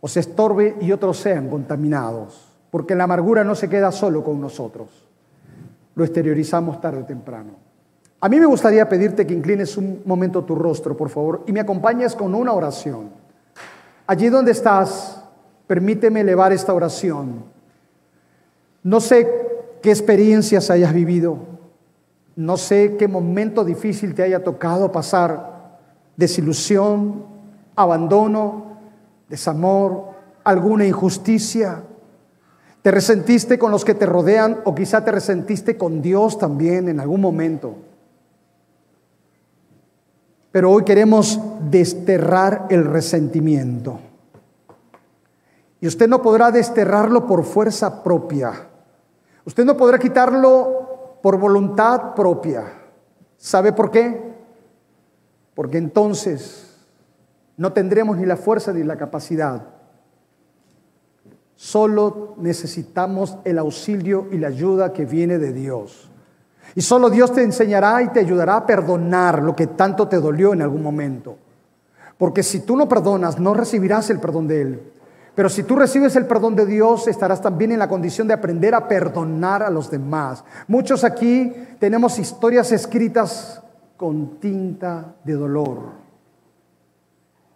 os 0.00 0.16
estorbe 0.16 0.76
y 0.80 0.92
otros 0.92 1.18
sean 1.18 1.48
contaminados, 1.48 2.48
porque 2.70 2.94
la 2.94 3.04
amargura 3.04 3.42
no 3.42 3.54
se 3.54 3.68
queda 3.68 3.90
solo 3.90 4.22
con 4.22 4.40
nosotros, 4.40 4.88
lo 5.94 6.04
exteriorizamos 6.04 6.80
tarde 6.80 7.02
o 7.02 7.04
temprano. 7.04 7.69
A 8.22 8.28
mí 8.28 8.38
me 8.38 8.46
gustaría 8.46 8.88
pedirte 8.88 9.26
que 9.26 9.32
inclines 9.32 9.76
un 9.78 10.02
momento 10.04 10.44
tu 10.44 10.54
rostro, 10.54 10.96
por 10.96 11.08
favor, 11.08 11.42
y 11.46 11.52
me 11.52 11.60
acompañes 11.60 12.14
con 12.14 12.34
una 12.34 12.52
oración. 12.52 13.08
Allí 14.06 14.28
donde 14.28 14.52
estás, 14.52 15.24
permíteme 15.66 16.20
elevar 16.20 16.52
esta 16.52 16.74
oración. 16.74 17.44
No 18.82 19.00
sé 19.00 19.26
qué 19.82 19.90
experiencias 19.90 20.70
hayas 20.70 20.92
vivido. 20.92 21.38
No 22.36 22.56
sé 22.56 22.96
qué 22.98 23.08
momento 23.08 23.64
difícil 23.64 24.14
te 24.14 24.22
haya 24.22 24.44
tocado 24.44 24.92
pasar. 24.92 25.78
Desilusión, 26.16 27.24
abandono, 27.74 28.76
desamor, 29.28 30.10
alguna 30.44 30.84
injusticia. 30.86 31.84
Te 32.82 32.90
resentiste 32.90 33.58
con 33.58 33.70
los 33.70 33.84
que 33.84 33.94
te 33.94 34.06
rodean 34.06 34.60
o 34.64 34.74
quizá 34.74 35.04
te 35.04 35.12
resentiste 35.12 35.78
con 35.78 36.02
Dios 36.02 36.38
también 36.38 36.88
en 36.88 37.00
algún 37.00 37.20
momento. 37.20 37.76
Pero 40.52 40.70
hoy 40.70 40.84
queremos 40.84 41.38
desterrar 41.70 42.66
el 42.70 42.84
resentimiento. 42.84 44.00
Y 45.80 45.86
usted 45.86 46.08
no 46.08 46.20
podrá 46.20 46.50
desterrarlo 46.50 47.26
por 47.26 47.44
fuerza 47.44 48.02
propia. 48.02 48.68
Usted 49.44 49.64
no 49.64 49.76
podrá 49.76 49.98
quitarlo 49.98 51.18
por 51.22 51.38
voluntad 51.38 52.14
propia. 52.14 52.64
¿Sabe 53.36 53.72
por 53.72 53.90
qué? 53.90 54.34
Porque 55.54 55.78
entonces 55.78 56.76
no 57.56 57.72
tendremos 57.72 58.16
ni 58.16 58.26
la 58.26 58.36
fuerza 58.36 58.72
ni 58.72 58.82
la 58.82 58.96
capacidad. 58.96 59.62
Solo 61.54 62.34
necesitamos 62.38 63.38
el 63.44 63.58
auxilio 63.58 64.28
y 64.32 64.38
la 64.38 64.48
ayuda 64.48 64.92
que 64.92 65.04
viene 65.04 65.38
de 65.38 65.52
Dios. 65.52 66.09
Y 66.74 66.82
solo 66.82 67.10
Dios 67.10 67.32
te 67.32 67.42
enseñará 67.42 68.02
y 68.02 68.08
te 68.08 68.20
ayudará 68.20 68.56
a 68.56 68.66
perdonar 68.66 69.42
lo 69.42 69.56
que 69.56 69.66
tanto 69.66 70.08
te 70.08 70.20
dolió 70.20 70.52
en 70.52 70.62
algún 70.62 70.82
momento. 70.82 71.36
Porque 72.16 72.42
si 72.42 72.60
tú 72.60 72.76
no 72.76 72.88
perdonas, 72.88 73.38
no 73.38 73.54
recibirás 73.54 74.10
el 74.10 74.20
perdón 74.20 74.46
de 74.46 74.62
Él. 74.62 74.92
Pero 75.34 75.48
si 75.48 75.62
tú 75.62 75.76
recibes 75.76 76.16
el 76.16 76.26
perdón 76.26 76.54
de 76.54 76.66
Dios, 76.66 77.08
estarás 77.08 77.40
también 77.40 77.72
en 77.72 77.78
la 77.78 77.88
condición 77.88 78.28
de 78.28 78.34
aprender 78.34 78.74
a 78.74 78.86
perdonar 78.86 79.62
a 79.62 79.70
los 79.70 79.90
demás. 79.90 80.44
Muchos 80.68 81.02
aquí 81.02 81.52
tenemos 81.78 82.18
historias 82.18 82.72
escritas 82.72 83.62
con 83.96 84.38
tinta 84.38 85.14
de 85.24 85.32
dolor. 85.34 85.78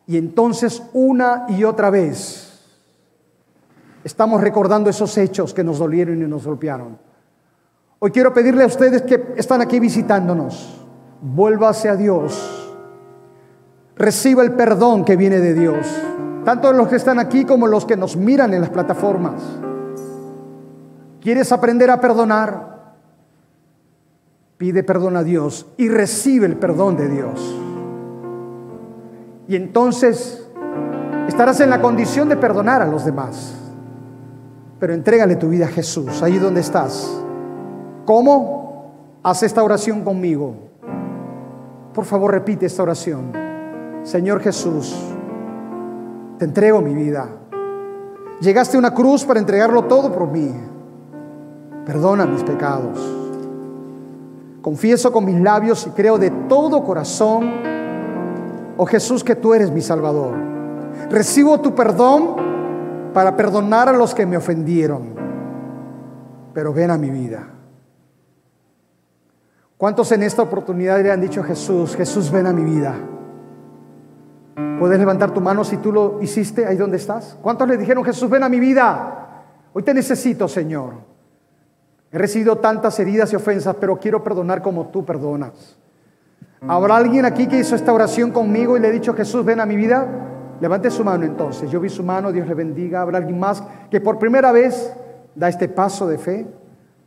Y 0.07 0.17
entonces 0.17 0.83
una 0.93 1.47
y 1.49 1.65
otra 1.65 1.91
vez 1.91 2.63
estamos 4.03 4.41
recordando 4.41 4.91
esos 4.91 5.17
hechos 5.19 5.53
que 5.55 5.65
nos 5.65 5.79
dolieron 5.79 6.23
y 6.23 6.27
nos 6.27 6.47
golpearon. 6.47 6.99
Hoy 8.07 8.11
quiero 8.11 8.35
pedirle 8.35 8.65
a 8.65 8.67
ustedes 8.67 9.01
que 9.01 9.33
están 9.39 9.63
aquí 9.63 9.81
visitándonos, 9.81 10.87
vuélvase 11.23 11.89
a 11.89 11.97
Dios, 11.97 12.77
reciba 13.97 14.43
el 14.43 14.53
perdón 14.53 15.07
que 15.07 15.17
viene 15.17 15.41
de 15.41 15.55
Dios 15.55 15.87
tanto 16.45 16.71
los 16.75 16.89
que 16.89 16.97
están 16.97 17.19
aquí 17.19 17.47
como 17.47 17.67
los 17.67 17.87
que 17.87 17.97
nos 17.97 18.15
miran 18.15 18.53
en 18.53 18.61
las 18.61 18.69
plataformas. 18.69 19.41
¿Quieres 21.23 21.51
aprender 21.51 21.91
a 21.91 21.99
perdonar? 21.99 22.75
Pide 24.59 24.83
perdón 24.83 25.17
a 25.17 25.23
Dios 25.23 25.67
y 25.79 25.89
recibe 25.89 26.45
el 26.45 26.57
perdón 26.57 26.99
de 26.99 27.09
Dios. 27.09 27.57
Y 29.49 29.57
entonces 29.57 30.47
estarás 31.27 31.61
en 31.61 31.71
la 31.71 31.81
condición 31.81 32.29
de 32.29 32.37
perdonar 32.37 32.83
a 32.83 32.87
los 32.87 33.07
demás. 33.07 33.55
Pero 34.79 34.93
entrégale 34.93 35.37
tu 35.37 35.49
vida 35.49 35.65
a 35.65 35.69
Jesús, 35.69 36.23
ahí 36.23 36.37
donde 36.37 36.61
estás. 36.61 37.24
¿Cómo? 38.05 39.21
Haz 39.23 39.43
esta 39.43 39.63
oración 39.63 40.05
conmigo. 40.05 40.55
Por 41.95 42.05
favor, 42.05 42.33
repite 42.33 42.67
esta 42.67 42.83
oración. 42.83 43.33
Señor 44.03 44.41
Jesús, 44.41 44.95
te 46.39 46.45
entrego 46.45 46.81
mi 46.83 46.93
vida. 46.93 47.29
Llegaste 48.41 48.77
a 48.77 48.81
una 48.81 48.93
cruz 48.93 49.25
para 49.25 49.41
entregarlo 49.41 49.85
todo 49.85 50.13
por 50.13 50.29
mí. 50.29 50.53
Perdona 51.87 52.27
mis 52.27 52.43
pecados. 52.43 52.99
Confieso 54.61 55.13
con 55.13 55.25
mis 55.25 55.41
labios 55.41 55.87
y 55.87 55.91
creo 55.91 56.19
de 56.19 56.31
todo 56.31 56.85
corazón, 56.85 57.51
oh 58.77 58.87
Jesús, 58.87 59.23
que 59.23 59.37
tú 59.37 59.55
eres 59.55 59.71
mi 59.71 59.81
Salvador. 59.81 60.35
Recibo 61.11 61.61
tu 61.61 61.75
perdón 61.75 62.37
para 63.13 63.37
perdonar 63.37 63.89
a 63.89 63.93
los 63.93 64.15
que 64.15 64.27
me 64.27 64.37
ofendieron. 64.37 65.15
Pero 66.53 66.73
ven 66.73 66.91
a 66.91 66.99
mi 66.99 67.11
vida. 67.11 67.54
¿Cuántos 69.85 70.11
en 70.13 70.23
esta 70.23 70.41
oportunidad 70.41 71.03
le 71.03 71.13
han 71.13 71.21
dicho 71.21 71.43
a 71.43 71.45
Jesús, 71.45 71.95
Jesús, 71.95 72.31
ven 72.31 72.47
a 72.47 72.55
mi 72.55 72.65
vida? 72.65 72.95
Puedes 74.79 74.99
levantar 74.99 75.35
tu 75.35 75.43
mano 75.43 75.63
si 75.63 75.77
tú 75.77 75.93
lo 75.93 76.23
hiciste 76.23 76.65
ahí 76.65 76.79
donde 76.79 76.97
estás. 76.97 77.37
¿Cuántos 77.43 77.69
le 77.69 77.77
dijeron, 77.77 78.03
Jesús, 78.03 78.31
ven 78.31 78.43
a 78.45 78.49
mi 78.49 78.59
vida? 78.61 79.45
Hoy 79.75 79.83
te 79.83 79.93
necesito, 79.93 80.49
Señor. 80.49 80.95
He 82.11 82.17
recibido 82.17 82.57
tantas 82.57 82.99
heridas 82.99 83.31
y 83.35 83.37
ofensas, 83.37 83.77
pero 83.79 83.99
quiero 83.99 84.25
perdonar 84.25 84.63
como 84.63 84.87
tú 84.87 85.05
perdonas. 85.05 85.77
¿Habrá 86.67 86.97
alguien 86.97 87.27
aquí 87.27 87.47
que 87.47 87.59
hizo 87.59 87.77
esta 87.77 87.93
oración 87.93 88.31
conmigo 88.31 88.79
y 88.79 88.81
le 88.81 88.89
ha 88.89 88.91
dicho, 88.91 89.13
Jesús, 89.13 89.45
ven 89.45 89.61
a 89.61 89.67
mi 89.67 89.77
vida? 89.77 90.09
Levante 90.63 90.91
su 90.91 91.05
mano 91.05 91.27
entonces. 91.27 91.71
Yo 91.71 91.79
vi 91.79 91.91
su 91.91 92.03
mano, 92.03 92.33
Dios 92.33 92.49
le 92.49 92.55
bendiga. 92.55 93.03
¿Habrá 93.03 93.19
alguien 93.19 93.39
más 93.39 93.63
que 93.91 94.01
por 94.01 94.19
primera 94.19 94.51
vez 94.51 94.97
da 95.35 95.51
este 95.51 95.69
paso 95.69 96.07
de 96.07 96.17
fe? 96.17 96.47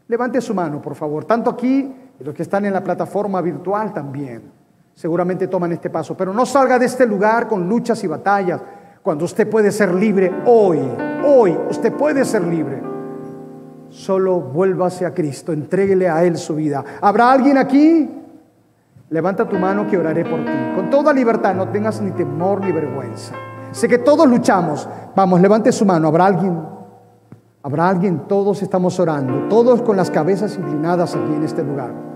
Levante 0.08 0.40
su 0.42 0.54
mano, 0.54 0.80
por 0.80 0.94
favor. 0.94 1.26
Tanto 1.26 1.50
aquí 1.50 1.92
y 2.20 2.24
los 2.24 2.34
que 2.34 2.44
están 2.44 2.66
en 2.66 2.74
la 2.74 2.84
plataforma 2.84 3.42
virtual 3.42 3.94
también 3.94 4.58
seguramente 4.98 5.48
toman 5.48 5.72
este 5.72 5.92
paso. 5.92 6.18
Pero 6.18 6.34
no 6.34 6.46
salga 6.46 6.80
de 6.80 6.88
este 6.88 7.06
lugar 7.06 7.48
con 7.48 7.70
luchas 7.70 8.04
y 8.04 8.08
batallas, 8.08 8.60
cuando 9.04 9.26
usted 9.26 9.48
puede 9.48 9.72
ser 9.72 9.94
libre 9.94 10.34
hoy, 10.46 10.80
hoy 11.24 11.58
usted 11.70 11.94
puede 11.94 12.26
ser 12.26 12.44
libre. 12.44 12.82
Solo 13.90 14.42
vuélvase 14.42 15.06
a 15.06 15.14
Cristo, 15.14 15.54
entréguele 15.54 16.10
a 16.10 16.24
Él 16.24 16.38
su 16.38 16.56
vida. 16.56 16.84
¿Habrá 17.00 17.32
alguien 17.32 17.58
aquí? 17.58 18.10
Levanta 19.10 19.48
tu 19.48 19.58
mano 19.58 19.88
que 19.88 19.98
oraré 19.98 20.26
por 20.26 20.44
ti. 20.44 20.52
Con 20.76 20.90
toda 20.90 21.14
libertad, 21.14 21.56
no 21.56 21.70
tengas 21.70 22.02
ni 22.02 22.12
temor 22.12 22.60
ni 22.60 22.72
vergüenza. 22.72 23.34
Sé 23.72 23.88
que 23.88 24.00
todos 24.00 24.28
luchamos. 24.28 24.90
Vamos, 25.16 25.40
levante 25.40 25.72
su 25.72 25.86
mano. 25.86 26.10
¿Habrá 26.10 26.26
alguien? 26.26 26.60
¿Habrá 27.64 27.88
alguien? 27.88 28.28
Todos 28.28 28.62
estamos 28.62 29.00
orando, 29.00 29.48
todos 29.48 29.82
con 29.84 29.96
las 29.96 30.10
cabezas 30.10 30.58
inclinadas 30.58 31.16
aquí 31.16 31.34
en 31.34 31.44
este 31.44 31.64
lugar. 31.64 32.07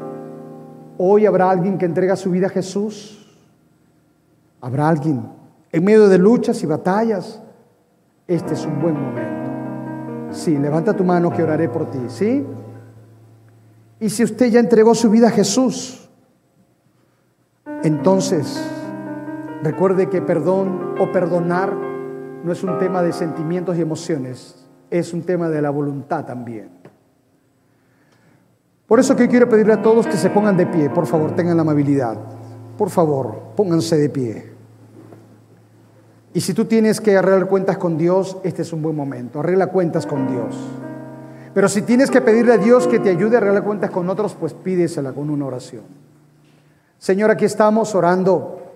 Hoy 1.04 1.26
habrá 1.26 1.50
alguien 1.50 1.80
que 1.80 1.88
entrega 1.88 2.16
su 2.16 2.30
vida 2.30 2.46
a 2.46 2.50
Jesús. 2.52 3.28
Habrá 4.62 4.88
alguien 4.88 5.28
en 5.72 5.84
medio 5.84 6.08
de 6.08 6.20
luchas 6.20 6.62
y 6.62 6.68
batallas. 6.68 7.42
Este 8.28 8.54
es 8.54 8.64
un 8.68 8.80
buen 8.80 8.94
momento. 8.94 9.52
Sí, 10.30 10.56
levanta 10.60 10.96
tu 10.96 11.04
mano 11.04 11.32
que 11.32 11.42
oraré 11.42 11.70
por 11.70 11.90
ti, 11.90 11.98
¿sí? 12.08 12.46
Y 14.00 14.12
si 14.12 14.24
usted 14.24 14.52
ya 14.52 14.60
entregó 14.60 14.94
su 14.94 15.10
vida 15.10 15.30
a 15.30 15.32
Jesús, 15.32 16.08
entonces 17.82 18.64
recuerde 19.64 20.08
que 20.08 20.22
perdón 20.22 20.98
o 21.00 21.12
perdonar 21.12 21.74
no 22.44 22.52
es 22.52 22.64
un 22.64 22.78
tema 22.78 23.02
de 23.02 23.12
sentimientos 23.12 23.76
y 23.76 23.82
emociones, 23.82 24.68
es 24.92 25.14
un 25.14 25.24
tema 25.24 25.50
de 25.50 25.64
la 25.64 25.72
voluntad 25.72 26.26
también. 26.26 26.81
Por 28.92 29.00
eso 29.00 29.16
que 29.16 29.30
quiero 29.30 29.48
pedirle 29.48 29.72
a 29.72 29.82
todos 29.82 30.06
que 30.06 30.18
se 30.18 30.30
pongan 30.30 30.58
de 30.58 30.66
pie, 30.66 30.90
por 30.90 31.08
favor, 31.08 31.34
tengan 31.34 31.56
la 31.56 31.62
amabilidad. 31.62 32.18
Por 32.78 32.90
favor, 32.90 33.54
pónganse 33.56 33.98
de 33.98 34.10
pie. 34.10 34.52
Y 36.34 36.42
si 36.42 36.54
tú 36.54 36.66
tienes 36.66 37.00
que 37.00 37.16
arreglar 37.16 37.48
cuentas 37.48 37.78
con 37.78 37.98
Dios, 37.98 38.36
este 38.44 38.64
es 38.64 38.74
un 38.74 38.82
buen 38.82 38.98
momento. 38.98 39.40
Arregla 39.40 39.68
cuentas 39.68 40.06
con 40.06 40.28
Dios. 40.28 40.58
Pero 41.54 41.70
si 41.70 41.84
tienes 41.84 42.12
que 42.12 42.20
pedirle 42.20 42.52
a 42.52 42.58
Dios 42.58 42.86
que 42.86 43.00
te 43.00 43.10
ayude 43.10 43.36
a 43.36 43.38
arreglar 43.38 43.64
cuentas 43.64 43.92
con 43.92 44.10
otros, 44.10 44.36
pues 44.38 44.54
pídesela 44.54 45.14
con 45.14 45.30
una 45.30 45.46
oración. 45.46 45.84
Señor, 46.98 47.32
aquí 47.32 47.46
estamos 47.46 47.96
orando 47.96 48.74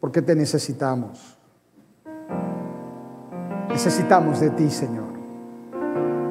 porque 0.00 0.20
te 0.20 0.34
necesitamos. 0.34 1.38
Necesitamos 3.68 4.40
de 4.40 4.50
ti, 4.50 4.68
Señor. 4.68 5.12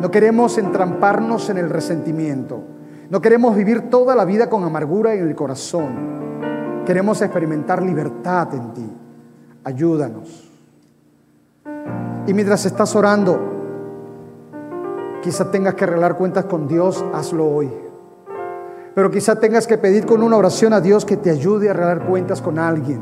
No 0.01 0.11
queremos 0.11 0.57
entramparnos 0.57 1.49
en 1.49 1.57
el 1.57 1.69
resentimiento. 1.69 2.75
No 3.09 3.21
queremos 3.21 3.55
vivir 3.55 3.89
toda 3.89 4.15
la 4.15 4.25
vida 4.25 4.49
con 4.49 4.63
amargura 4.63 5.13
en 5.13 5.27
el 5.27 5.35
corazón. 5.35 6.83
Queremos 6.85 7.21
experimentar 7.21 7.81
libertad 7.81 8.53
en 8.53 8.73
ti. 8.73 8.91
Ayúdanos. 9.63 10.51
Y 12.25 12.33
mientras 12.33 12.65
estás 12.65 12.93
orando, 12.95 13.39
quizá 15.21 15.49
tengas 15.49 15.75
que 15.75 15.85
arreglar 15.85 16.17
cuentas 16.17 16.45
con 16.45 16.67
Dios, 16.67 17.03
hazlo 17.13 17.47
hoy. 17.47 17.71
Pero 18.93 19.09
quizá 19.09 19.39
tengas 19.39 19.67
que 19.67 19.77
pedir 19.77 20.05
con 20.05 20.21
una 20.21 20.35
oración 20.35 20.73
a 20.73 20.81
Dios 20.81 21.05
que 21.05 21.15
te 21.15 21.29
ayude 21.29 21.69
a 21.69 21.71
arreglar 21.71 22.05
cuentas 22.07 22.41
con 22.41 22.59
alguien. 22.59 23.01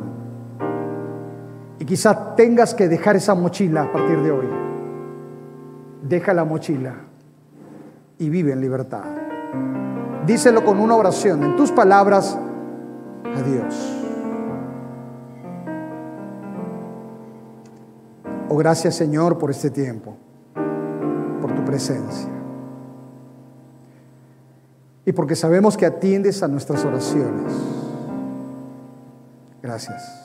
Y 1.80 1.86
quizá 1.86 2.36
tengas 2.36 2.76
que 2.76 2.88
dejar 2.88 3.16
esa 3.16 3.34
mochila 3.34 3.84
a 3.84 3.92
partir 3.92 4.22
de 4.22 4.32
hoy. 4.32 4.50
Deja 6.04 6.34
la 6.36 6.46
mochila 6.46 6.94
y 8.20 8.30
vive 8.30 8.52
en 8.52 8.62
libertad. 8.62 9.04
Díselo 10.26 10.66
con 10.66 10.80
una 10.80 10.96
oración, 10.96 11.44
en 11.44 11.56
tus 11.56 11.72
palabras, 11.72 12.38
a 13.24 13.42
Dios. 13.42 13.92
Oh, 18.50 18.58
gracias 18.58 18.96
Señor 18.96 19.38
por 19.38 19.52
este 19.52 19.70
tiempo, 19.70 20.16
por 21.42 21.54
tu 21.54 21.64
presencia. 21.64 22.30
Y 25.06 25.12
porque 25.12 25.36
sabemos 25.36 25.78
que 25.78 25.86
atiendes 25.86 26.42
a 26.42 26.48
nuestras 26.48 26.84
oraciones. 26.84 27.54
Gracias. 29.62 30.25